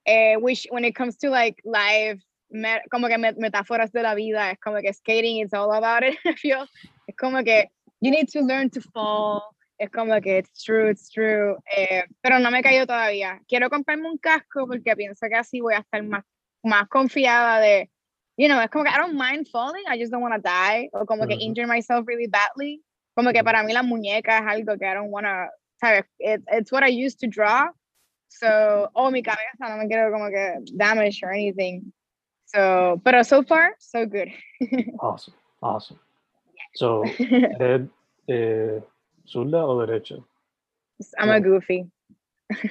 Eh, 0.06 0.36
which 0.36 0.66
when 0.70 0.84
it 0.84 0.94
comes 0.96 1.16
to 1.18 1.30
like 1.30 1.60
live, 1.64 2.18
me- 2.50 2.80
como 2.90 3.08
que 3.08 3.18
met- 3.18 3.36
metáforas 3.36 3.92
de 3.92 4.02
la 4.02 4.14
vida, 4.14 4.50
es 4.50 4.58
como 4.58 4.80
que 4.80 4.92
skating 4.92 5.44
is 5.44 5.52
all 5.52 5.70
about 5.72 6.02
it, 6.02 6.18
I 6.24 6.34
feel. 6.34 6.66
Es 7.06 7.14
como 7.16 7.42
que 7.44 7.70
you 8.00 8.10
need 8.10 8.28
to 8.32 8.40
learn 8.40 8.70
to 8.70 8.80
fall. 8.92 9.42
Es 9.78 9.90
como 9.90 10.20
que 10.20 10.38
it's 10.38 10.62
true, 10.64 10.90
it's 10.90 11.10
true. 11.10 11.56
Eh, 11.76 12.04
pero 12.22 12.38
no 12.38 12.50
me 12.50 12.60
he 12.60 12.62
caído 12.62 12.86
todavía. 12.86 13.40
Quiero 13.48 13.68
comprarme 13.68 14.08
un 14.08 14.18
casco 14.18 14.66
porque 14.66 14.96
pienso 14.96 15.26
que 15.28 15.36
así 15.36 15.60
voy 15.60 15.74
a 15.74 15.78
estar 15.80 16.02
más, 16.02 16.24
más 16.62 16.88
confiada 16.88 17.60
de, 17.60 17.90
you 18.36 18.48
know, 18.48 18.66
como 18.68 18.84
que 18.84 18.90
I 18.90 18.98
don't 18.98 19.16
mind 19.16 19.48
falling, 19.48 19.84
I 19.88 19.98
just 19.98 20.10
don't 20.12 20.22
want 20.22 20.34
to 20.34 20.40
die. 20.40 20.88
O 20.92 21.04
como 21.04 21.26
que 21.26 21.34
Ujú. 21.36 21.40
injure 21.42 21.66
myself 21.66 22.06
really 22.06 22.26
badly. 22.28 22.80
Como 23.16 23.32
que 23.32 23.42
para 23.44 23.62
mí 23.62 23.72
la 23.72 23.82
muñeca 23.82 24.38
es 24.38 24.46
algo 24.46 24.78
que 24.78 24.86
I 24.86 24.94
don't 24.94 25.10
want 25.10 25.26
to, 25.26 25.48
¿sabes? 25.82 26.04
It, 26.18 26.42
it's 26.50 26.72
what 26.72 26.82
I 26.82 26.88
used 26.88 27.20
to 27.20 27.26
draw. 27.26 27.68
So, 28.28 28.88
o 28.94 29.10
mi 29.10 29.22
cabeza, 29.22 29.68
no 29.68 29.76
me 29.76 29.86
quiero 29.86 30.10
como 30.10 30.30
que 30.30 30.60
damage 30.76 31.22
or 31.22 31.30
anything. 31.32 31.92
So, 32.46 33.00
pero 33.04 33.22
so 33.22 33.42
far, 33.42 33.74
so 33.78 34.06
good. 34.06 34.28
Awesome, 35.00 35.34
awesome. 35.62 35.98
So, 36.74 37.02
¿eres 37.60 37.88
eh, 38.28 38.80
zurda 39.26 39.64
o 39.66 39.84
derecha? 39.86 40.16
I'm 41.18 41.30
a 41.30 41.40
goofy. 41.40 41.90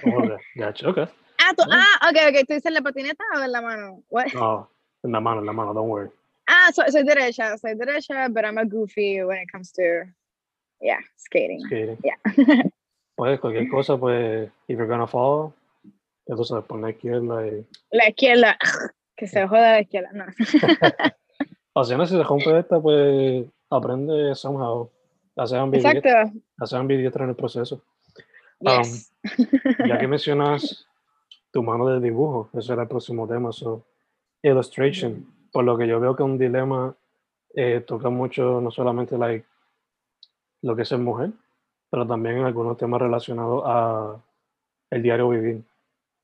Okay, 0.04 0.38
gotcha, 0.58 0.88
okay. 0.90 1.06
Ah, 1.40 1.54
tú, 1.56 1.64
Ah. 1.70 2.10
ok, 2.10 2.18
ok, 2.30 2.48
¿tú 2.48 2.54
dices 2.54 2.72
la 2.72 2.82
patineta 2.82 3.24
o 3.36 3.46
la 3.48 3.62
mano? 3.62 4.04
What? 4.10 4.34
No, 4.34 4.70
en 5.04 5.12
la 5.12 5.20
mano, 5.20 5.40
en 5.40 5.46
la 5.46 5.54
mano, 5.54 5.74
don't 5.74 5.90
worry. 5.90 6.10
Ah, 6.48 6.72
so, 6.74 6.84
soy 6.88 7.04
derecha, 7.04 7.58
soy 7.58 7.76
derecha, 7.76 8.30
but 8.34 8.46
I'm 8.46 8.58
a 8.58 8.66
goofy 8.66 9.24
when 9.24 9.38
it 9.38 9.52
comes 9.52 9.72
to, 9.74 10.04
yeah, 10.82 11.00
skating. 11.18 11.62
Skating. 11.66 11.98
Yeah. 12.04 12.64
Pues 13.14 13.40
cualquier 13.40 13.70
cosa, 13.70 13.98
pues, 13.98 14.50
if 14.68 14.78
you're 14.80 14.88
gonna 14.88 15.06
fall, 15.06 15.54
tú 16.26 16.44
sabes, 16.44 16.66
por 16.66 16.80
la 16.80 16.90
izquierda 16.90 17.46
y... 17.46 17.68
La 17.92 18.10
izquierda, 18.10 18.58
que 19.16 19.28
se 19.28 19.48
joda 19.48 19.74
la 19.74 19.82
izquierda, 19.82 20.10
no. 20.14 20.26
O 21.74 21.84
sea, 21.84 21.98
no, 21.98 22.06
si 22.08 22.16
se 22.16 22.24
rompe 22.24 22.58
esta, 22.58 22.80
pues, 22.82 23.46
aprende 23.70 24.34
somehow. 24.34 24.90
Ya 25.38 25.46
sean 25.46 25.62
ambidiestra, 25.62 26.22
Exacto. 26.24 26.40
ya 26.60 26.66
sean 26.66 26.82
ambidiestra 26.82 27.24
en 27.26 27.30
el 27.30 27.36
proceso. 27.36 27.84
Um, 28.60 28.82
Yes. 28.82 29.14
Ya 29.88 30.00
que 30.00 30.08
mencionas 30.08 30.88
tu 31.52 31.62
mano 31.62 31.88
de 31.88 32.00
dibujo, 32.00 32.50
ese 32.58 32.74
era 32.74 32.84
el 32.84 32.88
próximo 32.88 33.28
tema, 33.28 33.52
so, 33.52 33.86
illustration, 34.44 35.26
por 35.52 35.64
lo 35.64 35.78
que 35.78 35.88
yo 35.88 36.00
veo 36.00 36.16
que 36.16 36.24
un 36.24 36.38
dilema 36.38 36.96
eh, 37.54 37.82
toca 37.82 38.10
mucho, 38.10 38.62
no 38.62 38.72
solamente 38.72 39.18
like, 39.18 39.46
lo 40.62 40.76
que 40.76 40.84
es 40.84 40.88
ser 40.88 41.00
mujer, 41.00 41.32
pero 41.90 42.08
también 42.08 42.40
algunos 42.40 42.78
temas 42.78 43.02
relacionados 43.02 43.64
a 43.66 44.22
el 44.90 45.02
diario 45.02 45.30
vivir. 45.30 45.64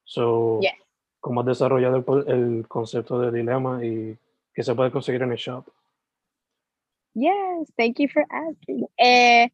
So, 0.03 0.59
Yes. 0.61 0.72
¿Cómo 1.20 1.41
has 1.41 1.47
desarrollado 1.47 1.97
el, 1.97 2.28
el 2.28 2.68
concepto 2.68 3.20
de 3.20 3.38
dilema 3.38 3.84
y 3.84 4.18
qué 4.53 4.63
se 4.63 4.76
puede 4.76 4.91
conseguir 4.91 5.24
en 5.24 5.32
el 5.32 5.38
shop? 5.38 5.65
Yes, 7.15 7.74
thank 7.76 7.99
you 7.99 8.07
for 8.07 8.26
asking. 8.30 8.88
Eh, 8.97 9.49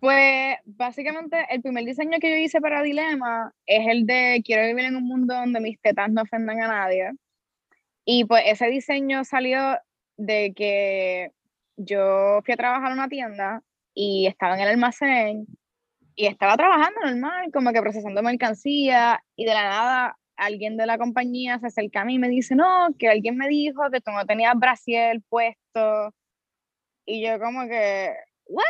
pues 0.00 0.56
básicamente 0.64 1.46
el 1.50 1.62
primer 1.62 1.84
diseño 1.84 2.18
que 2.18 2.30
yo 2.30 2.36
hice 2.36 2.60
para 2.60 2.82
Dilema 2.82 3.52
es 3.66 3.86
el 3.86 4.06
de 4.06 4.42
quiero 4.44 4.66
vivir 4.66 4.86
en 4.86 4.96
un 4.96 5.04
mundo 5.04 5.34
donde 5.34 5.60
mis 5.60 5.80
tetas 5.80 6.10
no 6.10 6.22
ofendan 6.22 6.60
a 6.62 6.68
nadie. 6.68 7.12
Y 8.06 8.24
pues 8.24 8.44
ese 8.46 8.68
diseño 8.68 9.24
salió 9.24 9.78
de 10.16 10.54
que 10.54 11.32
yo 11.76 12.40
fui 12.44 12.54
a 12.54 12.56
trabajar 12.56 12.92
a 12.92 12.94
una 12.94 13.08
tienda 13.08 13.62
y 13.94 14.26
estaba 14.28 14.54
en 14.54 14.60
el 14.60 14.68
almacén 14.68 15.46
y 16.14 16.26
estaba 16.26 16.56
trabajando 16.56 17.00
normal, 17.00 17.50
como 17.52 17.72
que 17.72 17.82
procesando 17.82 18.22
mercancía 18.22 19.22
y 19.34 19.44
de 19.44 19.52
la 19.52 19.64
nada 19.64 20.16
alguien 20.36 20.76
de 20.76 20.86
la 20.86 20.98
compañía 20.98 21.58
se 21.58 21.66
acerca 21.66 22.02
a 22.02 22.04
mí 22.04 22.14
y 22.14 22.18
me 22.18 22.28
dice, 22.28 22.54
no, 22.54 22.88
que 22.98 23.08
alguien 23.08 23.36
me 23.36 23.48
dijo 23.48 23.82
que 23.90 24.00
tú 24.00 24.12
no 24.12 24.24
tenías 24.24 24.54
brasier 24.54 25.20
puesto. 25.28 26.14
Y 27.06 27.26
yo 27.26 27.40
como 27.40 27.66
que, 27.66 28.14
what? 28.46 28.64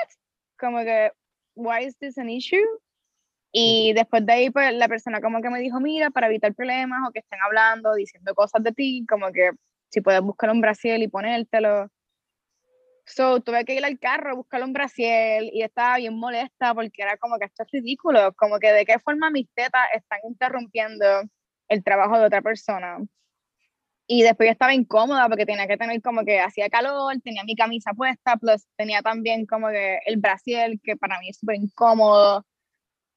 Como 0.58 0.78
que, 0.78 1.12
why 1.54 1.84
is 1.84 1.96
this 1.98 2.16
an 2.18 2.30
issue? 2.30 2.64
Y 3.58 3.94
después 3.94 4.26
de 4.26 4.32
ahí, 4.34 4.50
pues 4.50 4.74
la 4.74 4.86
persona 4.86 5.22
como 5.22 5.40
que 5.40 5.48
me 5.48 5.58
dijo, 5.60 5.80
mira, 5.80 6.10
para 6.10 6.26
evitar 6.26 6.54
problemas 6.54 7.08
o 7.08 7.10
que 7.10 7.20
estén 7.20 7.38
hablando, 7.40 7.94
diciendo 7.94 8.34
cosas 8.34 8.62
de 8.62 8.70
ti, 8.72 9.06
como 9.08 9.32
que 9.32 9.52
si 9.88 10.02
puedes 10.02 10.20
buscar 10.20 10.50
un 10.50 10.60
brasier 10.60 11.00
y 11.00 11.08
ponértelo. 11.08 11.88
So, 13.06 13.40
tuve 13.40 13.64
que 13.64 13.74
ir 13.74 13.82
al 13.82 13.98
carro 13.98 14.32
a 14.32 14.34
buscar 14.34 14.62
un 14.62 14.74
brasier 14.74 15.44
y 15.44 15.62
estaba 15.62 15.96
bien 15.96 16.18
molesta 16.18 16.74
porque 16.74 17.00
era 17.00 17.16
como 17.16 17.38
que 17.38 17.46
esto 17.46 17.62
es 17.62 17.70
ridículo, 17.72 18.34
como 18.34 18.58
que 18.58 18.70
de 18.72 18.84
qué 18.84 18.98
forma 18.98 19.30
mis 19.30 19.48
tetas 19.54 19.86
están 19.94 20.18
interrumpiendo 20.28 21.06
el 21.68 21.82
trabajo 21.82 22.18
de 22.18 22.26
otra 22.26 22.42
persona. 22.42 22.98
Y 24.06 24.22
después 24.22 24.48
yo 24.48 24.52
estaba 24.52 24.74
incómoda 24.74 25.28
porque 25.30 25.46
tenía 25.46 25.66
que 25.66 25.78
tener 25.78 26.02
como 26.02 26.26
que 26.26 26.40
hacía 26.40 26.68
calor, 26.68 27.14
tenía 27.24 27.42
mi 27.44 27.56
camisa 27.56 27.94
puesta, 27.94 28.36
plus 28.36 28.66
tenía 28.76 29.00
también 29.00 29.46
como 29.46 29.68
que 29.68 30.00
el 30.04 30.18
brasier, 30.18 30.78
que 30.82 30.94
para 30.96 31.18
mí 31.20 31.30
es 31.30 31.38
súper 31.38 31.56
incómodo. 31.56 32.44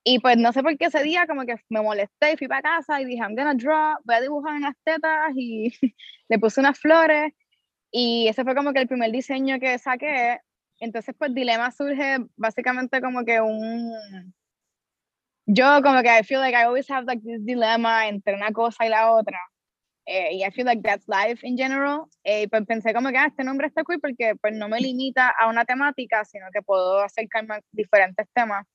Y 0.03 0.19
pues 0.19 0.37
no 0.37 0.53
sé 0.53 0.63
por 0.63 0.77
qué 0.77 0.85
ese 0.85 1.03
día 1.03 1.27
como 1.27 1.45
que 1.45 1.55
me 1.69 1.81
molesté 1.81 2.33
y 2.33 2.37
fui 2.37 2.47
para 2.47 2.61
casa 2.61 3.01
y 3.01 3.05
dije, 3.05 3.21
I'm 3.21 3.35
gonna 3.35 3.53
draw, 3.53 3.97
voy 4.05 4.15
a 4.15 4.21
dibujar 4.21 4.55
unas 4.55 4.75
tetas 4.83 5.31
y 5.35 5.71
le 6.29 6.39
puse 6.39 6.61
unas 6.61 6.79
flores. 6.79 7.33
Y 7.91 8.27
ese 8.27 8.43
fue 8.43 8.55
como 8.55 8.73
que 8.73 8.79
el 8.81 8.87
primer 8.87 9.11
diseño 9.11 9.59
que 9.59 9.77
saqué. 9.77 10.39
Entonces 10.79 11.15
pues 11.17 11.33
Dilema 11.33 11.71
surge 11.71 12.19
básicamente 12.37 13.01
como 13.01 13.25
que 13.25 13.41
un... 13.41 14.33
Yo 15.45 15.81
como 15.81 16.01
que 16.01 16.19
I 16.19 16.23
feel 16.23 16.39
like 16.39 16.55
I 16.55 16.63
always 16.63 16.89
have 16.91 17.05
like 17.05 17.23
this 17.23 17.43
dilemma 17.43 18.07
entre 18.07 18.35
una 18.35 18.51
cosa 18.51 18.85
y 18.85 18.89
la 18.89 19.11
otra. 19.11 19.39
Eh, 20.05 20.33
y 20.33 20.43
I 20.43 20.51
feel 20.51 20.65
like 20.65 20.81
that's 20.81 21.07
life 21.07 21.45
in 21.45 21.57
general. 21.57 22.07
Eh, 22.23 22.43
y 22.43 22.47
pues 22.47 22.65
pensé 22.65 22.93
como 22.93 23.09
que 23.09 23.17
ah, 23.17 23.27
este 23.27 23.43
nombre 23.43 23.67
está 23.67 23.83
cool 23.83 23.99
porque 23.99 24.35
pues 24.41 24.55
no 24.55 24.69
me 24.69 24.79
limita 24.81 25.33
a 25.39 25.47
una 25.49 25.65
temática, 25.65 26.23
sino 26.25 26.45
que 26.53 26.61
puedo 26.61 26.99
acercarme 27.01 27.55
a 27.55 27.61
diferentes 27.71 28.27
temas. 28.33 28.65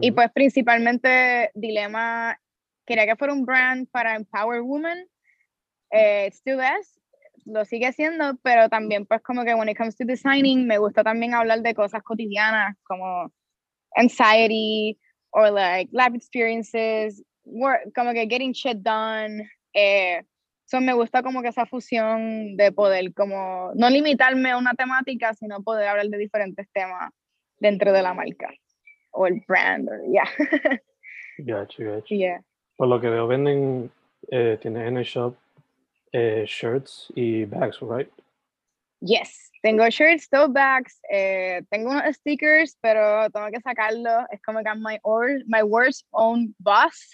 Y 0.00 0.12
pues 0.12 0.30
principalmente 0.32 1.50
Dilema 1.54 2.38
quería 2.86 3.06
que 3.06 3.16
fuera 3.16 3.32
un 3.32 3.44
brand 3.44 3.88
para 3.90 4.16
Empower 4.16 4.62
Women. 4.62 5.06
Eh, 5.90 6.30
still 6.32 6.60
es, 6.60 7.00
lo 7.44 7.64
sigue 7.64 7.92
siendo, 7.92 8.36
pero 8.42 8.68
también 8.68 9.06
pues 9.06 9.22
como 9.22 9.44
que 9.44 9.54
when 9.54 9.68
it 9.68 9.76
comes 9.76 9.96
to 9.96 10.04
designing 10.04 10.66
me 10.66 10.78
gusta 10.78 11.04
también 11.04 11.34
hablar 11.34 11.62
de 11.62 11.74
cosas 11.74 12.02
cotidianas 12.02 12.76
como 12.84 13.30
anxiety 13.96 14.98
or 15.30 15.50
like 15.52 15.90
life 15.92 16.16
experiences, 16.16 17.22
work, 17.44 17.92
como 17.94 18.12
que 18.12 18.26
getting 18.26 18.52
shit 18.52 18.78
done. 18.78 19.48
Eh, 19.74 20.22
so 20.64 20.80
me 20.80 20.94
gusta 20.94 21.22
como 21.22 21.42
que 21.42 21.48
esa 21.48 21.66
fusión 21.66 22.56
de 22.56 22.72
poder 22.72 23.12
como 23.14 23.72
no 23.74 23.90
limitarme 23.90 24.50
a 24.50 24.58
una 24.58 24.74
temática, 24.74 25.34
sino 25.34 25.62
poder 25.62 25.88
hablar 25.88 26.08
de 26.08 26.18
diferentes 26.18 26.66
temas 26.72 27.12
dentro 27.58 27.92
de 27.92 28.02
la 28.02 28.14
marca 28.14 28.48
o 29.14 29.26
el 29.26 29.40
brand, 29.46 29.88
or, 29.88 30.02
yeah, 30.10 30.28
Gotcha, 31.38 31.82
gotcha. 31.82 32.14
yeah. 32.14 32.38
Por 32.76 32.88
lo 32.88 33.00
que 33.00 33.08
veo, 33.08 33.26
venden, 33.26 33.90
eh, 34.30 34.56
tienes 34.60 34.86
en 34.86 34.96
el 34.96 35.04
shop 35.04 35.36
eh, 36.12 36.44
shirts 36.46 37.10
y 37.14 37.44
bags, 37.44 37.80
right? 37.82 38.10
Yes, 39.00 39.50
tengo 39.62 39.88
shirts, 39.90 40.28
tote 40.28 40.52
bags, 40.52 41.00
eh, 41.10 41.62
tengo 41.70 41.90
unos 41.90 42.16
stickers, 42.16 42.76
pero 42.80 43.28
tengo 43.30 43.50
que 43.50 43.60
sacarlo. 43.60 44.24
Es 44.30 44.40
como 44.42 44.62
que 44.62 44.68
I'm 44.68 44.82
my, 44.82 44.98
or, 45.02 45.40
my 45.46 45.62
worst 45.62 46.06
own 46.12 46.54
boss. 46.58 47.10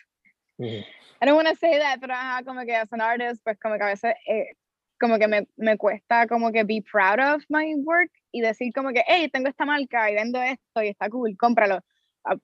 Ujú. 0.59 0.84
I 1.22 1.26
don't 1.26 1.36
want 1.36 1.48
to 1.48 1.57
say 1.57 1.78
that, 1.78 2.01
pero 2.01 2.14
ajá, 2.14 2.44
como 2.44 2.64
que 2.64 2.74
as 2.74 2.92
an 2.92 3.01
artist, 3.01 3.42
pues 3.44 3.59
como 3.59 3.76
que 3.76 3.82
a 3.84 3.86
veces 3.88 4.14
eh, 4.26 4.55
como 5.01 5.18
que 5.18 5.26
me, 5.28 5.46
me 5.57 5.76
cuesta 5.76 6.26
como 6.26 6.53
que 6.53 6.62
be 6.64 6.82
proud 6.82 7.18
of 7.18 7.42
my 7.48 7.74
work 7.84 8.11
y 8.32 8.40
decir 8.40 8.72
como 8.72 8.90
que, 8.92 9.03
hey, 9.07 9.28
tengo 9.32 9.48
esta 9.48 9.64
marca 9.64 10.11
y 10.11 10.14
vendo 10.14 10.40
esto 10.40 10.82
y 10.82 10.88
está 10.88 11.09
cool, 11.11 11.36
cómpralo, 11.36 11.80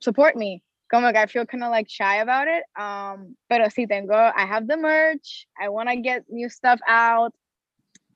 support 0.01 0.37
me. 0.37 0.63
Como 0.91 1.11
que 1.11 1.19
I 1.19 1.27
feel 1.27 1.47
kind 1.47 1.65
of 1.65 1.71
like 1.71 1.89
shy 1.89 2.17
about 2.17 2.47
it. 2.49 2.63
Um, 2.81 3.37
pero 3.51 3.67
sí 3.69 3.89
tengo, 3.89 4.15
I 4.15 4.47
have 4.47 4.69
the 4.69 4.77
merch, 4.77 5.47
I 5.61 5.69
want 5.69 5.89
to 5.89 5.97
get 5.97 6.25
new 6.29 6.49
stuff 6.49 6.81
out. 6.87 7.33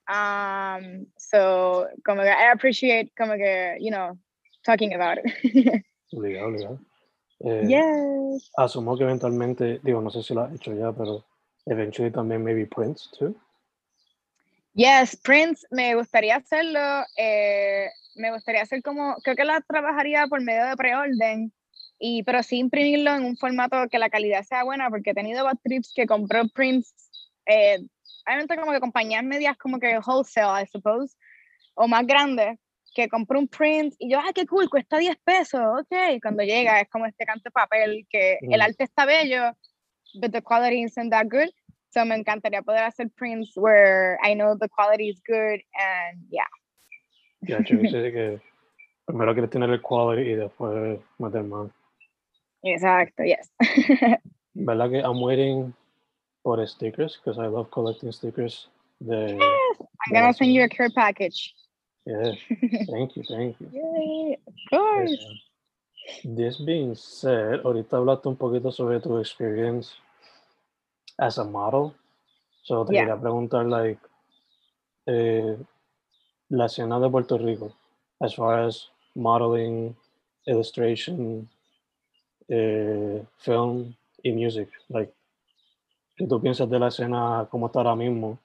Um, 0.09 1.07
so 1.19 1.89
como 2.07 2.23
que 2.23 2.31
I 2.31 2.53
appreciate 2.53 3.13
como 3.17 3.37
que, 3.37 3.77
you 3.81 3.91
know, 3.91 4.19
talking 4.65 4.95
about 4.95 5.19
it. 5.19 5.83
Obligado, 6.13 6.49
obligado. 6.49 6.79
Eh, 7.45 7.67
yes. 7.69 8.51
Asumo 8.59 8.97
que 8.97 9.05
eventualmente, 9.05 9.81
digo, 9.83 10.01
no 10.01 10.11
sé 10.11 10.23
si 10.23 10.35
lo 10.35 10.43
has 10.43 10.53
hecho 10.53 10.75
ya, 10.75 10.93
pero 10.93 11.25
eventually 11.67 12.11
también 12.11 12.43
maybe 12.43 12.67
Prince 12.67 13.09
too. 13.17 13.35
Yes, 14.75 15.17
Prince, 15.17 15.67
me 15.71 15.95
gustaría 15.95 16.37
hacerlo. 16.37 17.05
Eh, 17.17 17.89
me 18.15 18.33
gustaría 18.33 18.63
hacer 18.63 18.83
como, 18.83 19.17
creo 19.23 19.37
que 19.37 19.45
la 19.45 19.61
trabajaría 19.61 20.27
por 20.27 20.41
medio 20.41 20.67
de 20.67 20.77
preorden, 20.77 21.53
y, 21.99 22.23
pero 22.23 22.43
sí 22.43 22.59
imprimirlo 22.59 23.15
en 23.15 23.25
un 23.25 23.37
formato 23.37 23.89
que 23.91 23.99
la 23.99 24.11
calidad 24.11 24.43
sea 24.43 24.65
buena, 24.65 24.89
porque 24.91 25.11
he 25.11 25.15
tenido 25.15 25.45
bad 25.45 25.59
trips 25.63 25.93
que 25.95 26.07
compró 26.07 26.49
Prince, 26.49 26.93
eh, 27.47 27.79
obviamente 28.27 28.57
como 28.57 28.73
que 28.73 28.81
compañías 28.81 29.25
medias 29.25 29.57
como 29.57 29.79
que 29.79 29.99
wholesale, 29.99 30.63
I 30.63 30.67
suppose, 30.67 31.17
o 31.75 31.87
más 31.89 32.07
grandes, 32.07 32.59
que 32.95 33.09
compré 33.09 33.39
un 33.39 33.49
print 33.49 33.95
y 33.99 34.11
yo, 34.11 34.19
ay, 34.21 34.33
qué 34.35 34.47
cool, 34.47 34.69
cuesta 34.69 34.99
10 34.99 35.17
pesos, 35.25 35.61
ok. 35.61 36.21
Cuando 36.21 36.43
llega 36.43 36.81
es 36.81 36.89
como 36.89 37.07
este 37.07 37.25
canto 37.25 37.45
de 37.45 37.51
papel, 37.53 38.07
que 38.11 38.39
el 38.43 38.61
Mm. 38.61 38.63
arte 38.63 38.85
está 38.85 39.07
bello, 39.07 39.57
but 40.21 40.33
the 40.33 40.43
quality 40.43 40.83
isn't 40.83 41.11
that 41.11 41.27
good. 41.31 41.51
So 41.91 42.05
me 42.05 42.17
encantaría 42.17 42.63
poder 42.63 42.85
hacer 42.85 43.09
prints 43.17 43.57
where 43.57 44.19
I 44.23 44.35
know 44.35 44.57
the 44.57 44.69
quality 44.69 45.09
is 45.11 45.21
good 45.27 45.61
and 45.75 46.27
yeah. 46.31 46.49
Ya, 47.43 47.63
yo 47.65 47.79
sé 47.89 48.13
que 48.13 48.41
primero 49.07 49.33
quieres 49.33 49.51
tener 49.51 49.71
el 49.71 49.81
quality 49.81 50.31
y 50.31 50.35
después 50.35 51.01
meter 51.19 51.43
más. 51.43 51.71
Exacto, 52.63 53.25
yes. 53.25 53.51
¿Verdad 54.55 54.91
que 54.91 55.01
I'm 55.01 55.23
waiting 55.23 55.75
for 56.43 56.67
stickers? 56.67 57.19
Because 57.19 57.39
I 57.39 57.47
love 57.49 57.71
collecting 57.71 58.13
stickers. 58.13 58.69
De, 59.01 59.39
I'm 59.39 60.13
gonna 60.13 60.33
send 60.35 60.53
you 60.53 60.63
a 60.63 60.69
care 60.69 60.91
package. 60.91 61.55
yeah, 62.05 62.33
thank 62.91 63.17
you, 63.17 63.23
thank 63.23 63.59
you. 63.61 63.71
Yay, 63.73 64.39
of 64.47 64.55
course. 64.69 65.17
This 66.25 66.59
being 66.59 66.95
said, 66.95 67.61
ahorita 67.65 67.97
hablaste 67.97 68.27
un 68.29 68.37
poquito 68.37 68.73
sobre 68.73 69.01
tu 69.01 69.17
experience 69.19 69.95
as 71.19 71.39
a 71.39 71.45
model. 71.45 71.95
So 72.63 72.85
te 72.85 72.93
Yeah. 72.95 73.07
quería 73.07 73.21
preguntar, 73.21 73.67
like, 73.67 74.01
eh, 75.07 75.57
la 76.51 76.67
escena 76.67 76.99
de 76.99 77.09
Puerto 77.09 77.39
Rico, 77.39 77.73
as 78.21 78.35
far 78.35 78.67
as 78.67 78.91
modeling, 79.15 79.97
illustration, 80.47 81.49
eh, 82.49 83.25
film 83.39 83.95
y 84.23 84.33
music, 84.33 84.69
like, 84.89 85.13
¿qué 86.17 86.27
tú 86.27 86.41
piensas 86.41 86.69
de 86.69 86.79
la 86.79 86.89
escena 86.89 87.47
como 87.51 87.67
está 87.67 87.81
ahora 87.81 87.95
mismo, 87.95 88.39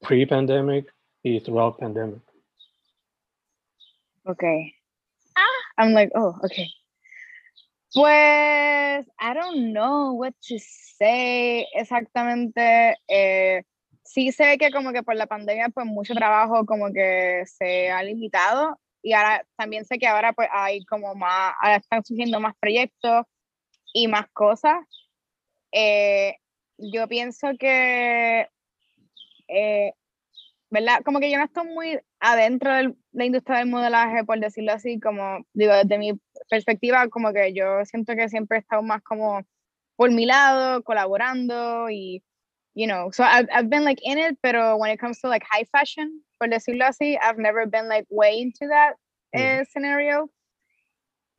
pre-pandemic 0.00 0.94
y 1.22 1.40
throughout 1.40 1.78
pandemic? 1.78 2.22
Okay. 4.24 4.74
Ah, 5.36 5.82
I'm 5.82 5.92
like, 5.92 6.12
oh, 6.14 6.38
okay. 6.44 6.68
Pues, 7.92 9.06
I 9.18 9.34
don't 9.34 9.72
know 9.72 10.12
what 10.12 10.34
to 10.48 10.58
say 10.58 11.66
exactamente. 11.74 12.96
Eh, 13.08 13.62
sí 14.06 14.32
sé 14.32 14.56
que 14.58 14.70
como 14.70 14.92
que 14.92 15.02
por 15.02 15.16
la 15.16 15.26
pandemia, 15.26 15.68
pues 15.70 15.86
mucho 15.86 16.14
trabajo 16.14 16.64
como 16.64 16.92
que 16.92 17.44
se 17.46 17.90
ha 17.90 18.02
limitado 18.02 18.78
y 19.02 19.12
ahora 19.12 19.44
también 19.56 19.84
sé 19.84 19.98
que 19.98 20.06
ahora 20.06 20.32
pues 20.32 20.48
hay 20.52 20.84
como 20.84 21.14
más, 21.14 21.54
ahora 21.60 21.76
están 21.76 22.04
surgiendo 22.04 22.40
más 22.40 22.54
proyectos 22.58 23.26
y 23.92 24.08
más 24.08 24.26
cosas. 24.32 24.78
Eh, 25.72 26.36
yo 26.78 27.08
pienso 27.08 27.48
que, 27.58 28.48
eh, 29.48 29.92
¿verdad? 30.70 31.02
Como 31.04 31.20
que 31.20 31.30
yo 31.30 31.38
no 31.38 31.44
estoy 31.44 31.66
muy 31.68 32.00
adentro 32.20 32.74
de 32.74 32.94
la 33.12 33.24
industria 33.24 33.58
del 33.58 33.68
modelaje, 33.68 34.24
por 34.24 34.40
decirlo 34.40 34.72
así, 34.72 34.98
como 35.00 35.44
digo, 35.52 35.72
desde 35.74 35.98
mi 35.98 36.18
perspectiva, 36.50 37.08
como 37.08 37.32
que 37.32 37.52
yo 37.52 37.84
siento 37.84 38.14
que 38.14 38.28
siempre 38.28 38.58
he 38.58 38.60
estado 38.60 38.82
más 38.82 39.02
como 39.02 39.42
por 39.96 40.10
mi 40.10 40.26
lado, 40.26 40.82
colaborando 40.82 41.88
y, 41.90 42.22
you 42.76 42.86
know, 42.86 43.10
so 43.10 43.24
I've, 43.24 43.48
I've 43.50 43.70
been 43.70 43.84
like 43.84 44.00
in 44.02 44.18
it, 44.18 44.36
pero 44.42 44.76
when 44.76 44.90
it 44.90 45.00
comes 45.00 45.18
to 45.20 45.28
like 45.28 45.42
high 45.50 45.64
fashion, 45.72 46.20
por 46.38 46.48
decirlo 46.48 46.84
así, 46.84 47.16
I've 47.20 47.38
never 47.38 47.66
been 47.66 47.88
like 47.88 48.04
way 48.10 48.38
into 48.42 48.68
that 48.68 48.96
eh, 49.32 49.64
scenario. 49.72 50.28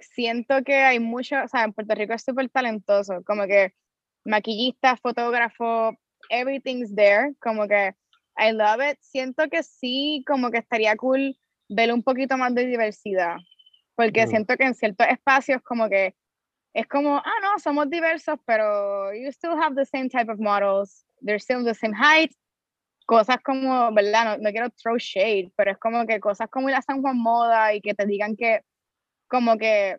Siento 0.01 0.65
que 0.65 0.75
hay 0.75 0.99
mucho, 0.99 1.35
o 1.43 1.47
sea, 1.47 1.63
en 1.63 1.73
Puerto 1.73 1.93
Rico 1.93 2.13
es 2.13 2.23
súper 2.23 2.49
talentoso, 2.49 3.23
como 3.23 3.45
que 3.45 3.73
maquillista, 4.25 4.97
fotógrafo, 4.97 5.95
everything's 6.31 6.93
there, 6.95 7.35
como 7.39 7.67
que 7.67 7.93
I 8.35 8.51
love 8.51 8.81
it. 8.81 8.97
Siento 8.99 9.47
que 9.49 9.61
sí, 9.61 10.23
como 10.25 10.49
que 10.49 10.57
estaría 10.57 10.95
cool 10.95 11.37
ver 11.69 11.93
un 11.93 12.01
poquito 12.01 12.35
más 12.37 12.53
de 12.55 12.65
diversidad, 12.65 13.37
porque 13.95 14.25
Mm. 14.25 14.29
siento 14.29 14.57
que 14.57 14.63
en 14.65 14.73
ciertos 14.73 15.07
espacios 15.07 15.61
como 15.61 15.87
que 15.87 16.15
es 16.77 16.85
como, 16.85 17.17
ah, 17.17 17.39
no, 17.41 17.57
somos 17.57 17.89
diversos, 17.89 18.37
pero 18.45 19.11
you 19.11 19.29
still 19.31 19.59
have 19.59 19.75
the 19.75 19.83
same 19.83 20.09
type 20.09 20.31
of 20.31 20.37
models, 20.39 21.03
they're 21.23 21.39
still 21.39 21.63
the 21.63 21.73
same 21.73 21.91
height, 21.91 22.31
cosas 23.07 23.37
como, 23.43 23.91
¿verdad? 23.93 24.25
No, 24.25 24.43
no 24.43 24.51
quiero 24.51 24.69
throw 24.69 24.95
shade, 24.99 25.51
pero 25.55 25.71
es 25.71 25.79
como 25.79 26.05
que 26.05 26.19
cosas 26.19 26.47
como 26.49 26.69
la 26.69 26.83
San 26.83 27.01
Juan 27.01 27.17
Moda 27.17 27.73
y 27.73 27.81
que 27.81 27.95
te 27.95 28.05
digan 28.05 28.35
que, 28.35 28.61
como 29.27 29.57
que, 29.57 29.97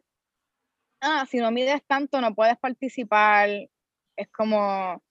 ah, 1.01 1.27
si 1.29 1.39
no 1.39 1.51
mides 1.51 1.83
tanto 1.85 2.21
no 2.21 2.33
puedes 2.33 2.57
participar, 2.59 3.49
es 4.17 4.29
como, 4.29 5.03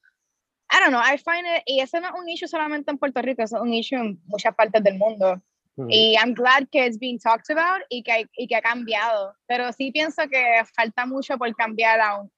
I 0.72 0.80
don't 0.80 0.92
know, 0.92 1.02
I 1.02 1.18
find 1.18 1.46
it, 1.46 1.64
y 1.66 1.82
eso 1.82 2.00
no 2.00 2.08
es 2.08 2.14
un 2.18 2.30
issue 2.30 2.48
solamente 2.48 2.92
en 2.92 2.98
Puerto 2.98 3.22
Rico, 3.22 3.44
eso 3.44 3.58
es 3.58 3.62
un 3.62 3.74
issue 3.74 3.98
en 3.98 4.22
muchas 4.24 4.56
partes 4.56 4.82
del 4.82 4.98
mundo. 4.98 5.42
Y 5.90 6.16
I'm 6.16 6.34
glad 6.34 6.68
que 6.72 6.86
it's 6.86 6.98
being 6.98 7.20
talked 7.20 7.50
about 7.56 7.84
y 7.90 8.02
que, 8.02 8.28
y 8.36 8.48
que 8.48 8.56
ha 8.56 8.62
cambiado. 8.62 9.36
Pero 9.48 9.72
sí 9.74 9.92
pienso 9.92 10.28
que 10.28 10.64
falta 10.76 11.06
mucho 11.06 11.38
por 11.38 11.56
cambiar 11.56 12.02
aún. 12.02 12.32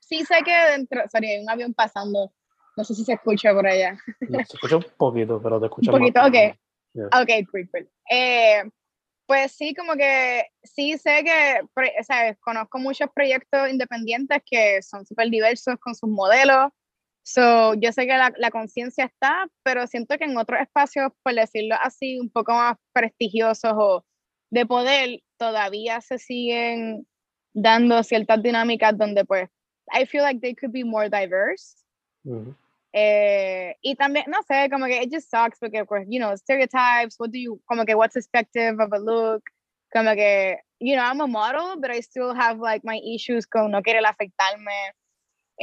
Sí 0.00 0.24
sé 0.24 0.42
que 0.44 0.54
dentro, 0.70 1.02
sorry, 1.10 1.32
hay 1.32 1.42
un 1.42 1.48
avión 1.48 1.72
pasando. 1.72 2.32
No 2.76 2.84
sé 2.84 2.94
si 2.94 3.04
se 3.04 3.14
escucha 3.14 3.52
por 3.54 3.66
allá. 3.66 3.96
No, 4.28 4.38
se 4.44 4.56
escucha 4.56 4.76
un 4.76 4.86
poquito, 4.96 5.40
pero 5.42 5.58
te 5.58 5.66
escucha 5.66 5.90
Un 5.90 5.98
poquito, 5.98 6.20
más. 6.20 6.28
ok. 6.28 6.34
Yes. 6.94 7.06
Ok, 7.06 7.50
cool, 7.50 7.70
cool. 7.70 7.90
Eh, 8.10 8.62
pues 9.26 9.52
sí, 9.52 9.74
como 9.74 9.94
que 9.94 10.44
sí 10.62 10.98
sé 10.98 11.24
que, 11.24 11.60
o 11.98 12.04
sea, 12.04 12.34
conozco 12.36 12.78
muchos 12.78 13.08
proyectos 13.14 13.70
independientes 13.70 14.42
que 14.44 14.82
son 14.82 15.06
súper 15.06 15.30
diversos 15.30 15.76
con 15.80 15.94
sus 15.94 16.10
modelos. 16.10 16.70
So, 17.24 17.74
yo 17.74 17.92
sé 17.92 18.06
que 18.06 18.16
la, 18.16 18.32
la 18.36 18.50
conciencia 18.50 19.04
está, 19.04 19.46
pero 19.62 19.86
siento 19.86 20.18
que 20.18 20.24
en 20.24 20.36
otros 20.36 20.60
espacios, 20.60 21.12
por 21.22 21.34
decirlo 21.34 21.76
así, 21.80 22.18
un 22.18 22.30
poco 22.30 22.52
más 22.52 22.76
prestigiosos 22.92 23.72
o 23.76 24.04
de 24.50 24.66
poder, 24.66 25.20
todavía 25.38 26.00
se 26.00 26.18
siguen 26.18 27.06
dando 27.54 28.02
ciertas 28.02 28.42
dinámicas 28.42 28.96
donde 28.96 29.24
pues, 29.24 29.48
I 29.92 30.04
feel 30.06 30.22
like 30.22 30.40
they 30.40 30.54
could 30.54 30.72
be 30.72 30.84
more 30.84 31.08
diverse. 31.08 31.76
Ujú. 32.24 32.54
Eh, 32.92 33.74
y 33.80 33.94
también, 33.94 34.26
no 34.28 34.42
sé, 34.42 34.68
como 34.70 34.86
que 34.86 35.02
it 35.02 35.10
just 35.10 35.30
sucks 35.30 35.58
porque, 35.58 35.84
pues, 35.86 36.06
you 36.08 36.18
know, 36.18 36.36
stereotypes, 36.36 37.18
what 37.18 37.30
do 37.30 37.38
you, 37.38 37.60
como 37.66 37.84
que 37.84 37.94
what's 37.94 38.16
expected 38.16 38.78
of 38.78 38.92
a 38.92 38.98
look, 38.98 39.42
como 39.92 40.14
que, 40.14 40.58
you 40.78 40.94
know, 40.94 41.02
I'm 41.02 41.20
a 41.20 41.26
model, 41.26 41.76
but 41.80 41.90
I 41.90 42.00
still 42.00 42.34
have 42.34 42.58
like 42.58 42.84
my 42.84 43.00
issues 43.02 43.46
con 43.46 43.70
no 43.70 43.80
querer 43.80 44.04
afectarme, 44.04 44.92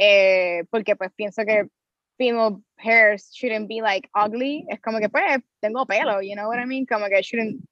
eh, 0.02 0.64
porque 0.70 0.96
pues 0.96 1.12
pienso 1.14 1.44
que 1.44 1.68
female 2.16 2.56
hairs 2.78 3.30
shouldn't 3.34 3.68
be 3.68 3.82
like 3.82 4.08
ugly, 4.14 4.64
es 4.70 4.80
como 4.80 4.98
que 4.98 5.10
pues 5.10 5.42
tengo 5.60 5.84
pelo, 5.84 6.22
you 6.22 6.34
know 6.34 6.48
what 6.48 6.58
I 6.58 6.64
mean, 6.64 6.86
como 6.86 7.06
que 7.06 7.20
shouldn't 7.22 7.62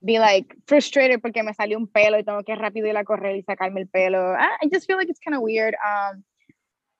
be 0.00 0.18
like 0.18 0.56
frustrated 0.66 1.20
porque 1.20 1.42
me 1.42 1.52
salió 1.52 1.76
un 1.76 1.86
pelo 1.86 2.18
y 2.18 2.24
tengo 2.24 2.42
que 2.42 2.54
rápido 2.54 2.86
ir 2.86 2.96
a 2.96 3.04
correr 3.04 3.36
y 3.36 3.42
sacarme 3.42 3.82
el 3.82 3.88
pelo. 3.88 4.34
I, 4.34 4.64
I 4.64 4.68
just 4.72 4.86
feel 4.86 4.96
like 4.96 5.10
it's 5.10 5.20
kind 5.20 5.36
of 5.36 5.42
weird. 5.42 5.74
Um, 5.84 6.24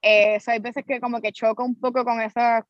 eh, 0.03 0.39
so 0.41 0.51
hay 0.51 0.59
veces 0.59 0.85
que 0.85 1.01
como 1.01 1.23
que 1.23 1.33
choco 1.33 1.65
un 1.65 1.75
poco 1.75 2.05
con 2.05 2.21
esas 2.21 2.65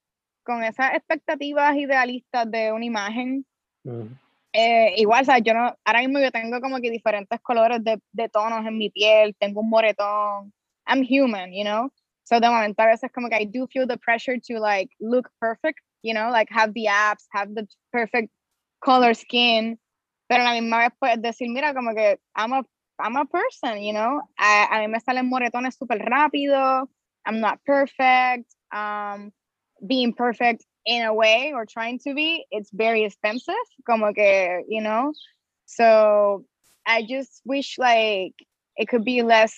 con 0.44 0.62
esas 0.62 0.94
expectativas 0.94 1.76
idealistas 1.76 2.48
de 2.48 2.70
una 2.70 2.84
imagen. 2.84 3.44
Ujú. 3.84 4.08
Eh, 4.52 4.94
igual, 4.98 5.26
¿sabes? 5.26 5.42
Yo 5.44 5.52
no, 5.52 5.76
ahora 5.84 6.00
mismo 6.00 6.20
yo 6.20 6.30
tengo 6.30 6.60
como 6.60 6.78
que 6.78 6.90
diferentes 6.90 7.40
colores 7.40 7.82
de, 7.82 8.00
de 8.12 8.28
tonos 8.28 8.64
en 8.64 8.78
mi 8.78 8.88
piel, 8.88 9.34
tengo 9.36 9.60
un 9.60 9.68
moretón. 9.68 10.52
I'm 10.88 11.02
human, 11.02 11.52
you 11.52 11.64
know? 11.64 11.90
So 12.24 12.40
de 12.40 12.48
momento 12.48 12.82
a 12.82 12.86
veces 12.86 13.10
I 13.32 13.44
do 13.44 13.66
feel 13.72 13.86
the 13.86 13.96
pressure 13.98 14.36
to 14.46 14.58
like 14.58 14.90
look 15.00 15.30
perfect, 15.40 15.80
you 16.02 16.14
know? 16.14 16.30
Like 16.30 16.48
have 16.50 16.74
the 16.74 16.88
abs, 16.88 17.26
have 17.32 17.54
the 17.54 17.66
perfect 17.92 18.30
color 18.84 19.14
skin. 19.14 19.78
Pero 20.28 20.42
a 20.42 20.44
la 20.44 20.60
misma 20.60 20.78
vez 20.78 20.92
pues 21.00 21.16
decir, 21.22 21.48
mira, 21.48 21.72
como 21.72 21.94
que 21.94 22.18
I'm 22.36 22.52
a, 22.52 22.62
I'm 22.98 23.16
a 23.16 23.24
person, 23.24 23.82
you 23.82 23.92
know? 23.92 24.20
A, 24.38 24.68
a 24.70 24.78
mí 24.80 24.90
me 24.90 24.98
salen 24.98 25.30
moretones 25.30 25.78
súper 25.78 26.06
rápido. 26.06 26.86
I'm 27.24 27.40
not 27.40 27.60
perfect. 27.64 28.54
Um, 28.72 29.32
being 29.86 30.12
perfect 30.12 30.64
in 30.84 31.04
a 31.04 31.14
way 31.14 31.52
or 31.54 31.64
trying 31.66 31.98
to 32.00 32.14
be, 32.14 32.44
it's 32.50 32.70
very 32.72 33.04
expensive. 33.04 33.54
Como 33.86 34.12
que, 34.12 34.64
you 34.68 34.82
know? 34.82 35.12
So 35.66 36.44
I 36.86 37.02
just 37.02 37.42
wish 37.44 37.76
like 37.78 38.34
it 38.76 38.88
could 38.88 39.04
be 39.04 39.22
less, 39.22 39.54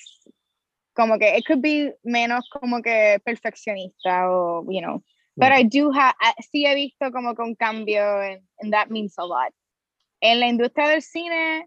como 1.00 1.18
que 1.18 1.38
it 1.38 1.46
could 1.46 1.62
be 1.62 1.94
menos 2.04 2.48
como 2.50 2.82
que 2.82 3.18
perfeccionista 3.24 4.30
o, 4.30 4.64
you 4.68 4.82
know. 4.82 5.02
But 5.36 5.52
I 5.52 5.62
do 5.62 5.90
have, 5.92 6.14
sí 6.52 6.66
he 6.66 6.74
visto 6.74 7.10
como 7.10 7.34
que 7.34 7.42
un 7.42 7.54
cambio 7.54 8.02
and, 8.20 8.42
and 8.60 8.72
that 8.72 8.90
means 8.90 9.18
a 9.18 9.24
lot. 9.24 9.54
En 10.20 10.40
la 10.40 10.48
industria 10.48 10.88
del 10.88 11.00
cine, 11.00 11.66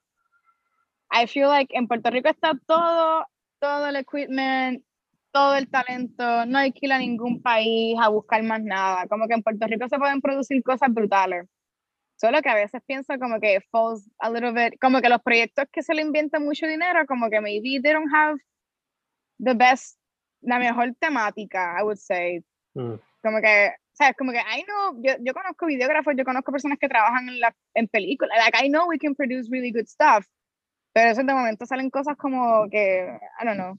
I 1.11 1.25
feel 1.25 1.47
like 1.47 1.75
en 1.75 1.87
Puerto 1.87 2.11
Rico 2.11 2.29
está 2.29 2.53
todo, 2.67 3.25
todo 3.59 3.87
el 3.87 3.95
equipment 3.95 4.83
todo 5.31 5.55
el 5.55 5.67
talento, 5.67 6.45
no 6.45 6.59
hay 6.59 6.71
que 6.71 6.85
ir 6.85 6.93
a 6.93 6.99
ningún 6.99 7.41
país 7.41 7.97
a 7.99 8.09
buscar 8.09 8.43
más 8.43 8.61
nada. 8.61 9.07
Como 9.07 9.27
que 9.27 9.33
en 9.33 9.41
Puerto 9.41 9.65
Rico 9.65 9.89
se 9.89 9.97
pueden 9.97 10.21
producir 10.21 10.61
cosas 10.61 10.93
brutales. 10.93 11.49
Solo 12.17 12.39
que 12.43 12.49
a 12.49 12.55
veces 12.55 12.81
pienso 12.85 13.17
como 13.17 13.39
que 13.39 13.59
falls 13.71 14.07
a 14.19 14.29
little 14.29 14.51
bit, 14.51 14.79
como 14.79 15.01
que 15.01 15.09
los 15.09 15.23
proyectos 15.23 15.65
que 15.71 15.81
se 15.81 15.95
le 15.95 16.03
inventan 16.03 16.45
mucho 16.45 16.67
dinero, 16.67 17.07
como 17.07 17.31
que 17.31 17.41
maybe 17.41 17.81
they 17.81 17.93
don't 17.93 18.13
have 18.13 18.37
the 19.39 19.53
best, 19.53 19.97
la 20.41 20.59
mejor 20.59 20.93
temática, 20.99 21.75
I 21.79 21.83
would 21.83 21.97
say. 21.97 22.43
Mm. 22.75 22.99
Como 23.21 23.41
que, 23.41 23.73
¿sabes? 23.93 24.15
Como 24.17 24.31
que 24.31 24.39
I 24.39 24.63
know, 24.63 25.01
yo, 25.01 25.13
yo 25.19 25.33
conozco 25.33 25.65
videógrafos, 25.65 26.15
yo 26.17 26.25
conozco 26.25 26.51
personas 26.51 26.77
que 26.79 26.89
trabajan 26.89 27.29
en, 27.29 27.39
la, 27.39 27.55
en 27.75 27.87
películas, 27.87 28.37
like 28.37 28.57
I 28.57 28.69
know 28.69 28.87
we 28.87 28.97
can 28.97 29.15
produce 29.15 29.49
really 29.49 29.71
good 29.71 29.87
stuff, 29.87 30.25
pero 30.93 31.11
eso 31.11 31.23
de 31.23 31.33
momento 31.33 31.65
salen 31.65 31.89
cosas 31.89 32.17
como 32.17 32.69
que, 32.69 33.07
I 33.39 33.45
don't 33.45 33.57
know. 33.57 33.77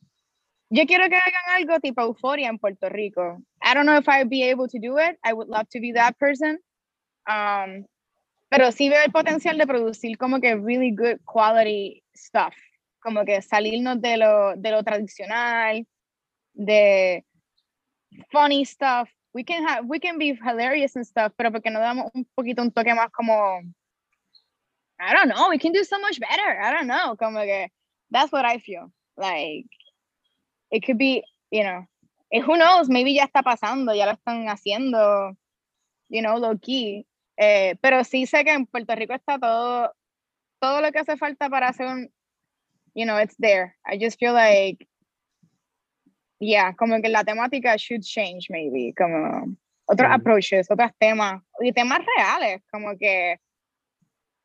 Yo 0.71 0.87
quiero 0.87 1.09
que 1.09 1.17
hagan 1.17 1.55
algo 1.55 1.79
tipo 1.79 2.03
Euphoria 2.03 2.49
en 2.49 2.59
Puerto 2.59 2.89
Rico. 2.89 3.39
I 3.63 3.75
don't 3.75 3.87
know 3.87 3.97
if 3.97 4.09
I'd 4.09 4.29
be 4.29 4.51
able 4.51 4.67
to 4.69 4.79
do 4.81 4.99
it. 4.99 5.19
I 5.23 5.33
would 5.33 5.49
love 5.49 5.69
to 5.71 5.79
be 5.79 5.93
that 5.93 6.17
person. 6.19 6.59
Um, 7.29 7.87
pero 8.49 8.73
sí 8.73 8.89
veo 8.89 9.03
el 9.05 9.13
potencial 9.13 9.57
de 9.59 9.67
producir 9.67 10.17
como 10.19 10.41
que 10.41 10.57
really 10.57 10.91
good 10.91 11.21
quality 11.25 12.03
stuff. 12.17 12.55
Como 13.05 13.25
que 13.25 13.43
salirnos 13.43 14.01
de 14.01 14.17
lo, 14.17 14.57
de 14.57 14.71
lo 14.71 14.83
tradicional, 14.83 15.87
de 16.55 17.25
funny 18.31 18.65
stuff. 18.65 19.11
We 19.35 19.45
can 19.45 19.67
have, 19.67 19.85
we 19.87 20.01
can 20.01 20.17
be 20.19 20.33
hilarious 20.33 20.97
and 20.97 21.05
stuff, 21.05 21.33
pero 21.37 21.51
porque 21.51 21.71
no 21.71 21.81
damos 21.81 22.11
un 22.15 22.25
poquito 22.35 22.63
un 22.63 22.71
toque 22.71 22.95
más 22.95 23.11
como, 23.11 23.61
I 24.99 25.13
don't 25.13 25.29
know, 25.29 25.51
we 25.51 25.59
can 25.59 25.73
do 25.73 25.85
so 25.85 25.99
much 26.01 26.19
better. 26.19 26.61
I 26.61 26.73
don't 26.73 26.87
know, 26.87 27.17
como 27.17 27.41
que, 27.41 27.69
that's 28.11 28.33
what 28.33 28.45
I 28.47 28.59
feel. 28.59 28.93
Like, 29.17 29.67
it 30.71 30.85
could 30.87 30.99
be, 30.99 31.25
you 31.51 31.65
know, 31.65 31.85
and 32.33 32.45
who 32.45 32.57
knows, 32.57 32.89
maybe 32.89 33.15
ya 33.15 33.25
está 33.25 33.43
pasando, 33.43 33.95
ya 33.95 34.07
lo 34.07 34.13
están 34.13 34.49
haciendo, 34.49 35.37
you 36.09 36.23
know, 36.23 36.39
low 36.39 36.57
key. 36.57 37.07
Eh, 37.37 37.75
pero 37.83 38.05
sí 38.05 38.27
sé 38.27 38.45
que 38.45 38.53
en 38.53 38.67
Puerto 38.67 38.95
Rico 38.95 39.15
está 39.15 39.39
todo, 39.39 39.93
todo 40.61 40.81
lo 40.81 40.93
que 40.93 41.01
hace 41.01 41.17
falta 41.17 41.51
para 41.51 41.69
hacer 41.69 41.87
un, 41.87 42.14
you 42.95 43.05
know, 43.05 43.17
it's 43.17 43.37
there. 43.39 43.77
I 43.87 43.99
just 43.99 44.19
feel 44.19 44.33
like, 44.33 44.87
yeah, 46.41 46.73
como 46.73 47.01
que 47.01 47.09
la 47.09 47.25
temática 47.25 47.77
should 47.77 48.03
change 48.03 48.49
maybe, 48.51 48.95
como 48.97 49.57
otros 49.87 50.11
approaches, 50.11 50.71
otros 50.71 50.93
temas, 51.01 51.43
y 51.61 51.73
temas 51.73 52.01
reales, 52.17 52.63
como 52.73 52.97
que, 52.97 53.39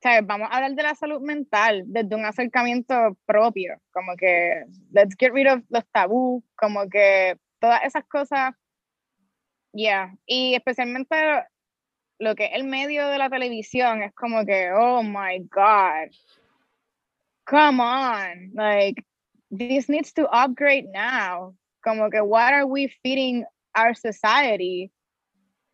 ¿sabes? 0.02 0.26
Vamos 0.26 0.50
a 0.52 0.58
hablar 0.58 0.76
de 0.76 0.84
la 0.84 0.96
salud 0.96 1.22
mental 1.22 1.84
desde 1.88 2.16
un 2.16 2.26
acercamiento 2.26 3.18
propio, 3.26 3.80
como 3.92 4.16
que, 4.16 4.64
let's 4.92 5.16
get 5.18 5.32
rid 5.32 5.48
of 5.48 5.62
los 5.70 5.86
tabú, 5.92 6.44
como 6.56 6.90
que 6.90 7.38
todas 7.60 7.84
esas 7.84 8.06
cosas, 8.06 8.54
yeah, 9.74 10.16
y 10.26 10.56
especialmente 10.56 11.16
lo 12.18 12.36
que 12.36 12.46
es 12.46 12.52
el 12.54 12.66
medio 12.66 13.08
de 13.08 13.18
la 13.18 13.30
televisión 13.30 14.04
es 14.04 14.14
como 14.14 14.46
que, 14.46 14.72
oh 14.74 15.04
my 15.04 15.40
God, 15.50 16.12
come 17.50 17.82
on, 17.82 18.52
like, 18.54 19.04
this 19.50 19.90
needs 19.90 20.14
to 20.14 20.28
upgrade 20.30 20.86
now. 20.94 21.56
Como 21.84 22.10
que, 22.10 22.24
what 22.24 22.54
are 22.54 22.68
we 22.68 22.94
feeding 23.02 23.46
our 23.76 23.96
society? 23.96 24.92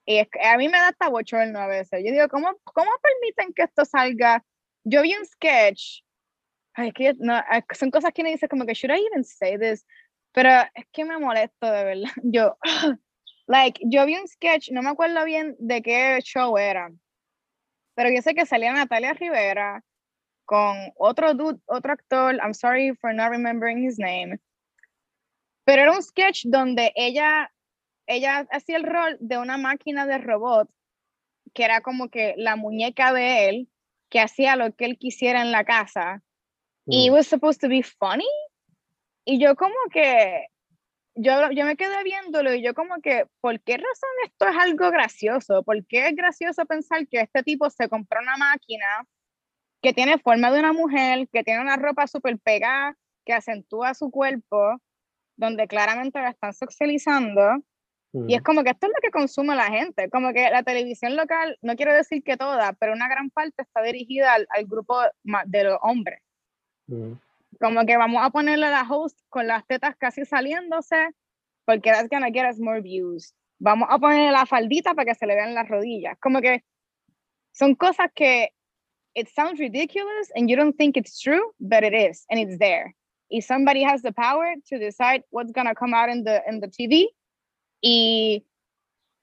Y 0.08 0.20
es 0.20 0.28
que 0.32 0.40
a 0.40 0.58
mí 0.58 0.70
me 0.70 0.78
da 0.78 0.90
hasta 0.90 1.10
bochorno 1.10 1.60
a 1.60 1.68
veces. 1.68 2.04
Yo 2.04 2.12
digo, 2.12 2.30
¿cómo, 2.30 2.54
¿cómo 2.64 2.92
permiten 3.02 3.54
que 3.54 3.64
esto 3.64 3.84
salga? 3.84 4.42
Yo 4.86 5.02
vi 5.02 5.16
un 5.16 5.26
sketch, 5.26 6.04
ay, 6.76 6.92
que 6.92 7.14
no, 7.18 7.42
que 7.68 7.76
son 7.76 7.92
cosas 7.92 8.14
que 8.14 8.22
uno 8.22 8.30
dice 8.30 8.48
como 8.48 8.66
que, 8.66 8.74
should 8.74 8.96
I 8.96 9.04
even 9.12 9.24
say 9.24 9.58
this? 9.58 9.86
Pero 10.32 10.50
es 10.76 10.86
que 10.94 11.04
me 11.04 11.18
molesto 11.18 11.72
de 11.72 11.84
verdad. 11.84 12.12
Yo, 12.24 12.58
like, 13.48 13.82
yo 13.84 14.06
vi 14.06 14.16
un 14.16 14.28
sketch, 14.28 14.70
no 14.72 14.82
me 14.82 14.90
acuerdo 14.90 15.26
bien 15.26 15.56
de 15.60 15.82
qué 15.82 16.20
show 16.22 16.58
era, 16.58 16.90
pero 17.96 18.10
yo 18.10 18.22
sé 18.22 18.34
que 18.34 18.46
salía 18.46 18.74
Natalia 18.74 19.14
Rivera 19.14 19.84
con 20.46 20.78
otro 20.98 21.34
dude, 21.34 21.60
otro 21.66 21.94
actor, 21.94 22.36
I'm 22.36 22.54
sorry 22.54 22.96
for 22.96 23.14
not 23.14 23.30
remembering 23.32 23.84
his 23.84 23.98
name, 24.00 24.40
pero 25.66 25.82
era 25.84 25.92
un 25.92 26.04
sketch 26.04 26.46
donde 26.46 26.92
ella, 26.96 27.52
ella 28.08 28.48
hacía 28.52 28.78
el 28.78 28.84
rol 28.84 29.18
de 29.20 29.38
una 29.38 29.58
máquina 29.58 30.06
de 30.06 30.20
robot 30.20 30.70
que 31.54 31.64
era 31.64 31.82
como 31.82 32.10
que 32.10 32.36
la 32.38 32.56
muñeca 32.56 33.14
de 33.14 33.50
él, 33.50 33.70
que 34.10 34.20
hacía 34.20 34.56
lo 34.56 34.74
que 34.76 34.86
él 34.86 34.98
quisiera 34.98 35.42
en 35.42 35.52
la 35.52 35.64
casa, 35.64 36.22
y 36.86 37.08
it 37.08 37.12
Mm. 37.12 37.16
was 37.16 37.28
supposed 37.28 37.60
to 37.62 37.68
be 37.70 37.82
funny, 37.82 38.28
y 39.26 39.40
yo 39.40 39.56
como 39.56 39.76
que, 39.92 40.48
yo, 41.16 41.50
yo 41.52 41.66
me 41.66 41.78
quedé 41.78 42.04
viéndolo 42.04 42.54
y 42.54 42.62
yo 42.62 42.74
como 42.74 43.02
que, 43.02 43.26
¿por 43.42 43.60
qué 43.62 43.78
razón 43.78 44.10
esto 44.26 44.48
es 44.50 44.56
algo 44.58 44.92
gracioso? 44.92 45.64
¿Por 45.64 45.86
qué 45.88 46.08
es 46.08 46.16
gracioso 46.16 46.66
pensar 46.66 47.08
que 47.08 47.22
este 47.22 47.42
tipo 47.42 47.70
se 47.70 47.88
compró 47.88 48.20
una 48.22 48.36
máquina 48.38 49.08
que 49.86 49.94
tiene 49.94 50.18
forma 50.18 50.52
de 50.52 50.58
una 50.58 50.74
mujer, 50.74 51.30
que 51.32 51.44
tiene 51.44 51.62
una 51.62 51.76
ropa 51.76 52.08
súper 52.08 52.40
pegada, 52.40 52.98
que 53.24 53.34
acentúa 53.34 53.94
su 53.94 54.10
cuerpo, 54.10 54.82
donde 55.38 55.68
claramente 55.68 56.20
la 56.20 56.30
están 56.30 56.54
socializando? 56.54 57.64
Y 58.28 58.34
es 58.34 58.42
como 58.42 58.64
que 58.64 58.72
esto 58.72 58.88
es 58.88 58.94
lo 58.96 59.02
que 59.02 59.12
consume 59.12 59.56
la 59.56 59.66
gente, 59.66 60.10
como 60.10 60.34
que 60.34 60.50
la 60.50 60.64
televisión 60.64 61.16
local, 61.16 61.60
no 61.62 61.76
quiero 61.76 61.94
decir 61.94 62.24
que 62.24 62.36
toda, 62.36 62.74
pero 62.74 62.94
una 62.94 63.08
gran 63.08 63.30
parte 63.30 63.62
está 63.62 63.84
dirigida 63.84 64.34
al, 64.34 64.48
al 64.50 64.66
grupo 64.66 65.02
de 65.46 65.64
los 65.66 65.78
hombres. 65.84 66.20
Mm. 66.88 67.12
Como 67.60 67.86
que 67.86 67.98
vamos 67.98 68.24
a 68.24 68.32
ponerle 68.32 68.66
a 68.66 68.72
la 68.72 68.90
host 68.90 69.20
con 69.30 69.46
las 69.46 69.68
tetas 69.68 69.96
casi 69.98 70.26
saliéndose, 70.26 71.10
porque 71.66 71.92
that's 71.92 72.10
gonna 72.10 72.32
get 72.32 72.50
us 72.50 72.60
more 72.60 72.82
views. 72.82 73.36
Vamos 73.60 73.88
a 73.92 74.00
ponerle 74.00 74.32
la 74.32 74.48
faldita 74.48 74.96
para 74.96 75.12
que 75.12 75.16
se 75.16 75.28
le 75.28 75.36
vean 75.36 75.54
las 75.54 75.68
rodillas. 75.68 76.18
Como 76.20 76.42
que 76.42 76.64
son 77.52 77.76
cosas 77.76 78.08
que 78.16 78.52
it 79.16 79.30
sounds 79.34 79.60
ridiculous 79.60 80.30
and 80.36 80.50
you 80.50 80.56
don't 80.56 80.78
think 80.78 80.98
it's 80.98 81.20
true, 81.20 81.52
but 81.60 81.84
it 81.84 81.94
is, 81.94 82.26
and 82.30 82.40
it's 82.40 82.60
there. 82.60 82.94
If 83.30 83.46
somebody 83.46 83.82
has 83.82 84.02
the 84.02 84.12
power 84.12 84.54
to 84.68 84.78
decide 84.78 85.24
what's 85.30 85.52
gonna 85.52 85.74
come 85.74 85.94
out 85.94 86.10
in 86.10 86.24
the, 86.24 86.42
in 86.48 86.60
the 86.60 86.68
TV. 86.68 87.06
Y 87.82 88.44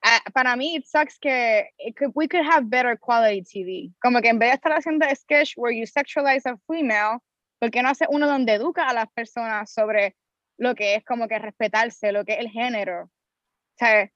ah, 0.04 0.20
para 0.34 0.56
mí, 0.56 0.76
it 0.76 0.86
sucks 0.86 1.18
que 1.18 1.64
it 1.78 1.96
could, 1.96 2.12
we 2.14 2.26
could 2.26 2.44
have 2.44 2.70
better 2.70 2.96
quality 2.96 3.42
TV. 3.42 3.92
Como 4.02 4.20
que 4.20 4.30
en 4.30 4.38
vez 4.38 4.50
de 4.50 4.56
estar 4.56 4.72
haciendo 4.72 5.06
sketch 5.14 5.54
where 5.56 5.72
you 5.72 5.86
sexualize 5.86 6.46
a 6.46 6.58
female, 6.66 7.18
¿por 7.60 7.70
qué 7.70 7.82
no 7.82 7.90
hace 7.90 8.06
uno 8.08 8.26
donde 8.26 8.54
educa 8.54 8.88
a 8.88 8.94
las 8.94 9.06
personas 9.14 9.72
sobre 9.72 10.16
lo 10.58 10.74
que 10.74 10.96
es 10.96 11.04
como 11.04 11.28
que 11.28 11.38
respetarse, 11.38 12.12
lo 12.12 12.24
que 12.24 12.34
es 12.34 12.40
el 12.40 12.50
género? 12.50 13.04
O 13.04 13.78
sea, 13.78 14.10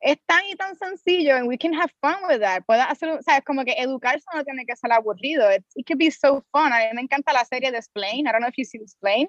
es 0.00 0.18
tan 0.26 0.44
y 0.46 0.54
tan 0.56 0.74
sencillo 0.76 1.36
and 1.36 1.46
we 1.46 1.58
can 1.58 1.74
have 1.74 1.90
fun 2.00 2.16
with 2.28 2.40
that. 2.40 2.62
Puede 2.66 2.80
hacer, 2.80 3.10
o 3.10 3.22
sea, 3.22 3.38
es 3.38 3.44
como 3.44 3.64
que 3.64 3.72
educarse 3.72 4.24
no 4.34 4.42
tiene 4.44 4.64
que 4.64 4.74
ser 4.76 4.90
aburrido. 4.92 5.50
It, 5.52 5.64
it 5.74 5.86
could 5.86 5.98
be 5.98 6.10
so 6.10 6.42
fun. 6.52 6.72
A 6.72 6.78
mí 6.78 6.94
me 6.94 7.02
encanta 7.02 7.32
la 7.32 7.44
serie 7.44 7.70
de 7.70 7.78
Explain. 7.78 8.26
I 8.26 8.32
don't 8.32 8.40
know 8.40 8.48
if 8.48 8.56
you 8.56 8.64
see 8.64 8.78
Explain. 8.78 9.28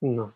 No. 0.00 0.32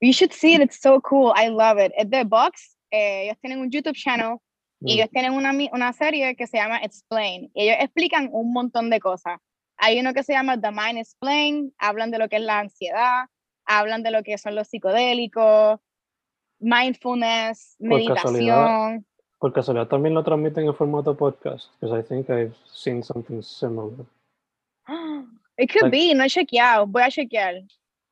You 0.00 0.12
should 0.12 0.32
see 0.32 0.54
it. 0.54 0.60
It's 0.60 0.80
so 0.80 1.00
cool. 1.00 1.32
I 1.36 1.48
love 1.48 1.78
it. 1.78 1.92
Es 1.96 2.08
de 2.10 2.24
Box. 2.24 2.76
Eh, 2.90 3.24
ellos 3.24 3.36
tienen 3.40 3.60
un 3.60 3.70
YouTube 3.70 3.94
channel 3.96 4.36
y 4.82 4.94
Mm. 4.94 4.98
ellos 4.98 5.10
tienen 5.10 5.32
una, 5.32 5.52
una 5.72 5.92
serie 5.92 6.34
que 6.36 6.46
se 6.46 6.56
llama 6.56 6.78
Explain. 6.78 7.50
Y 7.54 7.64
ellos 7.68 7.76
explican 7.80 8.28
un 8.32 8.52
montón 8.52 8.88
de 8.90 8.98
cosas. 9.00 9.38
Hay 9.76 9.98
uno 10.00 10.12
que 10.14 10.22
se 10.22 10.32
llama 10.32 10.60
The 10.60 10.70
Mind 10.70 10.98
Explain. 10.98 11.74
Hablan 11.78 12.10
de 12.10 12.18
lo 12.18 12.28
que 12.28 12.36
es 12.36 12.42
la 12.42 12.58
ansiedad. 12.60 13.24
Hablan 13.66 14.02
de 14.02 14.10
lo 14.10 14.22
que 14.22 14.36
son 14.38 14.54
los 14.54 14.68
psicodélicos. 14.68 15.80
Mindfulness, 16.60 17.76
Por 17.78 18.04
casualidad, 18.14 18.56
meditación. 18.56 19.06
Por 19.38 19.52
casualidad 19.52 19.88
también 19.88 20.14
lo 20.14 20.22
transmiten 20.22 20.66
en 20.66 20.74
formato 20.74 21.16
podcast, 21.16 21.70
because 21.80 21.98
I 21.98 22.02
think 22.02 22.28
I've 22.28 22.54
seen 22.72 23.02
something 23.02 23.42
similar. 23.42 24.06
It 25.56 25.70
could 25.72 25.90
Like- 25.90 25.90
be, 25.90 26.14
no 26.14 26.24
he 26.24 26.28
chequeado, 26.28 26.86
voy 26.86 27.02
a 27.02 27.10
chequear. 27.10 27.62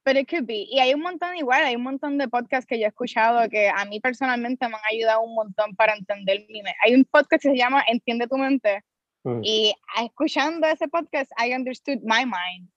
Pero 0.05 0.21
it 0.21 0.29
could 0.31 0.47
be. 0.47 0.67
Y 0.71 0.79
hay 0.81 0.95
un 0.95 1.03
montón 1.03 1.37
igual, 1.37 1.65
hay 1.65 1.77
un 1.77 1.83
montón 1.83 2.17
de 2.17 2.29
podcasts 2.29 2.67
que 2.67 2.79
yo 2.79 2.87
he 2.87 2.89
escuchado 2.89 3.47
que 3.51 3.69
a 3.69 3.85
mí 3.85 4.01
personalmente 4.01 4.67
me 4.67 4.75
han 4.75 4.81
ayudado 4.91 5.21
un 5.21 5.35
montón 5.35 5.75
para 5.77 5.95
entender 5.95 6.47
mi 6.49 6.63
mente. 6.63 6.79
Hay 6.83 6.95
un 6.95 7.05
podcast 7.05 7.43
que 7.43 7.51
se 7.51 7.57
llama 7.57 7.85
Entiende 7.87 8.27
tu 8.27 8.39
mente. 8.39 8.83
Mm. 9.25 9.41
Y 9.43 9.75
escuchando 10.03 10.67
ese 10.67 10.89
podcast, 10.89 11.31
I 11.39 11.55
understood 11.55 11.99
my 12.03 12.25
mind. 12.25 12.71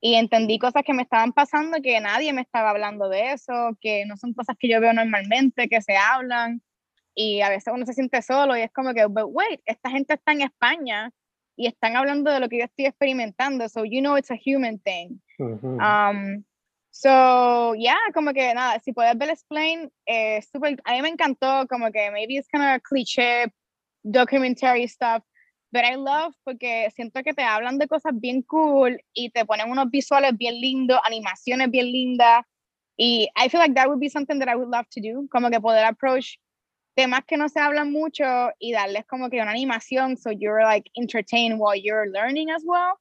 Y 0.00 0.14
entendí 0.14 0.58
cosas 0.58 0.82
que 0.84 0.92
me 0.92 1.02
estaban 1.02 1.32
pasando 1.32 1.80
que 1.82 2.00
nadie 2.00 2.32
me 2.32 2.42
estaba 2.42 2.70
hablando 2.70 3.08
de 3.08 3.32
eso, 3.32 3.76
que 3.80 4.04
no 4.06 4.16
son 4.16 4.34
cosas 4.34 4.56
que 4.58 4.68
yo 4.68 4.80
veo 4.80 4.92
normalmente, 4.92 5.68
que 5.68 5.80
se 5.80 5.96
hablan. 5.96 6.62
Y 7.14 7.40
a 7.40 7.48
veces 7.48 7.72
uno 7.74 7.86
se 7.86 7.94
siente 7.94 8.20
solo 8.20 8.56
y 8.56 8.60
es 8.60 8.70
como 8.72 8.92
que, 8.92 9.06
but 9.06 9.24
wait, 9.28 9.60
esta 9.64 9.90
gente 9.90 10.14
está 10.14 10.32
en 10.32 10.42
España 10.42 11.10
y 11.56 11.66
están 11.66 11.96
hablando 11.96 12.30
de 12.30 12.40
lo 12.40 12.48
que 12.48 12.58
yo 12.58 12.64
estoy 12.64 12.86
experimentando. 12.86 13.68
So 13.68 13.84
you 13.84 14.00
know 14.00 14.16
it's 14.18 14.30
a 14.30 14.36
human 14.36 14.78
thing. 14.80 15.18
Um, 15.38 16.44
so, 16.90 17.74
yeah, 17.74 17.98
como 18.14 18.32
que 18.32 18.54
nada, 18.54 18.80
si 18.80 18.92
puedes 18.92 19.16
ver 19.16 19.30
Explain, 19.30 19.90
eh, 20.06 20.42
super, 20.42 20.76
a 20.84 20.92
mí 20.92 21.02
me 21.02 21.08
encantó, 21.08 21.66
como 21.68 21.90
que 21.90 22.10
maybe 22.10 22.36
it's 22.36 22.48
kind 22.48 22.64
of 22.64 22.82
cliché, 22.82 23.50
documentary 24.02 24.86
stuff, 24.86 25.22
but 25.72 25.84
I 25.84 25.96
love 25.96 26.34
porque 26.44 26.88
siento 26.94 27.22
que 27.22 27.34
te 27.34 27.42
hablan 27.42 27.78
de 27.78 27.88
cosas 27.88 28.12
bien 28.14 28.42
cool 28.42 29.00
y 29.12 29.30
te 29.30 29.44
ponen 29.44 29.70
unos 29.70 29.90
visuales 29.90 30.36
bien 30.36 30.60
lindos, 30.60 30.98
animaciones 31.04 31.70
bien 31.70 31.86
lindas, 31.86 32.44
Y 32.96 33.28
I 33.36 33.48
feel 33.48 33.60
like 33.60 33.74
that 33.74 33.88
would 33.88 34.00
be 34.00 34.08
something 34.08 34.38
that 34.38 34.48
I 34.48 34.56
would 34.56 34.70
love 34.70 34.88
to 34.92 35.00
do, 35.00 35.28
como 35.30 35.50
que 35.50 35.60
poder 35.60 35.84
approach 35.84 36.38
temas 36.96 37.24
que 37.26 37.36
no 37.36 37.48
se 37.48 37.60
hablan 37.60 37.92
mucho 37.92 38.24
y 38.58 38.72
darles 38.72 39.04
como 39.06 39.28
que 39.28 39.42
una 39.42 39.50
animación 39.50 40.16
so 40.16 40.30
you're 40.30 40.62
like 40.62 40.90
entertained 40.96 41.58
while 41.58 41.76
you're 41.76 42.06
learning 42.10 42.50
as 42.50 42.62
well. 42.64 42.94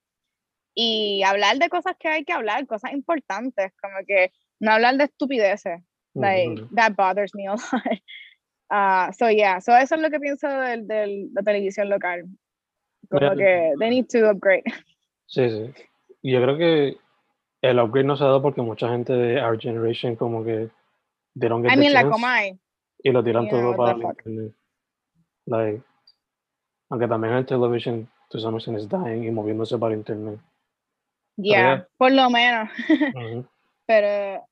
Y 0.76 1.24
hablar 1.26 1.58
de 1.60 1.70
cosas 1.70 1.96
que 1.98 2.10
hay 2.10 2.26
que 2.26 2.34
hablar, 2.34 2.68
cosas 2.68 2.92
importantes, 2.92 3.72
como 3.82 4.06
que 4.06 4.34
no 4.60 4.74
hablar 4.74 4.98
de 4.98 5.06
estupideces. 5.06 5.82
Like, 6.14 6.62
that 6.76 6.96
bothers 6.96 7.34
me 7.34 7.46
a 7.46 7.56
lot. 7.56 8.00
Uh, 8.70 9.12
so 9.18 9.30
yeah, 9.30 9.60
so 9.60 9.74
eso 9.76 9.96
es 9.96 10.02
lo 10.02 10.10
que 10.10 10.20
pienso 10.20 10.48
de, 10.48 10.82
de 10.84 11.30
la 11.34 11.44
televisión 11.44 11.90
local. 11.90 12.26
Como 13.10 13.36
que 13.36 13.74
they 13.80 13.90
need 13.90 14.08
to 14.08 14.30
upgrade. 14.30 14.64
Sí, 15.28 15.50
sí. 15.50 15.74
Yo 16.22 16.40
creo 16.40 16.56
que 16.56 16.98
el 17.62 17.80
upgrade 17.80 18.06
no 18.06 18.16
se 18.16 18.24
ha 18.24 18.28
dado 18.28 18.44
porque 18.44 18.62
mucha 18.62 18.88
gente 18.90 19.12
de 19.12 19.42
our 19.42 19.60
generation 19.60 20.16
como 20.16 20.44
que 20.44 20.70
dieron 21.34 21.66
I 21.66 21.76
mean, 21.76 21.94
like. 21.94 22.60
Y 23.04 23.12
lo 23.12 23.24
tiran 23.24 23.50
todo 23.50 23.76
para 23.76 23.98
internet. 23.98 24.54
Like, 25.48 25.82
aunque 26.90 27.08
también 27.08 27.34
el 27.34 27.46
television, 27.46 28.08
to 28.30 28.40
some 28.40 28.58
extent, 28.58 28.78
is 28.78 28.88
dying 28.88 29.24
y 29.24 29.32
moviéndose 29.32 29.78
para 29.80 29.96
internet. 29.96 30.40
Yeah, 31.38 31.88
por 31.98 32.12
lo 32.12 32.30
menos. 32.30 32.70
Pero 33.88 34.48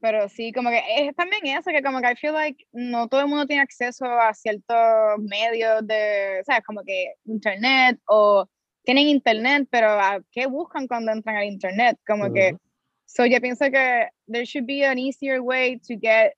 pero 0.00 0.28
sí, 0.28 0.52
como 0.52 0.70
que 0.70 0.82
es 0.96 1.14
también 1.16 1.46
eso, 1.46 1.70
que 1.70 1.82
como 1.82 2.00
que 2.00 2.12
I 2.12 2.16
feel 2.16 2.32
like 2.32 2.64
no 2.72 3.08
todo 3.08 3.20
el 3.22 3.28
mundo 3.28 3.46
tiene 3.46 3.62
acceso 3.62 4.06
a 4.06 4.32
ciertos 4.34 4.76
medios 5.18 5.86
de, 5.86 6.42
¿sabes? 6.44 6.64
Como 6.64 6.82
que 6.82 7.14
internet 7.24 7.98
o 8.06 8.48
tienen 8.84 9.08
internet, 9.08 9.68
pero 9.70 9.88
¿a 9.90 10.20
qué 10.30 10.46
buscan 10.46 10.86
cuando 10.86 11.12
entran 11.12 11.36
al 11.36 11.44
internet? 11.44 11.98
Como 12.06 12.32
que, 12.32 12.56
so 13.04 13.26
yo 13.26 13.40
pienso 13.40 13.70
que 13.70 14.08
there 14.28 14.44
should 14.44 14.66
be 14.66 14.84
an 14.84 14.98
easier 14.98 15.40
way 15.40 15.78
to 15.78 15.94
get 16.00 16.34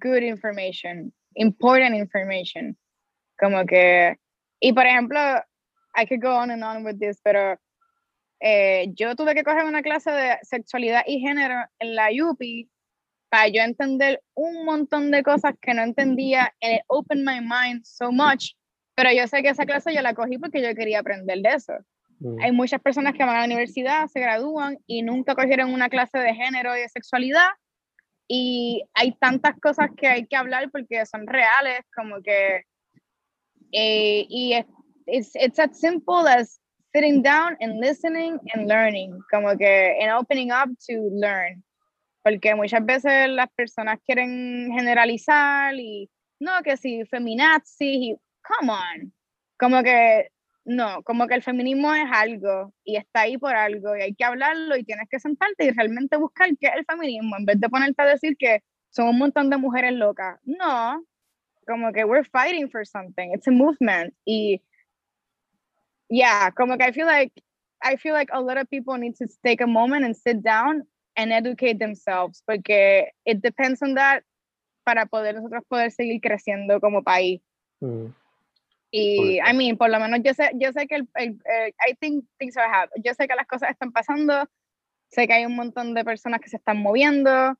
good 0.00 0.22
information, 0.22 1.12
important 1.34 1.96
information. 1.96 2.76
Como 3.38 3.64
que, 3.66 4.16
y 4.60 4.72
por 4.72 4.86
ejemplo, 4.86 5.18
I 5.96 6.06
could 6.06 6.22
go 6.22 6.34
on 6.36 6.50
and 6.50 6.62
on 6.62 6.84
with 6.84 6.98
this, 6.98 7.20
pero 7.22 7.58
eh, 8.40 8.92
yo 8.94 9.14
tuve 9.16 9.34
que 9.34 9.42
coger 9.42 9.64
una 9.64 9.82
clase 9.82 10.10
de 10.10 10.38
sexualidad 10.42 11.02
y 11.06 11.20
género 11.20 11.64
en 11.78 11.94
la 11.94 12.08
UPI 12.10 12.68
para 13.34 13.48
yo 13.48 13.62
entender 13.62 14.22
un 14.34 14.64
montón 14.64 15.10
de 15.10 15.24
cosas 15.24 15.54
que 15.60 15.74
no 15.74 15.82
entendía, 15.82 16.54
it 16.60 16.82
opened 16.86 17.24
my 17.24 17.40
mind 17.40 17.82
so 17.84 18.12
much, 18.12 18.52
pero 18.94 19.10
yo 19.10 19.26
sé 19.26 19.42
que 19.42 19.48
esa 19.48 19.66
clase 19.66 19.92
yo 19.92 20.02
la 20.02 20.14
cogí 20.14 20.38
porque 20.38 20.62
yo 20.62 20.72
quería 20.76 21.00
aprender 21.00 21.38
de 21.40 21.48
eso. 21.48 21.72
Mm. 22.20 22.40
Hay 22.40 22.52
muchas 22.52 22.80
personas 22.80 23.12
que 23.14 23.24
van 23.24 23.34
a 23.34 23.40
la 23.40 23.46
universidad, 23.46 24.06
se 24.06 24.20
gradúan 24.20 24.78
y 24.86 25.02
nunca 25.02 25.34
cogieron 25.34 25.74
una 25.74 25.88
clase 25.88 26.16
de 26.18 26.32
género 26.32 26.76
y 26.76 26.82
de 26.82 26.88
sexualidad, 26.88 27.48
y 28.28 28.84
hay 28.94 29.16
tantas 29.18 29.58
cosas 29.60 29.90
que 29.96 30.06
hay 30.06 30.28
que 30.28 30.36
hablar 30.36 30.70
porque 30.70 31.04
son 31.04 31.26
reales, 31.26 31.80
como 31.92 32.22
que, 32.22 32.62
eh, 33.72 34.26
y 34.28 34.64
it's, 35.08 35.34
it's 35.34 35.58
as 35.58 35.76
simple 35.76 36.28
as 36.28 36.60
sitting 36.94 37.20
down 37.20 37.56
and 37.58 37.80
listening 37.80 38.38
and 38.54 38.68
learning, 38.68 39.18
como 39.28 39.56
que, 39.56 39.98
and 40.00 40.12
opening 40.12 40.52
up 40.52 40.70
to 40.86 41.10
learn 41.10 41.64
porque 42.24 42.54
muchas 42.54 42.84
veces 42.84 43.28
las 43.28 43.50
personas 43.50 44.00
quieren 44.04 44.72
generalizar 44.72 45.74
y 45.74 46.10
no, 46.40 46.62
que 46.62 46.78
si 46.78 47.04
feminazis 47.04 47.76
y 47.80 48.16
come 48.42 48.72
on, 48.72 49.12
como 49.58 49.82
que 49.82 50.30
no, 50.64 51.02
como 51.02 51.26
que 51.26 51.34
el 51.34 51.42
feminismo 51.42 51.94
es 51.94 52.06
algo 52.10 52.72
y 52.82 52.96
está 52.96 53.20
ahí 53.20 53.36
por 53.36 53.54
algo 53.54 53.94
y 53.94 54.00
hay 54.00 54.14
que 54.14 54.24
hablarlo 54.24 54.74
y 54.74 54.84
tienes 54.84 55.06
que 55.10 55.20
sentarte 55.20 55.66
y 55.66 55.70
realmente 55.72 56.16
buscar 56.16 56.48
qué 56.58 56.68
es 56.68 56.76
el 56.76 56.86
feminismo 56.86 57.36
en 57.36 57.44
vez 57.44 57.60
de 57.60 57.68
ponerte 57.68 58.00
a 58.00 58.06
decir 58.06 58.36
que 58.38 58.62
son 58.88 59.08
un 59.08 59.18
montón 59.18 59.50
de 59.50 59.58
mujeres 59.58 59.92
locas. 59.92 60.40
No, 60.44 61.04
como 61.66 61.92
que 61.92 62.04
we're 62.04 62.24
fighting 62.24 62.70
for 62.70 62.86
something, 62.86 63.32
it's 63.34 63.46
a 63.48 63.50
movement 63.50 64.14
y 64.24 64.62
yeah, 66.08 66.50
como 66.56 66.78
que 66.78 66.86
I 66.86 66.92
feel 66.92 67.06
like 67.06 67.34
I 67.82 67.98
feel 67.98 68.14
like 68.14 68.32
a 68.32 68.40
lot 68.40 68.56
of 68.56 68.66
people 68.70 68.96
need 68.96 69.14
to 69.16 69.26
take 69.42 69.62
a 69.62 69.66
moment 69.66 70.06
and 70.06 70.16
sit 70.16 70.42
down 70.42 70.86
and 71.16 71.32
educate 71.32 71.78
themselves, 71.78 72.42
porque 72.46 73.12
it 73.24 73.40
depends 73.40 73.82
on 73.82 73.94
that 73.94 74.22
para 74.84 75.06
poder 75.06 75.34
nosotros 75.34 75.62
poder 75.68 75.90
seguir 75.90 76.20
creciendo 76.20 76.80
como 76.80 77.02
país. 77.02 77.40
Mm. 77.80 78.12
Y, 78.90 79.40
I 79.40 79.52
mean, 79.54 79.76
por 79.76 79.90
lo 79.90 79.98
menos 79.98 80.20
yo 80.22 80.34
sé, 80.34 80.52
yo 80.54 80.70
sé 80.72 80.86
que 80.86 80.96
el, 80.96 81.08
el, 81.16 81.40
I 81.84 81.94
think 82.00 82.24
things 82.38 82.56
are 82.56 82.68
happening. 82.68 83.02
Yo 83.02 83.12
sé 83.14 83.26
que 83.26 83.34
las 83.34 83.46
cosas 83.46 83.70
están 83.70 83.90
pasando, 83.90 84.48
sé 85.10 85.26
que 85.26 85.32
hay 85.32 85.46
un 85.46 85.56
montón 85.56 85.94
de 85.94 86.04
personas 86.04 86.40
que 86.40 86.48
se 86.48 86.58
están 86.58 86.80
moviendo 86.80 87.56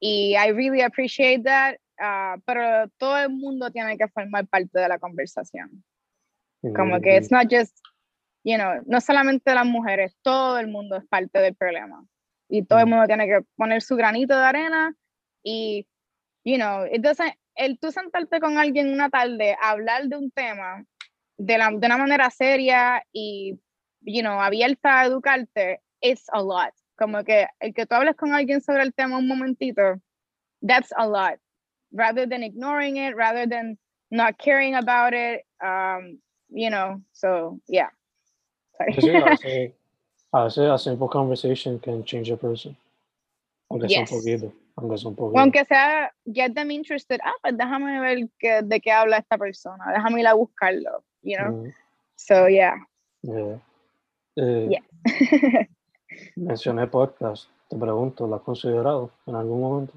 y 0.00 0.34
I 0.34 0.50
really 0.50 0.82
appreciate 0.82 1.44
that, 1.44 1.76
uh, 2.00 2.40
pero 2.44 2.88
todo 2.98 3.18
el 3.18 3.30
mundo 3.30 3.70
tiene 3.70 3.96
que 3.96 4.08
formar 4.08 4.48
parte 4.48 4.80
de 4.80 4.88
la 4.88 4.98
conversación. 4.98 5.84
Como 6.74 6.98
que 7.00 7.18
it's 7.18 7.30
not 7.30 7.46
just, 7.50 7.78
you 8.42 8.56
know, 8.56 8.82
no 8.86 9.00
solamente 9.00 9.54
las 9.54 9.66
mujeres, 9.66 10.16
todo 10.22 10.58
el 10.58 10.66
mundo 10.66 10.96
es 10.96 11.06
parte 11.06 11.38
del 11.40 11.54
problema 11.54 12.04
y 12.48 12.64
todo 12.64 12.78
el 12.80 12.86
mm. 12.86 12.88
mundo 12.90 13.06
tiene 13.06 13.26
que 13.26 13.40
poner 13.56 13.82
su 13.82 13.96
granito 13.96 14.38
de 14.38 14.44
arena 14.44 14.94
y, 15.42 15.86
you 16.44 16.56
know, 16.56 16.84
entonces 16.90 17.32
el 17.54 17.78
tú 17.78 17.92
sentarte 17.92 18.40
con 18.40 18.58
alguien 18.58 18.92
una 18.92 19.10
tarde 19.10 19.56
a 19.60 19.70
hablar 19.70 20.08
de 20.08 20.16
un 20.16 20.30
tema 20.30 20.84
de, 21.36 21.58
la, 21.58 21.70
de 21.70 21.86
una 21.86 21.98
manera 21.98 22.30
seria 22.30 23.04
y, 23.12 23.58
you 24.00 24.22
know, 24.22 24.40
abierta 24.40 25.00
a 25.00 25.06
educarte, 25.06 25.80
it's 26.00 26.28
a 26.32 26.42
lot. 26.42 26.72
Como 26.96 27.24
que 27.24 27.48
el 27.60 27.74
que 27.74 27.86
tú 27.86 27.94
hables 27.94 28.16
con 28.16 28.34
alguien 28.34 28.60
sobre 28.60 28.82
el 28.82 28.94
tema 28.94 29.18
un 29.18 29.26
momentito, 29.26 30.00
that's 30.66 30.92
a 30.96 31.06
lot. 31.06 31.38
Rather 31.92 32.26
than 32.26 32.42
ignoring 32.42 32.96
it, 32.96 33.14
rather 33.16 33.46
than 33.46 33.78
not 34.10 34.38
caring 34.38 34.74
about 34.74 35.12
it, 35.12 35.44
um, 35.60 36.18
you 36.48 36.70
know, 36.70 37.00
so 37.12 37.60
yeah. 37.68 37.90
Sorry. 38.76 39.74
A 40.34 40.44
veces 40.44 40.68
a 40.68 40.76
simple 40.78 41.06
conversation 41.08 41.78
can 41.78 42.02
change 42.02 42.28
a 42.32 42.36
person. 42.36 42.76
Aunque 43.70 43.88
sea 43.88 44.00
un 44.00 44.06
poquito. 44.06 44.52
Aunque 44.76 44.98
sea 44.98 45.08
un 45.10 45.14
poquito. 45.14 45.40
Aunque 45.40 45.64
sea 45.64 46.12
get 46.26 46.54
them 46.54 46.72
interested. 46.72 47.20
Ah, 47.22 47.34
pues 47.40 47.56
déjame 47.56 48.00
ver 48.00 48.28
que, 48.40 48.62
de 48.62 48.80
qué 48.80 48.90
habla 48.90 49.18
esta 49.18 49.38
persona. 49.38 49.84
Déjame 49.94 50.20
ir 50.20 50.26
a 50.26 50.34
buscarlo. 50.34 51.04
You 51.22 51.38
know? 51.38 51.52
Mm. 51.52 51.72
So, 52.16 52.48
yeah. 52.48 52.74
Yeah. 53.22 53.60
Eh, 54.36 54.68
yeah. 54.70 54.82
mencioné 56.36 56.88
podcast. 56.88 57.48
Te 57.68 57.76
pregunto, 57.76 58.26
¿lo 58.26 58.34
has 58.34 58.42
considerado 58.42 59.12
en 59.26 59.36
algún 59.36 59.60
momento? 59.60 59.94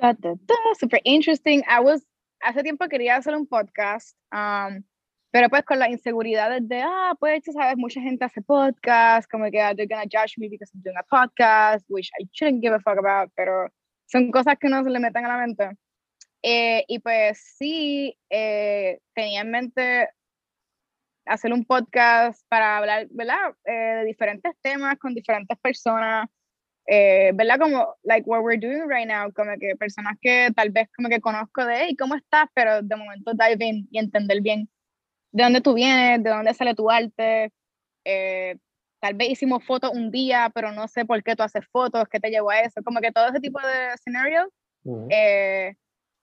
Da, 0.00 0.12
da, 0.12 0.34
da, 0.34 0.54
super 0.78 1.00
interesting. 1.04 1.62
I 1.68 1.80
was, 1.80 2.04
hace 2.40 2.64
tiempo 2.64 2.88
quería 2.88 3.16
hacer 3.16 3.36
un 3.36 3.46
podcast. 3.46 4.16
Um, 4.32 4.82
pero 5.30 5.48
pues 5.48 5.62
con 5.64 5.78
las 5.78 5.90
inseguridades 5.90 6.66
de, 6.68 6.82
ah, 6.82 7.14
pues 7.18 7.42
tú 7.42 7.52
sabes, 7.52 7.76
mucha 7.76 8.00
gente 8.00 8.24
hace 8.24 8.40
podcast, 8.42 9.30
como 9.30 9.44
que 9.44 9.58
they're 9.76 9.86
gonna 9.86 10.04
judge 10.10 10.38
me 10.38 10.48
because 10.48 10.70
I'm 10.74 10.82
doing 10.82 10.96
a 10.96 11.04
podcast, 11.04 11.84
which 11.88 12.10
I 12.20 12.26
shouldn't 12.32 12.62
give 12.62 12.74
a 12.74 12.80
fuck 12.80 12.98
about, 12.98 13.30
pero 13.36 13.68
son 14.06 14.30
cosas 14.30 14.56
que 14.58 14.68
no 14.68 14.82
se 14.82 14.90
le 14.90 15.00
meten 15.00 15.24
a 15.26 15.28
la 15.28 15.38
mente. 15.38 15.70
Eh, 16.42 16.84
y 16.88 16.98
pues 17.00 17.38
sí, 17.58 18.16
eh, 18.30 19.00
tenía 19.14 19.42
en 19.42 19.50
mente 19.50 20.08
hacer 21.26 21.52
un 21.52 21.64
podcast 21.66 22.42
para 22.48 22.78
hablar, 22.78 23.06
¿verdad? 23.10 23.54
Eh, 23.64 23.72
de 23.72 24.04
diferentes 24.06 24.54
temas 24.62 24.98
con 24.98 25.14
diferentes 25.14 25.58
personas, 25.58 26.26
¿verdad? 26.86 27.58
Como, 27.58 27.96
like 28.02 28.26
what 28.26 28.42
we're 28.42 28.58
doing 28.58 28.88
right 28.88 29.06
now, 29.06 29.30
como 29.32 29.58
que 29.60 29.76
personas 29.76 30.16
que 30.22 30.50
tal 30.56 30.70
vez 30.70 30.88
como 30.96 31.10
que 31.10 31.20
conozco 31.20 31.66
de, 31.66 31.84
hey, 31.84 31.96
¿cómo 31.96 32.14
estás? 32.14 32.48
Pero 32.54 32.80
de 32.82 32.96
momento 32.96 33.32
dive 33.34 33.66
in 33.66 33.88
y 33.90 33.98
entender 33.98 34.40
bien 34.40 34.70
de 35.32 35.42
dónde 35.42 35.60
tú 35.60 35.74
vienes, 35.74 36.22
de 36.22 36.30
dónde 36.30 36.54
sale 36.54 36.74
tu 36.74 36.90
arte. 36.90 37.52
Eh, 38.04 38.56
tal 39.00 39.14
vez 39.14 39.30
hicimos 39.30 39.64
fotos 39.64 39.92
un 39.92 40.10
día, 40.10 40.50
pero 40.54 40.72
no 40.72 40.88
sé 40.88 41.04
por 41.04 41.22
qué 41.22 41.36
tú 41.36 41.42
haces 41.42 41.66
fotos, 41.70 42.08
qué 42.10 42.20
te 42.20 42.30
llevó 42.30 42.50
a 42.50 42.60
eso, 42.60 42.82
como 42.82 43.00
que 43.00 43.12
todo 43.12 43.28
ese 43.28 43.40
tipo 43.40 43.60
de 43.60 43.94
escenarios. 43.94 44.48
Eh, 45.10 45.74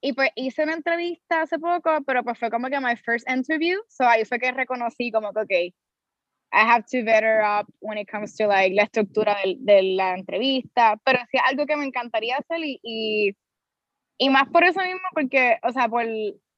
y 0.02 0.14
pues 0.14 0.30
hice 0.36 0.64
una 0.64 0.74
entrevista 0.74 1.42
hace 1.42 1.60
poco, 1.60 1.90
pero 2.06 2.24
pues 2.24 2.38
fue 2.38 2.50
como 2.50 2.68
que 2.70 2.80
my 2.80 2.96
first 2.96 3.30
interview, 3.30 3.80
so 3.88 4.08
ahí 4.08 4.26
fue 4.26 4.40
que 4.40 4.52
reconocí 4.52 5.12
como 5.12 5.32
que, 5.34 5.40
ok, 5.40 5.52
I 5.52 6.62
have 6.62 6.86
to 6.92 7.04
better 7.04 7.42
up 7.42 7.68
when 7.80 7.98
it 7.98 8.10
comes 8.10 8.36
to 8.38 8.48
like 8.48 8.74
la 8.76 8.84
estructura 8.84 9.36
de, 9.44 9.58
de 9.60 9.82
la 9.96 10.16
entrevista, 10.16 11.00
pero 11.04 11.20
sí 11.30 11.38
algo 11.44 11.66
que 11.66 11.76
me 11.76 11.86
encantaría 11.86 12.38
hacer 12.38 12.60
y, 12.64 12.80
y, 12.82 13.36
y, 14.18 14.30
más 14.30 14.48
por 14.50 14.64
eso 14.64 14.80
mismo, 14.82 15.02
porque, 15.14 15.58
o 15.64 15.72
sea, 15.72 15.90
por, 15.90 16.06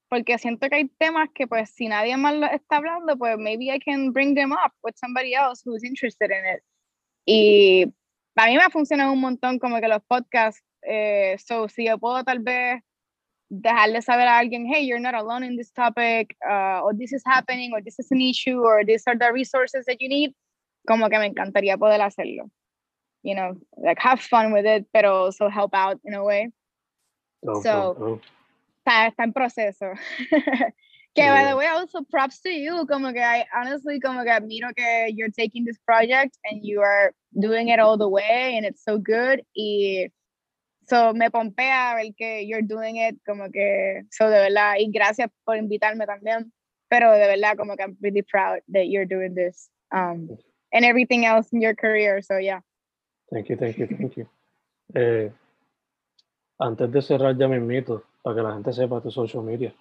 porque 0.09 0.37
siento 0.37 0.69
que 0.69 0.75
hay 0.75 0.87
temas 0.99 1.29
que 1.33 1.47
pues 1.47 1.69
si 1.71 1.87
nadie 1.87 2.15
más 2.17 2.35
lo 2.35 2.45
está 2.47 2.77
hablando, 2.77 3.17
pues 3.17 3.37
maybe 3.37 3.65
I 3.73 3.79
can 3.79 4.11
bring 4.11 4.35
them 4.35 4.51
up 4.51 4.73
with 4.83 4.95
somebody 4.95 5.33
else 5.33 5.61
who's 5.65 5.83
interested 5.83 6.31
in 6.31 6.45
it. 6.55 6.63
Y 7.25 7.93
a 8.35 8.45
mí 8.45 8.55
me 8.55 8.63
ha 8.63 8.69
funcionado 8.69 9.11
un 9.11 9.19
montón 9.21 9.59
como 9.59 9.79
que 9.81 9.87
los 9.87 10.01
podcasts, 10.07 10.63
eh, 10.83 11.35
so 11.39 11.67
si 11.67 11.85
yo 11.85 11.97
puedo 11.97 12.23
tal 12.23 12.39
vez 12.39 12.81
dejarle 13.49 14.01
saber 14.01 14.27
a 14.27 14.37
alguien, 14.37 14.65
hey, 14.67 14.85
you're 14.85 14.99
not 14.99 15.15
alone 15.15 15.43
in 15.43 15.57
this 15.57 15.71
topic, 15.71 16.35
uh, 16.49 16.81
or 16.83 16.93
this 16.95 17.11
is 17.13 17.23
happening, 17.25 17.73
or 17.73 17.81
this 17.81 17.99
is 17.99 18.11
an 18.11 18.21
issue, 18.21 18.61
or 18.61 18.83
these 18.85 19.03
are 19.07 19.17
the 19.17 19.31
resources 19.31 19.85
that 19.85 19.97
you 19.99 20.09
need, 20.09 20.33
como 20.87 21.09
que 21.09 21.17
me 21.19 21.25
encantaría 21.25 21.77
poder 21.77 21.99
hacerlo. 22.01 22.49
you 23.23 23.35
know, 23.35 23.57
like 23.75 23.99
have 23.99 24.21
fun 24.21 24.53
with 24.53 24.65
it, 24.65 24.85
but 24.93 25.03
also 25.03 25.49
help 25.49 25.73
out 25.73 25.99
in 26.05 26.13
a 26.13 26.23
way. 26.23 26.49
Oh, 27.45 27.61
So- 27.61 27.97
oh, 27.99 28.03
oh. 28.05 28.21
Está, 28.87 29.07
está 29.07 29.23
en 29.25 29.33
proceso. 29.33 29.85
que 31.13 31.29
by 31.29 31.43
the 31.43 31.57
way, 31.57 31.67
also 31.67 32.03
props 32.09 32.39
to 32.41 32.49
you. 32.49 32.85
Como 32.87 33.11
que 33.11 33.19
I 33.19 33.45
honestly, 33.53 33.99
como 33.99 34.23
que 34.23 34.31
admiro 34.31 34.73
que 34.73 35.09
you're 35.13 35.29
taking 35.29 35.65
this 35.65 35.77
project 35.85 36.37
and 36.45 36.63
you 36.63 36.79
are 36.81 37.11
doing 37.37 37.67
it 37.67 37.79
all 37.79 37.97
the 37.97 38.07
way 38.07 38.55
and 38.55 38.65
it's 38.65 38.81
so 38.85 38.97
good. 38.97 39.41
Y 39.53 40.07
so 40.87 41.11
me 41.11 41.29
pompea 41.29 41.95
ver 41.95 42.13
que 42.17 42.45
you're 42.47 42.61
doing 42.61 42.95
it, 42.95 43.17
como 43.27 43.49
que, 43.49 44.03
so 44.09 44.29
de 44.29 44.39
verdad, 44.39 44.75
y 44.79 44.89
gracias 44.89 45.29
por 45.43 45.57
invitarme 45.57 46.05
también. 46.05 46.53
Pero 46.89 47.11
de 47.11 47.27
verdad, 47.27 47.57
como 47.57 47.75
que 47.75 47.83
I'm 47.83 47.97
really 47.99 48.21
proud 48.21 48.61
that 48.69 48.87
you're 48.87 49.05
doing 49.05 49.35
this. 49.35 49.69
Um, 49.91 50.29
and 50.71 50.85
everything 50.85 51.25
else 51.25 51.51
in 51.51 51.59
your 51.59 51.75
career. 51.75 52.21
So 52.21 52.37
yeah. 52.37 52.61
Thank 53.33 53.49
you, 53.49 53.57
thank 53.57 53.77
you, 53.77 53.87
thank 53.87 54.15
you. 54.15 54.29
Eh, 54.95 55.29
antes 56.57 56.89
de 56.89 57.01
cerrar 57.01 57.37
ya 57.37 57.49
me 57.49 57.57
invito 57.57 58.05
para 58.27 58.35
que 58.35 58.41
la 58.41 58.53
gente 58.55 58.73
sepa 58.73 58.99
tu 58.99 59.09
social 59.09 59.41
media. 59.41 59.73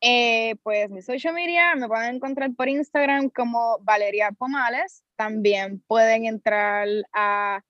Eh, 0.00 0.56
pues 0.64 0.90
mi 0.90 1.02
social 1.02 1.32
media 1.32 1.76
me 1.76 1.86
pueden 1.86 2.16
encontrar 2.16 2.52
por 2.56 2.68
Instagram 2.68 3.30
como 3.30 3.78
Valeria 3.82 4.32
Pomales. 4.32 5.04
También 5.14 5.80
pueden 5.86 6.26
entrar 6.26 6.88
a 7.12 7.62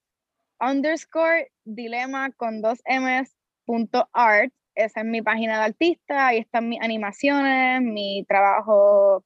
underscore 0.58 1.52
dilema 1.64 2.30
con 2.32 2.62
dos 2.62 2.80
M's 2.86 3.36
punto 3.66 4.08
art. 4.14 4.54
Esa 4.74 5.00
es 5.00 5.06
mi 5.06 5.20
página 5.20 5.58
de 5.58 5.64
artista. 5.64 6.28
Ahí 6.28 6.38
están 6.38 6.70
mis 6.70 6.80
animaciones, 6.80 7.82
mi 7.82 8.24
trabajo, 8.26 9.22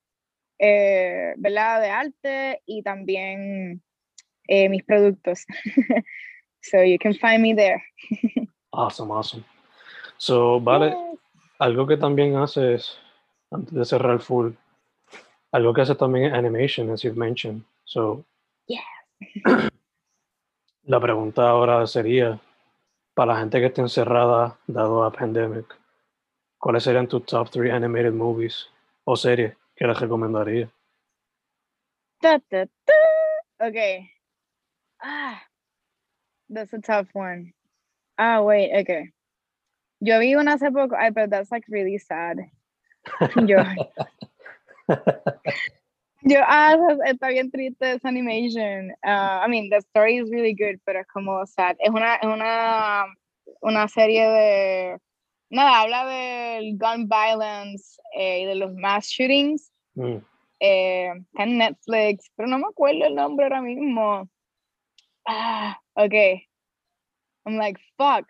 eh, 0.59 1.35
¿verdad? 1.37 1.81
De 1.81 1.91
arte 1.91 2.63
y 2.67 2.83
también 2.83 3.81
eh, 4.49 4.69
mis 4.69 4.83
productos. 4.83 5.47
so 6.63 6.83
you 6.83 6.99
can 6.99 7.15
find 7.15 7.43
me 7.43 7.55
there. 7.55 7.81
Awesome, 8.73 9.11
awesome. 9.11 9.43
So, 10.19 10.61
vale, 10.61 10.97
algo 11.59 11.87
que 11.87 11.97
también 11.97 12.37
haces, 12.37 12.99
antes 13.51 13.75
de 13.75 13.85
cerrar 13.85 14.21
full, 14.21 14.53
algo 15.53 15.73
que 15.75 15.83
haces 15.83 15.97
también 15.97 16.27
es 16.27 16.33
animation, 16.35 16.91
as 16.91 17.03
you've 17.03 17.19
mentioned. 17.19 17.63
So, 17.85 18.25
Yes. 18.67 18.83
la 20.85 21.01
pregunta 21.01 21.49
ahora 21.49 21.87
sería, 21.87 22.41
para 23.15 23.35
la 23.35 23.41
gente 23.41 23.61
que 23.61 23.67
esté 23.67 23.81
encerrada, 23.81 24.59
dado 24.67 25.05
a 25.05 25.11
pandemic, 25.13 25.67
¿cuáles 26.59 26.83
serían 26.85 27.09
tus 27.09 27.25
top 27.27 27.49
three 27.51 27.71
animated 27.71 28.13
movies 28.13 28.69
o 29.05 29.17
series 29.17 29.55
que 29.75 29.87
les 29.87 29.99
recomendaría? 29.99 30.69
Da, 32.21 32.41
da, 32.51 32.67
da. 32.87 32.95
Okay. 33.69 34.11
Ah, 35.01 35.41
that's 36.49 36.73
a 36.73 36.81
tough 36.81 37.09
one. 37.15 37.53
Ah, 38.19 38.43
wait, 38.43 38.73
okay. 38.75 39.13
Yo 40.01 40.19
vi 40.19 40.35
una 40.35 40.55
hace 40.55 40.71
poco, 40.71 40.95
ay, 40.97 41.11
but 41.11 41.31
that's 41.31 41.51
like 41.51 41.65
really 41.69 41.99
sad. 41.99 42.39
Yo, 43.47 43.59
yo, 46.23 46.41
ah, 46.43 46.77
está 47.07 47.29
bien 47.29 47.51
triste 47.51 47.83
esa 47.83 48.09
animation. 48.09 48.93
Uh, 49.05 49.41
I 49.43 49.49
mean, 49.49 49.71
the 49.71 49.81
story 49.91 50.19
is 50.19 50.31
really 50.31 50.55
good, 50.55 50.81
pero 50.85 51.01
es 51.01 51.07
como 51.07 51.45
sad. 51.47 51.77
Es 51.81 51.91
una, 51.91 52.17
es 52.17 52.27
una, 52.27 53.07
una 53.63 53.89
serie 53.89 54.29
de, 54.29 54.99
nada, 55.51 55.83
habla 55.83 56.05
del 56.07 56.77
gun 56.77 57.09
violence 57.09 57.97
eh, 58.19 58.43
y 58.43 58.45
de 58.45 58.55
los 58.57 58.75
mass 58.75 59.07
shootings 59.07 59.73
Mm, 59.97 60.19
eh, 60.61 61.11
está 61.17 61.43
en 61.43 61.59
Netflix, 61.59 62.31
pero 62.37 62.49
no 62.49 62.59
me 62.59 62.67
acuerdo 62.69 63.07
el 63.07 63.15
nombre 63.15 63.47
ahora 63.47 63.63
mismo. 63.63 64.29
Ah, 65.27 65.81
okay. 65.95 66.47
I'm 67.47 67.57
like, 67.57 67.81
fuck. 67.97 68.27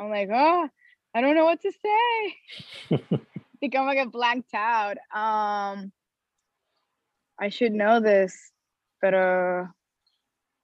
I'm 0.00 0.08
like, 0.08 0.30
oh, 0.32 0.68
I 1.14 1.20
don't 1.20 1.34
know 1.34 1.44
what 1.44 1.60
to 1.60 1.72
say. 1.72 2.98
Become 3.60 3.84
like 3.84 3.98
a 3.98 4.08
blanked 4.08 4.54
out. 4.54 4.96
Um, 5.14 5.92
I 7.38 7.50
should 7.50 7.72
know 7.72 8.00
this, 8.00 8.34
but 9.02 9.12
uh, 9.12 9.64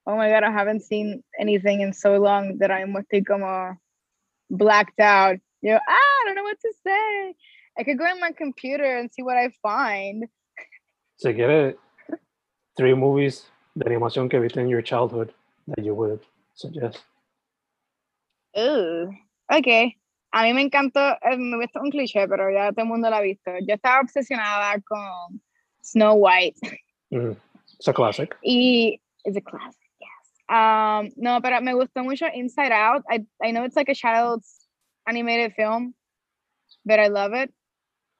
oh 0.07 0.15
my 0.17 0.29
god, 0.29 0.43
I 0.43 0.51
haven't 0.51 0.81
seen 0.81 1.23
anything 1.39 1.81
in 1.81 1.93
so 1.93 2.17
long 2.17 2.57
that 2.57 2.71
I'm 2.71 2.95
estoy 2.95 3.25
como 3.27 3.77
blacked 4.49 4.99
out. 4.99 5.37
You 5.61 5.73
know, 5.73 5.79
ah, 5.87 5.91
I 5.91 6.23
don't 6.25 6.35
know 6.35 6.43
what 6.43 6.59
to 6.59 6.73
say. 6.83 7.35
I 7.77 7.83
could 7.83 7.99
go 7.99 8.05
on 8.05 8.19
my 8.19 8.31
computer 8.31 8.97
and 8.97 9.11
see 9.11 9.21
what 9.21 9.37
I 9.37 9.51
find. 9.61 10.25
si 11.17 11.29
it. 11.29 11.79
three 12.75 12.95
movies 12.95 13.51
de 13.75 13.85
animación 13.85 14.29
que 14.29 14.39
viste 14.39 14.57
en 14.57 14.69
your 14.69 14.81
childhood 14.81 15.31
that 15.67 15.83
you 15.83 15.93
would 15.93 16.21
suggest. 16.55 17.03
Ugh, 18.55 19.09
ok. 19.49 19.93
A 20.31 20.43
mí 20.43 20.53
me 20.53 20.61
encantó, 20.61 20.99
eh, 21.21 21.37
me 21.37 21.57
gusta 21.57 21.81
un 21.81 21.89
cliché, 21.89 22.27
pero 22.27 22.51
ya 22.51 22.71
todo 22.71 22.83
el 22.83 22.89
mundo 22.89 23.09
lo 23.09 23.15
ha 23.15 23.21
visto. 23.21 23.51
Yo 23.67 23.75
estaba 23.75 24.01
obsesionada 24.01 24.79
con 24.81 25.41
Snow 25.81 26.15
White 26.15 26.59
Mm, 27.11 27.31
It's 27.79 27.87
a 27.87 27.93
classic. 27.93 28.35
y 28.43 28.99
it's 29.23 29.37
a 29.37 29.41
classic, 29.41 29.89
yes. 29.99 30.33
Um, 30.49 31.09
no, 31.15 31.41
pero 31.41 31.61
me 31.61 31.73
gustó 31.73 32.03
mucho 32.03 32.25
Inside 32.33 32.73
Out. 32.73 33.03
I, 33.09 33.25
I 33.41 33.51
know 33.51 33.63
it's 33.63 33.77
like 33.77 33.89
a 33.89 33.95
child's 33.95 34.67
animated 35.07 35.53
film, 35.55 35.93
but 36.85 36.99
I 36.99 37.07
love 37.07 37.33
it. 37.33 37.49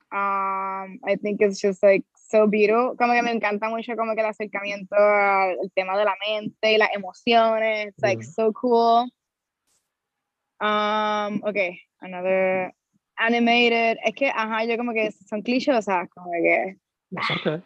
Um, 0.10 1.00
I 1.06 1.18
think 1.22 1.42
it's 1.42 1.60
just 1.60 1.84
like 1.84 2.06
so 2.30 2.48
beautiful. 2.48 2.96
Como 2.96 3.12
que 3.14 3.22
me 3.22 3.32
encanta 3.32 3.70
mucho 3.70 3.98
como 3.98 4.16
que 4.16 4.22
el 4.22 4.28
acercamiento 4.28 4.96
al 4.96 5.58
al 5.62 5.72
tema 5.76 5.98
de 5.98 6.06
la 6.06 6.16
mente 6.26 6.72
y 6.72 6.78
las 6.78 6.90
emociones. 6.96 7.88
It's 7.90 8.02
like 8.02 8.20
Mm. 8.20 8.24
so 8.24 8.54
cool. 8.54 9.10
Um, 10.60 11.43
okay, 11.47 11.80
another 12.01 12.72
animated. 13.20 13.97
Es 14.05 14.14
que, 14.16 14.30
ajá, 14.30 14.66
yo 14.68 14.78
como 14.78 14.93
que 14.93 15.12
son 15.28 15.41
clichosas, 15.41 16.08
como 16.10 16.32
que. 16.32 16.76
Okay. 17.32 17.62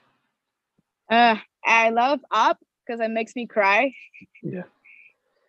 Uh, 1.10 1.36
I 1.66 1.90
love 1.90 2.20
Up 2.32 2.58
because 2.86 3.02
it 3.02 3.12
makes 3.12 3.36
me 3.36 3.48
cry. 3.48 3.94
Yeah. 4.44 4.64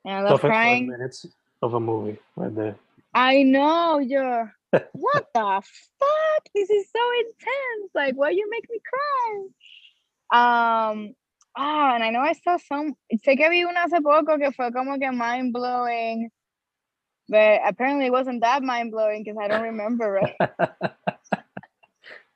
And 0.04 0.14
I 0.14 0.20
love 0.22 0.40
Perfect 0.40 0.52
five 0.52 0.52
crying. 0.52 0.88
minutes 0.88 1.26
of 1.62 1.74
a 1.74 1.80
movie 1.80 2.18
right 2.36 2.54
there. 2.54 2.76
I 3.14 3.42
know 3.42 3.98
you're. 3.98 4.52
what 4.92 5.26
the 5.34 5.62
fuck? 5.62 6.48
This 6.54 6.70
is 6.70 6.86
so 6.90 7.00
intense. 7.20 7.90
Like, 7.94 8.14
why 8.14 8.30
you 8.30 8.48
make 8.50 8.68
me 8.70 8.78
cry? 8.84 10.90
Um. 10.92 11.14
Ah, 11.54 11.94
and 11.94 12.02
I 12.02 12.08
know 12.10 12.20
I 12.20 12.32
saw 12.32 12.56
some. 12.56 12.94
Sé 13.14 13.36
que 13.36 13.50
vi 13.50 13.64
una 13.64 13.84
hace 13.84 14.00
poco 14.02 14.38
que 14.38 14.50
fue 14.52 14.72
como 14.72 14.98
que 14.98 15.10
mind 15.12 15.52
blowing, 15.52 16.30
but 17.32 17.62
apparently 17.66 18.06
it 18.06 18.12
wasn't 18.12 18.42
that 18.42 18.62
mind 18.62 18.92
blowing 18.92 19.24
because 19.24 19.38
I 19.42 19.48
don't 19.48 19.62
remember 19.64 20.18
it. 20.18 20.36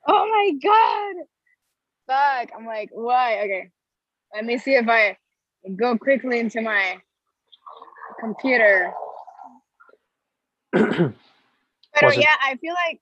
Oh 0.09 0.27
my 0.29 0.53
god! 0.63 1.25
Fuck! 2.07 2.51
I'm 2.57 2.65
like, 2.65 2.91
why? 2.93 3.41
Okay, 3.41 3.71
let 4.35 4.45
me 4.45 4.57
see 4.59 4.75
if 4.75 4.89
I 4.89 5.19
go 5.77 5.99
quickly 5.99 6.39
into 6.39 6.61
my 6.63 6.99
computer. 8.21 8.93
But 10.73 11.15
it- 12.05 12.21
yeah, 12.21 12.37
I 12.43 12.57
feel 12.57 12.75
like 12.75 13.01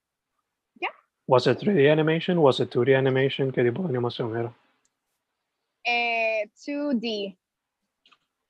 yeah. 0.80 0.88
Was 1.26 1.46
it 1.46 1.60
3D 1.60 1.90
animation? 1.90 2.40
Was 2.40 2.60
it 2.60 2.70
2D 2.70 2.96
animation? 2.96 3.52
¿Qué 3.52 3.62
tipo 3.64 3.82
de 3.82 3.88
animación 3.88 4.36
era? 4.38 4.52
eh, 5.86 6.46
2D 6.66 7.36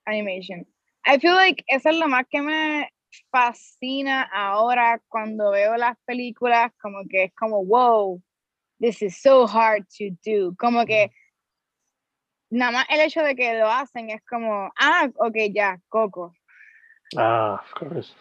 animation. 0.07 0.65
I 1.05 1.17
feel 1.19 1.35
like 1.35 1.63
eso 1.69 1.89
es 1.89 1.97
lo 1.97 2.07
más 2.07 2.25
que 2.31 2.41
me 2.41 2.89
fascina 3.31 4.23
ahora 4.33 5.01
cuando 5.07 5.51
veo 5.51 5.77
las 5.77 5.97
películas, 6.05 6.71
como 6.81 7.07
que 7.09 7.25
es 7.25 7.33
como, 7.35 7.63
wow, 7.65 8.21
this 8.79 9.01
is 9.01 9.21
so 9.21 9.47
hard 9.47 9.85
to 9.97 10.15
do. 10.25 10.55
Como 10.57 10.85
que 10.85 11.11
nada 12.49 12.71
más 12.71 12.85
el 12.89 13.01
hecho 13.01 13.21
de 13.21 13.35
que 13.35 13.53
lo 13.53 13.69
hacen 13.69 14.09
es 14.09 14.21
como, 14.25 14.71
ah, 14.79 15.09
ok, 15.15 15.35
ya, 15.53 15.79
Coco. 15.89 16.33
Ah, 17.17 17.61
of 17.63 17.73
course. 17.73 18.13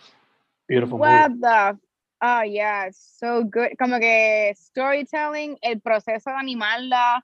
Beautiful 0.68 0.99
What 0.99 1.30
movie. 1.30 1.40
the? 1.40 1.78
Oh, 2.20 2.42
yeah, 2.42 2.88
so 2.90 3.45
good. 3.45 3.76
Como 3.78 3.99
que 3.99 4.55
storytelling, 4.57 5.59
el 5.61 5.80
proceso 5.80 6.30
de 6.30 6.36
animarla, 6.36 7.22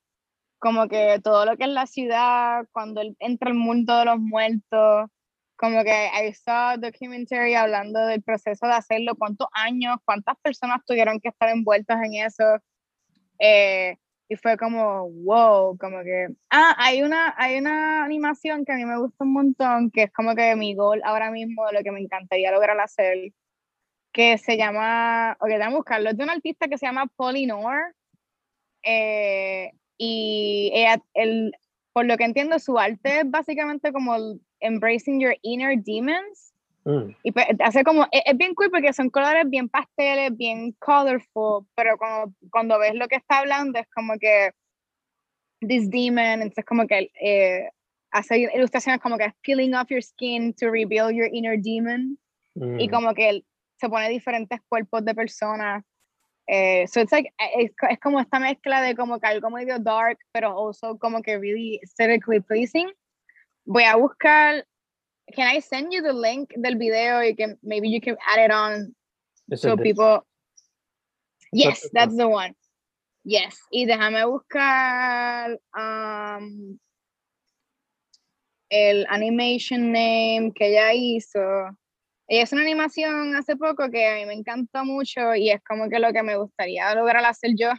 como 0.59 0.89
que 0.89 1.19
todo 1.25 1.47
lo 1.47 1.57
que 1.57 1.65
es 1.65 1.71
la 1.71 1.87
ciudad, 1.87 2.67
cuando 2.73 3.01
él 3.01 3.17
entra 3.19 3.49
al 3.49 3.57
mundo 3.57 3.97
de 3.99 4.05
los 4.05 4.19
muertos, 4.19 5.11
como 5.61 5.85
que 5.85 5.91
I 5.91 6.33
saw 6.33 6.79
documentary 6.79 7.55
hablando 7.55 8.07
del 8.07 8.23
proceso 8.23 8.67
de 8.67 8.73
hacerlo, 8.73 9.15
cuántos 9.17 9.49
años, 9.53 9.99
cuántas 10.07 10.37
personas 10.43 10.81
tuvieron 10.87 11.21
que 11.21 11.29
estar 11.29 11.51
envueltas 11.51 12.03
en 12.03 12.15
eso. 12.15 12.45
eh, 13.39 13.97
y 14.29 14.37
fue 14.37 14.57
como, 14.57 15.11
wow, 15.11 15.77
como 15.79 16.03
que, 16.05 16.29
ah, 16.51 16.75
hay 16.79 17.03
una, 17.03 17.35
hay 17.37 17.59
una 17.59 18.05
animación 18.05 18.65
que 18.65 18.73
a 18.73 18.77
mí 18.77 18.85
me 18.87 18.99
gusta 18.99 19.25
un 19.25 19.33
montón, 19.33 19.91
que 19.91 20.05
es 20.05 20.13
como 20.13 20.35
que 20.37 20.55
mi 20.57 20.75
goal 20.75 21.03
ahora 21.05 21.31
mismo 21.33 21.67
de 21.67 21.73
lo 21.75 21.83
que 21.83 21.91
me 21.93 22.01
encantaría 22.01 22.53
lograr 22.53 22.79
hacer, 22.81 23.33
que 24.13 24.39
se 24.39 24.57
llama, 24.57 25.37
ok, 25.41 25.49
déjame 25.49 25.77
buscarlo, 25.77 26.11
es 26.11 26.17
de 26.17 26.25
una 26.25 26.35
artista 26.35 26.69
que 26.69 26.79
se 26.79 26.87
llama 26.87 27.07
Polinor, 27.17 27.95
eh, 28.85 29.73
y 29.99 30.71
ella, 30.75 31.03
el, 31.15 31.53
por 31.93 32.07
lo 32.07 32.17
que 32.17 32.25
entiendo, 32.25 32.59
su 32.61 32.79
arte 32.79 33.21
es 33.21 33.31
básicamente 33.31 33.93
como 33.93 34.17
Embracing 34.61 35.21
Your 35.21 35.35
Inner 35.43 35.77
Demons. 35.77 36.53
Mm, 36.85 37.11
Y 37.23 37.33
pues, 37.33 37.47
hace 37.61 37.85
como, 37.85 38.05
es, 38.11 38.23
es 38.25 38.37
bien 38.37 38.55
cool 38.55 38.71
porque 38.71 38.93
son 38.93 39.11
colores 39.11 39.45
bien 39.49 39.69
pasteles, 39.69 40.37
bien 40.37 40.73
colorful, 40.79 41.67
pero 41.75 41.99
cuando, 41.99 42.33
cuando 42.51 42.79
ves 42.79 42.95
lo 42.95 43.07
que 43.09 43.17
está 43.17 43.39
hablando 43.41 43.79
es 43.79 43.87
como 43.95 44.15
que 44.19 44.51
this 45.61 45.91
demon, 45.91 46.41
entonces 46.43 46.65
como 46.65 46.87
que 46.87 47.11
eh, 47.21 47.69
hace 48.13 48.39
ilustraciones 48.55 49.01
como 49.01 49.19
que 49.19 49.33
peeling 49.43 49.75
off 49.75 49.89
your 49.91 50.03
skin 50.03 50.55
to 50.55 50.71
reveal 50.71 51.11
your 51.13 51.29
inner 51.33 51.57
demon 51.61 52.19
y 52.55 52.89
mm, 52.89 52.91
como 52.91 53.15
que 53.15 53.45
se 53.79 53.89
pone 53.89 54.09
diferentes 54.09 54.61
cuerpos 54.69 55.05
de 55.05 55.15
personas. 55.15 55.85
Eh, 56.49 56.87
so 56.89 57.01
it's 57.01 57.13
like, 57.13 57.29
eh, 57.39 57.65
es, 57.65 57.71
co- 57.77 57.87
es 57.89 57.99
como 58.01 58.19
esta 58.21 58.41
mezcla 58.41 58.83
de 58.83 58.97
como 58.97 59.21
que 59.21 59.27
algo 59.29 59.51
medio 59.51 59.79
dark, 59.79 60.19
pero 60.33 60.49
also 60.59 60.99
como 60.99 61.23
que 61.23 61.39
really 61.39 61.79
aesthetically 61.83 62.41
pleasing. 62.41 62.91
Voy 63.67 63.85
a 63.85 63.97
buscar, 63.97 64.65
can 65.35 65.47
I 65.57 65.61
send 65.61 65.93
you 65.93 66.03
the 66.03 66.13
link 66.13 66.51
del 66.57 66.77
video? 66.77 67.21
You 67.23 67.37
can, 67.37 67.59
maybe 67.63 67.89
you 67.89 68.01
can 68.01 68.17
add 68.27 68.45
it 68.45 68.51
on 68.51 68.95
so 69.55 69.77
people. 69.77 70.27
Yes, 71.53 71.81
Perfecto. 71.81 71.91
that's 71.93 72.17
the 72.17 72.29
one. 72.29 72.55
Yes, 73.25 73.59
y 73.71 73.85
déjame 73.85 74.25
buscar 74.25 75.59
um, 75.77 76.79
el 78.71 79.07
animation 79.11 79.93
name 79.93 80.53
que 80.55 80.69
ella 80.69 80.93
hizo. 80.95 81.41
Ella 82.29 82.43
hizo 82.45 82.55
una 82.57 82.65
animación 82.65 83.35
hace 83.37 83.57
poco 83.57 83.91
que 83.91 84.07
a 84.07 84.15
mí 84.15 84.25
me 84.25 84.35
encantó 84.35 84.85
mucho 84.85 85.35
y 85.35 85.51
es 85.51 85.61
como 85.69 85.89
que 85.91 85.99
lo 85.99 86.13
que 86.13 86.23
me 86.23 86.37
gustaría 86.37 86.95
lograr 86.95 87.25
hacer 87.27 87.51
yo. 87.59 87.73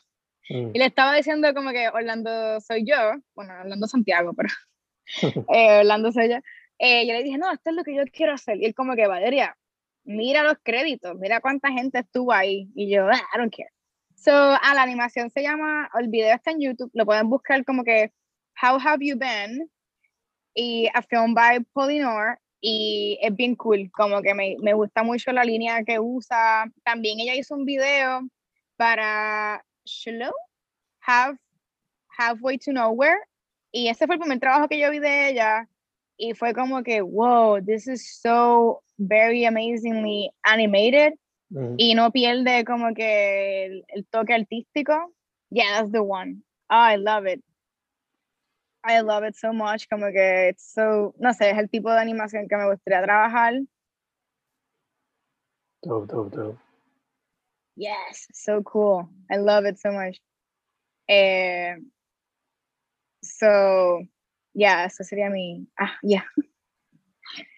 mm, 0.50 0.72
Y 0.76 0.80
le 0.80 0.86
estaba 0.86 1.16
diciendo 1.16 1.54
como 1.56 1.72
que 1.72 1.88
Orlando 1.90 2.60
soy 2.60 2.84
yo, 2.86 2.98
bueno, 3.34 3.54
Orlando 3.62 3.88
Santiago, 3.88 4.34
pero 4.34 4.50
eh, 5.54 5.80
Orlando 5.80 6.10
yo. 6.12 6.38
Eh, 6.80 7.06
yo 7.08 7.14
le 7.14 7.24
dije, 7.24 7.38
no, 7.38 7.52
esto 7.52 7.70
es 7.70 7.76
lo 7.76 7.84
que 7.84 7.96
yo 7.96 8.04
quiero 8.12 8.34
hacer. 8.34 8.58
Y 8.58 8.66
él 8.66 8.74
como 8.76 8.96
que, 8.96 9.08
Valeria, 9.08 9.56
mira 10.04 10.44
los 10.44 10.56
créditos, 10.64 11.16
mira 11.18 11.42
cuánta 11.42 11.72
gente 11.72 12.00
estuvo 12.00 12.34
ahí. 12.34 12.70
Y 12.76 12.90
yo, 12.90 13.08
"Ah, 13.08 13.22
I 13.36 13.38
don't 13.38 13.54
care. 13.56 13.70
So, 14.16 14.32
a 14.34 14.74
la 14.76 14.84
animación 14.84 15.30
se 15.30 15.42
llama, 15.44 15.90
el 16.00 16.08
video 16.08 16.36
está 16.36 16.52
en 16.52 16.62
YouTube, 16.62 16.92
lo 16.94 17.06
pueden 17.06 17.30
buscar 17.30 17.64
como 17.66 17.84
que 17.84 18.12
How 18.62 18.80
Have 18.80 19.06
You 19.06 19.18
Been? 19.18 19.70
Y 20.54 20.88
a 20.94 21.02
film 21.02 21.34
by 21.34 21.62
Polinor. 21.74 22.40
Y 22.62 23.18
es 23.22 23.36
bien 23.36 23.56
cool, 23.56 23.90
como 23.92 24.22
que 24.22 24.34
me, 24.36 24.56
me 24.62 24.74
gusta 24.74 25.02
mucho 25.04 25.32
la 25.32 25.44
línea 25.44 25.84
que 25.84 26.00
usa. 26.00 26.66
También 26.84 27.20
ella 27.20 27.36
hizo 27.36 27.56
un 27.56 27.66
video 27.66 28.22
para 28.78 29.64
Shalom, 29.86 30.34
Have, 31.02 31.38
Halfway 32.18 32.60
to 32.60 32.72
Nowhere. 32.74 33.18
Y 33.72 33.88
ese 33.88 34.06
fue 34.06 34.16
el 34.16 34.22
primer 34.22 34.40
trabajo 34.40 34.68
que 34.68 34.80
yo 34.80 34.92
vi 34.92 35.00
de 35.00 35.30
ella. 35.30 35.68
Y 36.18 36.34
fue 36.34 36.54
como 36.54 36.84
que, 36.84 37.02
wow, 37.02 37.60
this 37.64 37.88
is 37.88 38.20
so 38.22 38.84
very 38.98 39.46
amazingly 39.46 40.30
animated. 40.44 41.14
Y 41.78 41.96
no 41.96 42.12
pierde 42.12 42.64
como 42.64 42.94
que 42.94 43.66
el, 43.66 43.86
el 43.90 44.06
toque 44.06 44.34
artístico. 44.34 45.14
Yeah, 45.50 45.80
that's 45.80 45.92
the 45.92 46.02
one. 46.02 46.44
Oh, 46.70 46.76
I 46.76 46.96
love 46.96 47.26
it. 47.26 47.44
I 48.86 49.02
love 49.02 49.24
it 49.26 49.36
so 49.36 49.52
much. 49.52 49.88
Como 49.90 50.12
que 50.12 50.50
it's 50.50 50.74
so, 50.74 51.14
no 51.20 51.34
sé, 51.34 51.52
es 51.52 51.58
el 51.58 51.70
tipo 51.70 51.92
de 51.92 52.00
animación 52.00 52.48
que 52.48 52.56
me 52.56 52.70
gustaría 52.70 53.04
trabajar. 53.04 53.54
Dope, 55.84 56.08
dope, 56.08 56.36
dope. 56.36 56.60
Yes, 57.76 58.28
so 58.34 58.62
cool. 58.64 59.10
I 59.30 59.38
love 59.38 59.66
it 59.66 59.78
so 59.78 59.92
much. 59.92 60.22
Eh, 61.10 61.76
so, 63.22 64.02
yeah, 64.54 64.86
eso 64.86 65.04
sería 65.04 65.30
mi, 65.30 65.68
ah, 65.80 65.94
yeah, 66.02 66.24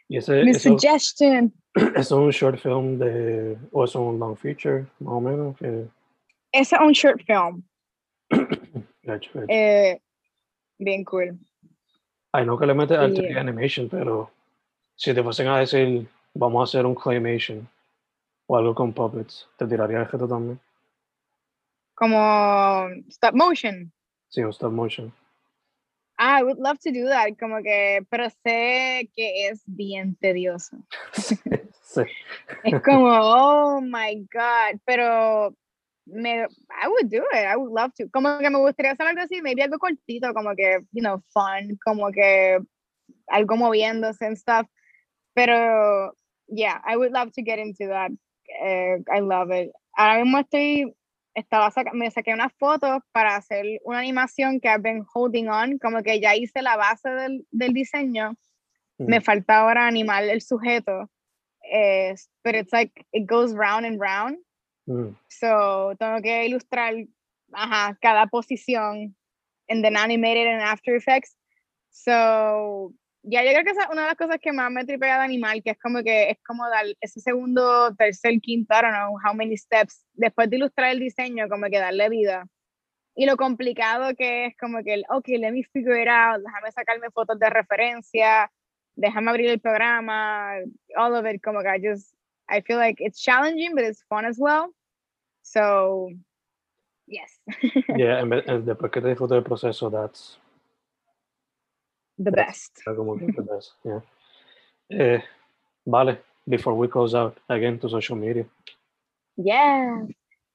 Y 0.07 0.17
ese, 0.17 0.43
mi 0.43 0.51
eso, 0.51 0.69
suggestion. 0.69 1.53
es 1.95 2.11
un 2.11 2.29
short 2.29 2.59
film 2.59 2.99
de, 2.99 3.57
o 3.71 3.83
es 3.85 3.95
un 3.95 4.19
long 4.19 4.35
feature, 4.35 4.85
más 4.99 5.13
o 5.13 5.21
menos. 5.21 5.57
Que, 5.57 5.87
es 6.51 6.71
un 6.73 6.91
short 6.91 7.21
film. 7.25 7.63
gacho, 9.03 9.31
gacho. 9.33 9.45
Eh, 9.49 9.99
bien 10.77 11.03
cool. 11.03 11.39
Ay, 12.31 12.45
no 12.45 12.57
que 12.57 12.65
le 12.65 12.73
metes 12.73 12.97
al 12.97 13.11
y- 13.11 13.15
3D 13.15 13.39
animation, 13.39 13.89
pero 13.89 14.29
si 14.95 15.13
te 15.13 15.23
fuesen 15.23 15.47
a 15.47 15.59
decir, 15.59 16.07
vamos 16.33 16.61
a 16.61 16.63
hacer 16.63 16.85
un 16.85 16.95
claymation 16.95 17.67
o 18.47 18.57
algo 18.57 18.75
con 18.75 18.91
puppets, 18.93 19.47
¿te 19.57 19.65
tiraría 19.65 19.99
el 19.99 20.07
reto 20.07 20.27
también? 20.27 20.59
Como 21.95 22.87
stop 23.09 23.33
motion. 23.35 23.91
Sí, 24.29 24.41
un 24.41 24.49
stop 24.49 24.71
motion. 24.71 25.13
Ah, 26.25 26.39
I 26.39 26.43
would 26.43 26.57
love 26.57 26.79
to 26.79 26.91
do 26.91 27.09
that. 27.09 27.37
Como 27.37 27.61
que, 27.61 27.99
pero 28.09 28.29
sé 28.29 29.09
que 29.13 29.47
es 29.49 29.61
bien 29.65 30.15
tedioso. 30.21 30.77
sí. 31.83 32.03
Es 32.63 32.81
como, 32.81 33.09
oh 33.11 33.81
my 33.81 34.25
God. 34.31 34.79
Pero 34.85 35.53
me, 36.07 36.45
I 36.45 36.87
would 36.87 37.09
do 37.09 37.25
it. 37.33 37.45
I 37.45 37.57
would 37.57 37.73
love 37.73 37.93
to. 37.95 38.07
Como 38.07 38.39
que 38.39 38.49
me 38.49 38.57
gustaría 38.57 38.93
hacer 38.93 39.05
algo 39.05 39.21
así, 39.21 39.41
maybe 39.41 39.63
algo 39.63 39.77
cortito, 39.79 40.33
como 40.33 40.55
que, 40.55 40.79
you 40.93 41.01
know, 41.01 41.21
fun, 41.33 41.77
como 41.83 42.09
que 42.13 42.59
algo 43.29 43.57
moviéndose 43.57 44.21
and 44.21 44.37
stuff. 44.37 44.65
Pero, 45.35 46.13
yeah, 46.47 46.79
I 46.87 46.95
would 46.95 47.11
love 47.11 47.33
to 47.33 47.41
get 47.41 47.59
into 47.59 47.87
that. 47.87 48.11
Eh, 48.63 48.99
I 49.11 49.19
love 49.19 49.51
it. 49.51 49.73
Ahora 49.97 50.23
mismo 50.23 50.39
estoy, 50.39 50.95
estaba 51.35 51.71
saca- 51.71 51.93
me 51.93 52.09
saqué 52.11 52.33
unas 52.33 52.53
fotos 52.53 53.01
para 53.11 53.35
hacer 53.35 53.65
una 53.85 53.99
animación 53.99 54.59
que 54.59 54.67
I've 54.69 54.81
been 54.83 55.03
holding 55.13 55.47
on, 55.49 55.77
como 55.79 56.01
que 56.03 56.19
ya 56.19 56.35
hice 56.35 56.61
la 56.61 56.75
base 56.77 57.09
del, 57.09 57.45
del 57.51 57.73
diseño. 57.73 58.35
Me 58.99 59.19
Mm. 59.19 59.23
falta 59.23 59.57
ahora 59.57 59.87
animar 59.87 60.23
el 60.23 60.41
sujeto. 60.41 61.09
Eh, 61.71 62.13
but 62.43 62.55
it's 62.55 62.71
like, 62.73 62.91
it 63.11 63.25
goes 63.25 63.53
round 63.53 63.85
and 63.85 63.99
round. 63.99 64.37
Mm. 64.87 65.15
So, 65.29 65.95
tengo 65.97 66.21
que 66.21 66.45
ilustrar 66.45 66.93
ajá, 67.53 67.97
cada 68.01 68.27
posición 68.27 69.15
and 69.69 69.83
then 69.83 69.95
animate 69.95 70.37
it 70.37 70.47
in 70.47 70.59
After 70.59 70.95
Effects. 70.95 71.35
So, 71.89 72.93
ya 73.23 73.43
yo 73.43 73.51
creo 73.51 73.63
que 73.63 73.71
esa 73.71 73.83
es 73.83 73.89
una 73.89 74.01
de 74.03 74.07
las 74.09 74.17
cosas 74.17 74.37
que 74.41 74.51
más 74.51 74.69
me 74.71 74.85
tripea 74.85 75.17
de 75.19 75.23
animal, 75.25 75.61
que 75.63 75.71
es 75.71 75.79
como 75.79 76.03
que 76.03 76.29
es 76.31 76.37
como 76.45 76.67
dar 76.69 76.85
ese 77.01 77.19
segundo, 77.21 77.95
tercer, 77.95 78.39
quinto, 78.41 78.73
I 78.73 78.81
don't 78.81 78.93
know 78.93 79.17
how 79.25 79.33
many 79.33 79.57
steps, 79.57 80.05
después 80.13 80.49
de 80.49 80.57
ilustrar 80.57 80.91
el 80.91 80.99
diseño, 80.99 81.47
como 81.49 81.67
que 81.67 81.79
darle 81.79 82.09
vida. 82.09 82.45
Y 83.15 83.25
lo 83.25 83.37
complicado 83.37 84.13
que 84.15 84.47
es 84.47 84.57
como 84.57 84.83
que, 84.83 84.93
el, 84.95 85.05
ok, 85.09 85.27
let 85.39 85.51
me 85.51 85.63
figure 85.63 86.01
it 86.01 86.07
out, 86.09 86.41
déjame 86.43 86.71
sacarme 86.71 87.11
fotos 87.11 87.39
de 87.39 87.49
referencia, 87.49 88.51
déjame 88.95 89.29
abrir 89.29 89.49
el 89.49 89.59
programa, 89.59 90.55
all 90.97 91.15
of 91.15 91.25
it, 91.25 91.41
como 91.43 91.61
que 91.61 91.69
I 91.69 91.79
just, 91.81 92.13
I 92.49 92.61
feel 92.61 92.77
like 92.77 93.01
it's 93.03 93.21
challenging, 93.21 93.73
but 93.75 93.83
it's 93.83 94.03
fun 94.09 94.25
as 94.25 94.37
well. 94.39 94.73
So, 95.43 96.09
yes, 97.07 97.39
Yeah, 97.97 98.19
en 98.21 98.29
vez- 98.29 98.47
en- 98.47 98.65
después 98.65 98.91
que 98.91 99.01
te 99.01 99.09
disfrutes 99.09 99.35
del 99.35 99.43
proceso, 99.43 99.89
that's 99.91 100.39
the 102.17 102.31
como 102.95 103.15
best, 103.15 103.73
yeah. 103.83 104.01
Eh, 104.89 105.23
vale, 105.85 106.19
before 106.47 106.75
we 106.75 106.87
close 106.87 107.15
out, 107.15 107.39
again, 107.49 107.79
to 107.79 107.89
social 107.89 108.17
media. 108.17 108.45
Yeah. 109.35 110.05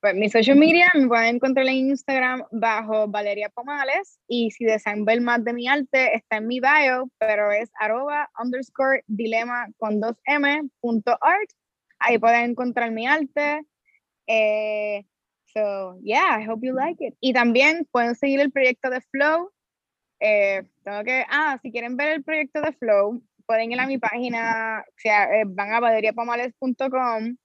Pues 0.00 0.14
mi 0.14 0.28
social 0.28 0.56
media 0.56 0.92
me 0.94 1.08
pueden 1.08 1.34
encontrar 1.34 1.66
en 1.66 1.88
Instagram 1.90 2.44
bajo 2.52 3.08
Valeria 3.08 3.48
Pomales 3.48 4.20
y 4.28 4.52
si 4.52 4.64
desean 4.64 5.04
ver 5.04 5.20
más 5.20 5.42
de 5.44 5.52
mi 5.52 5.66
arte 5.66 6.14
está 6.14 6.36
en 6.36 6.46
mi 6.46 6.60
bio, 6.60 7.10
pero 7.18 7.50
es 7.50 7.68
arroba 7.80 8.30
underscore 8.40 9.02
dilema 9.08 9.66
con 9.76 10.00
dos 10.00 10.14
m 10.24 10.68
punto 10.80 11.18
art. 11.20 11.50
Ahí 11.98 12.16
pueden 12.16 12.50
encontrar 12.50 12.92
mi 12.92 13.08
arte. 13.08 13.66
Eh, 14.28 15.04
so, 15.46 15.98
yeah, 16.00 16.38
I 16.38 16.48
hope 16.48 16.64
you 16.64 16.74
like 16.74 17.04
it. 17.04 17.16
Y 17.18 17.32
también 17.32 17.84
pueden 17.90 18.14
seguir 18.14 18.38
el 18.38 18.52
proyecto 18.52 18.90
de 18.90 19.00
Flow. 19.00 19.50
Eh, 20.20 20.62
tengo 20.88 21.04
que, 21.04 21.24
ah, 21.28 21.58
si 21.62 21.70
quieren 21.70 21.96
ver 21.96 22.08
el 22.08 22.24
proyecto 22.24 22.60
de 22.62 22.72
Flow, 22.72 23.22
pueden 23.46 23.72
ir 23.72 23.80
a 23.80 23.86
mi 23.86 23.98
página, 23.98 24.84
o 24.88 24.92
sea, 24.96 25.24
eh, 25.38 25.44
van 25.46 25.72
a 25.72 25.80
valeriapomales.com 25.80 27.36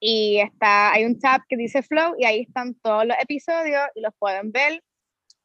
y 0.00 0.40
está, 0.40 0.92
hay 0.92 1.04
un 1.04 1.18
tab 1.20 1.42
que 1.48 1.56
dice 1.56 1.82
Flow 1.82 2.14
y 2.18 2.24
ahí 2.24 2.40
están 2.42 2.74
todos 2.82 3.04
los 3.06 3.16
episodios 3.20 3.82
y 3.94 4.00
los 4.00 4.12
pueden 4.18 4.50
ver. 4.50 4.82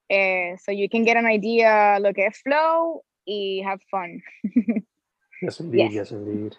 Eh, 0.10 0.56
so 0.64 0.72
you 0.72 0.88
can 0.90 1.04
get 1.04 1.18
an 1.18 1.28
idea 1.30 2.00
lo 2.00 2.14
que 2.14 2.28
es 2.28 2.40
Flow 2.42 3.04
y 3.26 3.62
have 3.64 3.80
fun. 3.90 4.22
Yes, 5.42 5.60
indeed, 5.60 5.92
Yes. 5.92 5.94
yes, 5.94 6.12
indeed. 6.12 6.56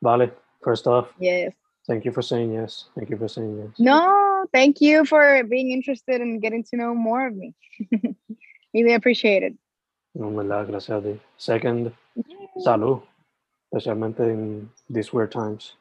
Vale, 0.00 0.32
first 0.62 0.86
off, 0.86 1.08
Yes. 1.18 1.52
thank 1.86 2.04
you 2.04 2.12
for 2.12 2.22
saying 2.22 2.52
yes. 2.54 2.88
Thank 2.94 3.10
you 3.10 3.18
for 3.18 3.28
saying 3.28 3.58
yes. 3.58 3.78
No, 3.78 4.46
thank 4.52 4.80
you 4.80 5.04
for 5.04 5.42
being 5.44 5.72
interested 5.72 6.20
in 6.20 6.38
getting 6.38 6.62
to 6.70 6.76
know 6.76 6.94
more 6.94 7.26
of 7.26 7.34
me. 7.34 7.54
really 8.72 8.94
appreciate 8.94 9.42
it. 9.42 9.54
No, 10.14 10.28
en 10.28 10.36
verdad, 10.36 10.66
gracias 10.66 10.98
a 10.98 11.02
ti. 11.02 11.20
Second, 11.36 11.92
salud, 12.62 13.00
especialmente 13.70 14.22
en 14.24 14.70
these 14.92 15.10
weird 15.12 15.30
times. 15.30 15.76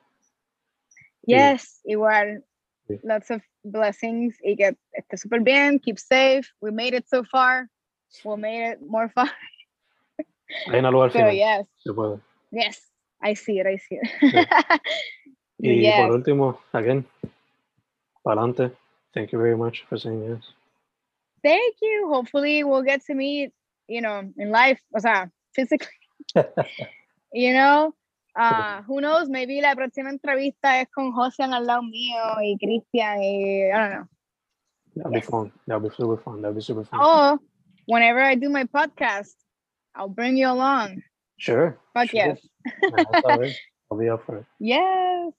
Yes, 1.26 1.82
igual. 1.86 2.44
Sí. 2.88 3.00
Lots 3.04 3.30
of 3.32 3.42
blessings 3.64 4.38
y 4.44 4.56
que 4.56 4.76
esté 4.94 5.18
súper 5.18 5.42
bien. 5.42 5.80
Keep 5.80 6.00
safe. 6.00 6.44
We 6.62 6.72
made 6.72 6.96
it 6.96 7.08
so 7.08 7.24
far. 7.24 7.70
We'll 8.24 8.38
make 8.38 8.74
it 8.74 8.82
more 8.82 9.10
fun. 9.10 9.30
Hay 10.68 10.80
una 10.80 10.92
luz 10.92 11.04
al 11.04 11.12
Pero 11.14 11.30
final. 11.32 11.36
yes, 11.36 11.68
Se 11.84 11.94
puede. 11.94 12.20
yes, 12.52 12.90
I 13.22 13.36
see 13.36 13.60
it, 13.60 13.68
I 13.68 13.78
see 13.78 14.00
it. 14.02 14.10
Y 15.64 15.80
Yes. 15.82 16.02
por 16.08 16.12
último, 16.16 16.60
again, 16.74 17.06
para 18.24 18.42
adelante. 18.42 18.76
Thank 19.14 19.32
you 19.32 19.38
very 19.40 19.56
much 19.56 19.84
for 19.88 20.00
saying 20.00 20.24
yes. 20.28 20.44
Thank 21.44 21.76
you. 21.82 22.08
Hopefully 22.10 22.64
we'll 22.64 22.82
get 22.82 23.06
to 23.06 23.14
meet, 23.14 23.54
you 23.92 24.02
know, 24.02 24.24
in 24.38 24.52
life, 24.52 24.80
o 24.96 25.00
sea, 25.00 25.30
physically. 25.54 25.88
you 27.34 27.54
know, 27.54 27.94
uh, 28.36 28.82
who 28.84 29.02
knows, 29.02 29.30
maybe 29.30 29.62
la 29.62 29.76
próxima 29.76 30.10
entrevista 30.10 30.80
es 30.80 30.88
con 30.90 31.12
Josian 31.12 31.54
al 31.54 31.66
lado 31.66 31.82
mío 31.82 32.40
y 32.42 32.58
Cristian 32.58 33.22
y 33.22 33.70
I 33.70 33.78
don't 33.78 33.92
know. 33.92 34.08
That'll 34.96 35.12
be 35.12 35.22
fun. 35.22 35.52
That'll 35.68 35.82
be 35.82 35.94
super 35.96 36.18
fun. 36.18 36.42
That'll 36.42 36.56
be 36.56 36.62
super 36.62 36.84
fun. 36.84 37.00
Oh, 37.02 37.40
whenever 37.86 38.22
I 38.22 38.36
do 38.36 38.50
my 38.50 38.66
podcast, 38.66 39.36
I'll 39.96 40.10
bring 40.10 40.38
you 40.38 40.48
along. 40.48 41.02
Sure. 41.38 41.78
Fuck 41.94 42.12
sure. 42.12 42.20
yes. 42.20 42.40
Me 42.82 42.90
vas 42.92 43.24
a 43.26 43.38
ver. 43.38 43.54
I'll 43.92 43.98
be 43.98 44.10
up 44.10 44.26
for 44.26 44.38
it. 44.38 44.46
Yes. 44.60 45.34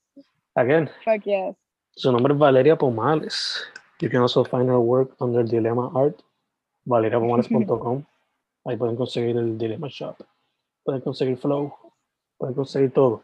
Again, 0.57 0.91
Fuck 1.05 1.25
yes. 1.25 1.55
su 1.97 2.13
nombre 2.13 2.35
es 2.35 2.39
Valeria 2.39 2.77
Pomales. 2.77 3.65
You 4.01 4.11
can 4.11 4.21
also 4.21 4.45
find 4.45 4.69
her 4.69 4.81
work 4.81 5.15
under 5.21 5.45
Dilemma 5.45 5.91
Art, 5.95 6.23
valeriapomales.com. 6.89 8.05
Ahí 8.65 8.77
pueden 8.77 8.97
conseguir 8.97 9.37
el 9.37 9.59
Dilemma 9.59 9.89
Shop. 9.89 10.17
Pueden 10.85 11.01
conseguir 11.03 11.37
Flow. 11.37 11.75
Pueden 12.39 12.55
conseguir 12.55 12.93
todo. 12.93 13.23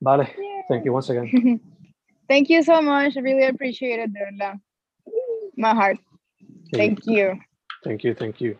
Vale. 0.00 0.34
Thank 0.68 0.84
you 0.84 0.94
once 0.94 1.10
again. 1.10 1.60
Thank 2.28 2.48
you 2.48 2.62
so 2.62 2.80
much. 2.80 3.16
I 3.16 3.20
really 3.20 3.44
appreciate 3.44 3.98
it, 3.98 4.12
de 4.12 4.20
verdad. 4.20 4.60
My 5.56 5.74
heart. 5.74 5.98
Thank 6.72 7.06
you. 7.06 7.38
Thank 7.82 8.04
you. 8.04 8.14
Thank 8.14 8.40
you. 8.40 8.56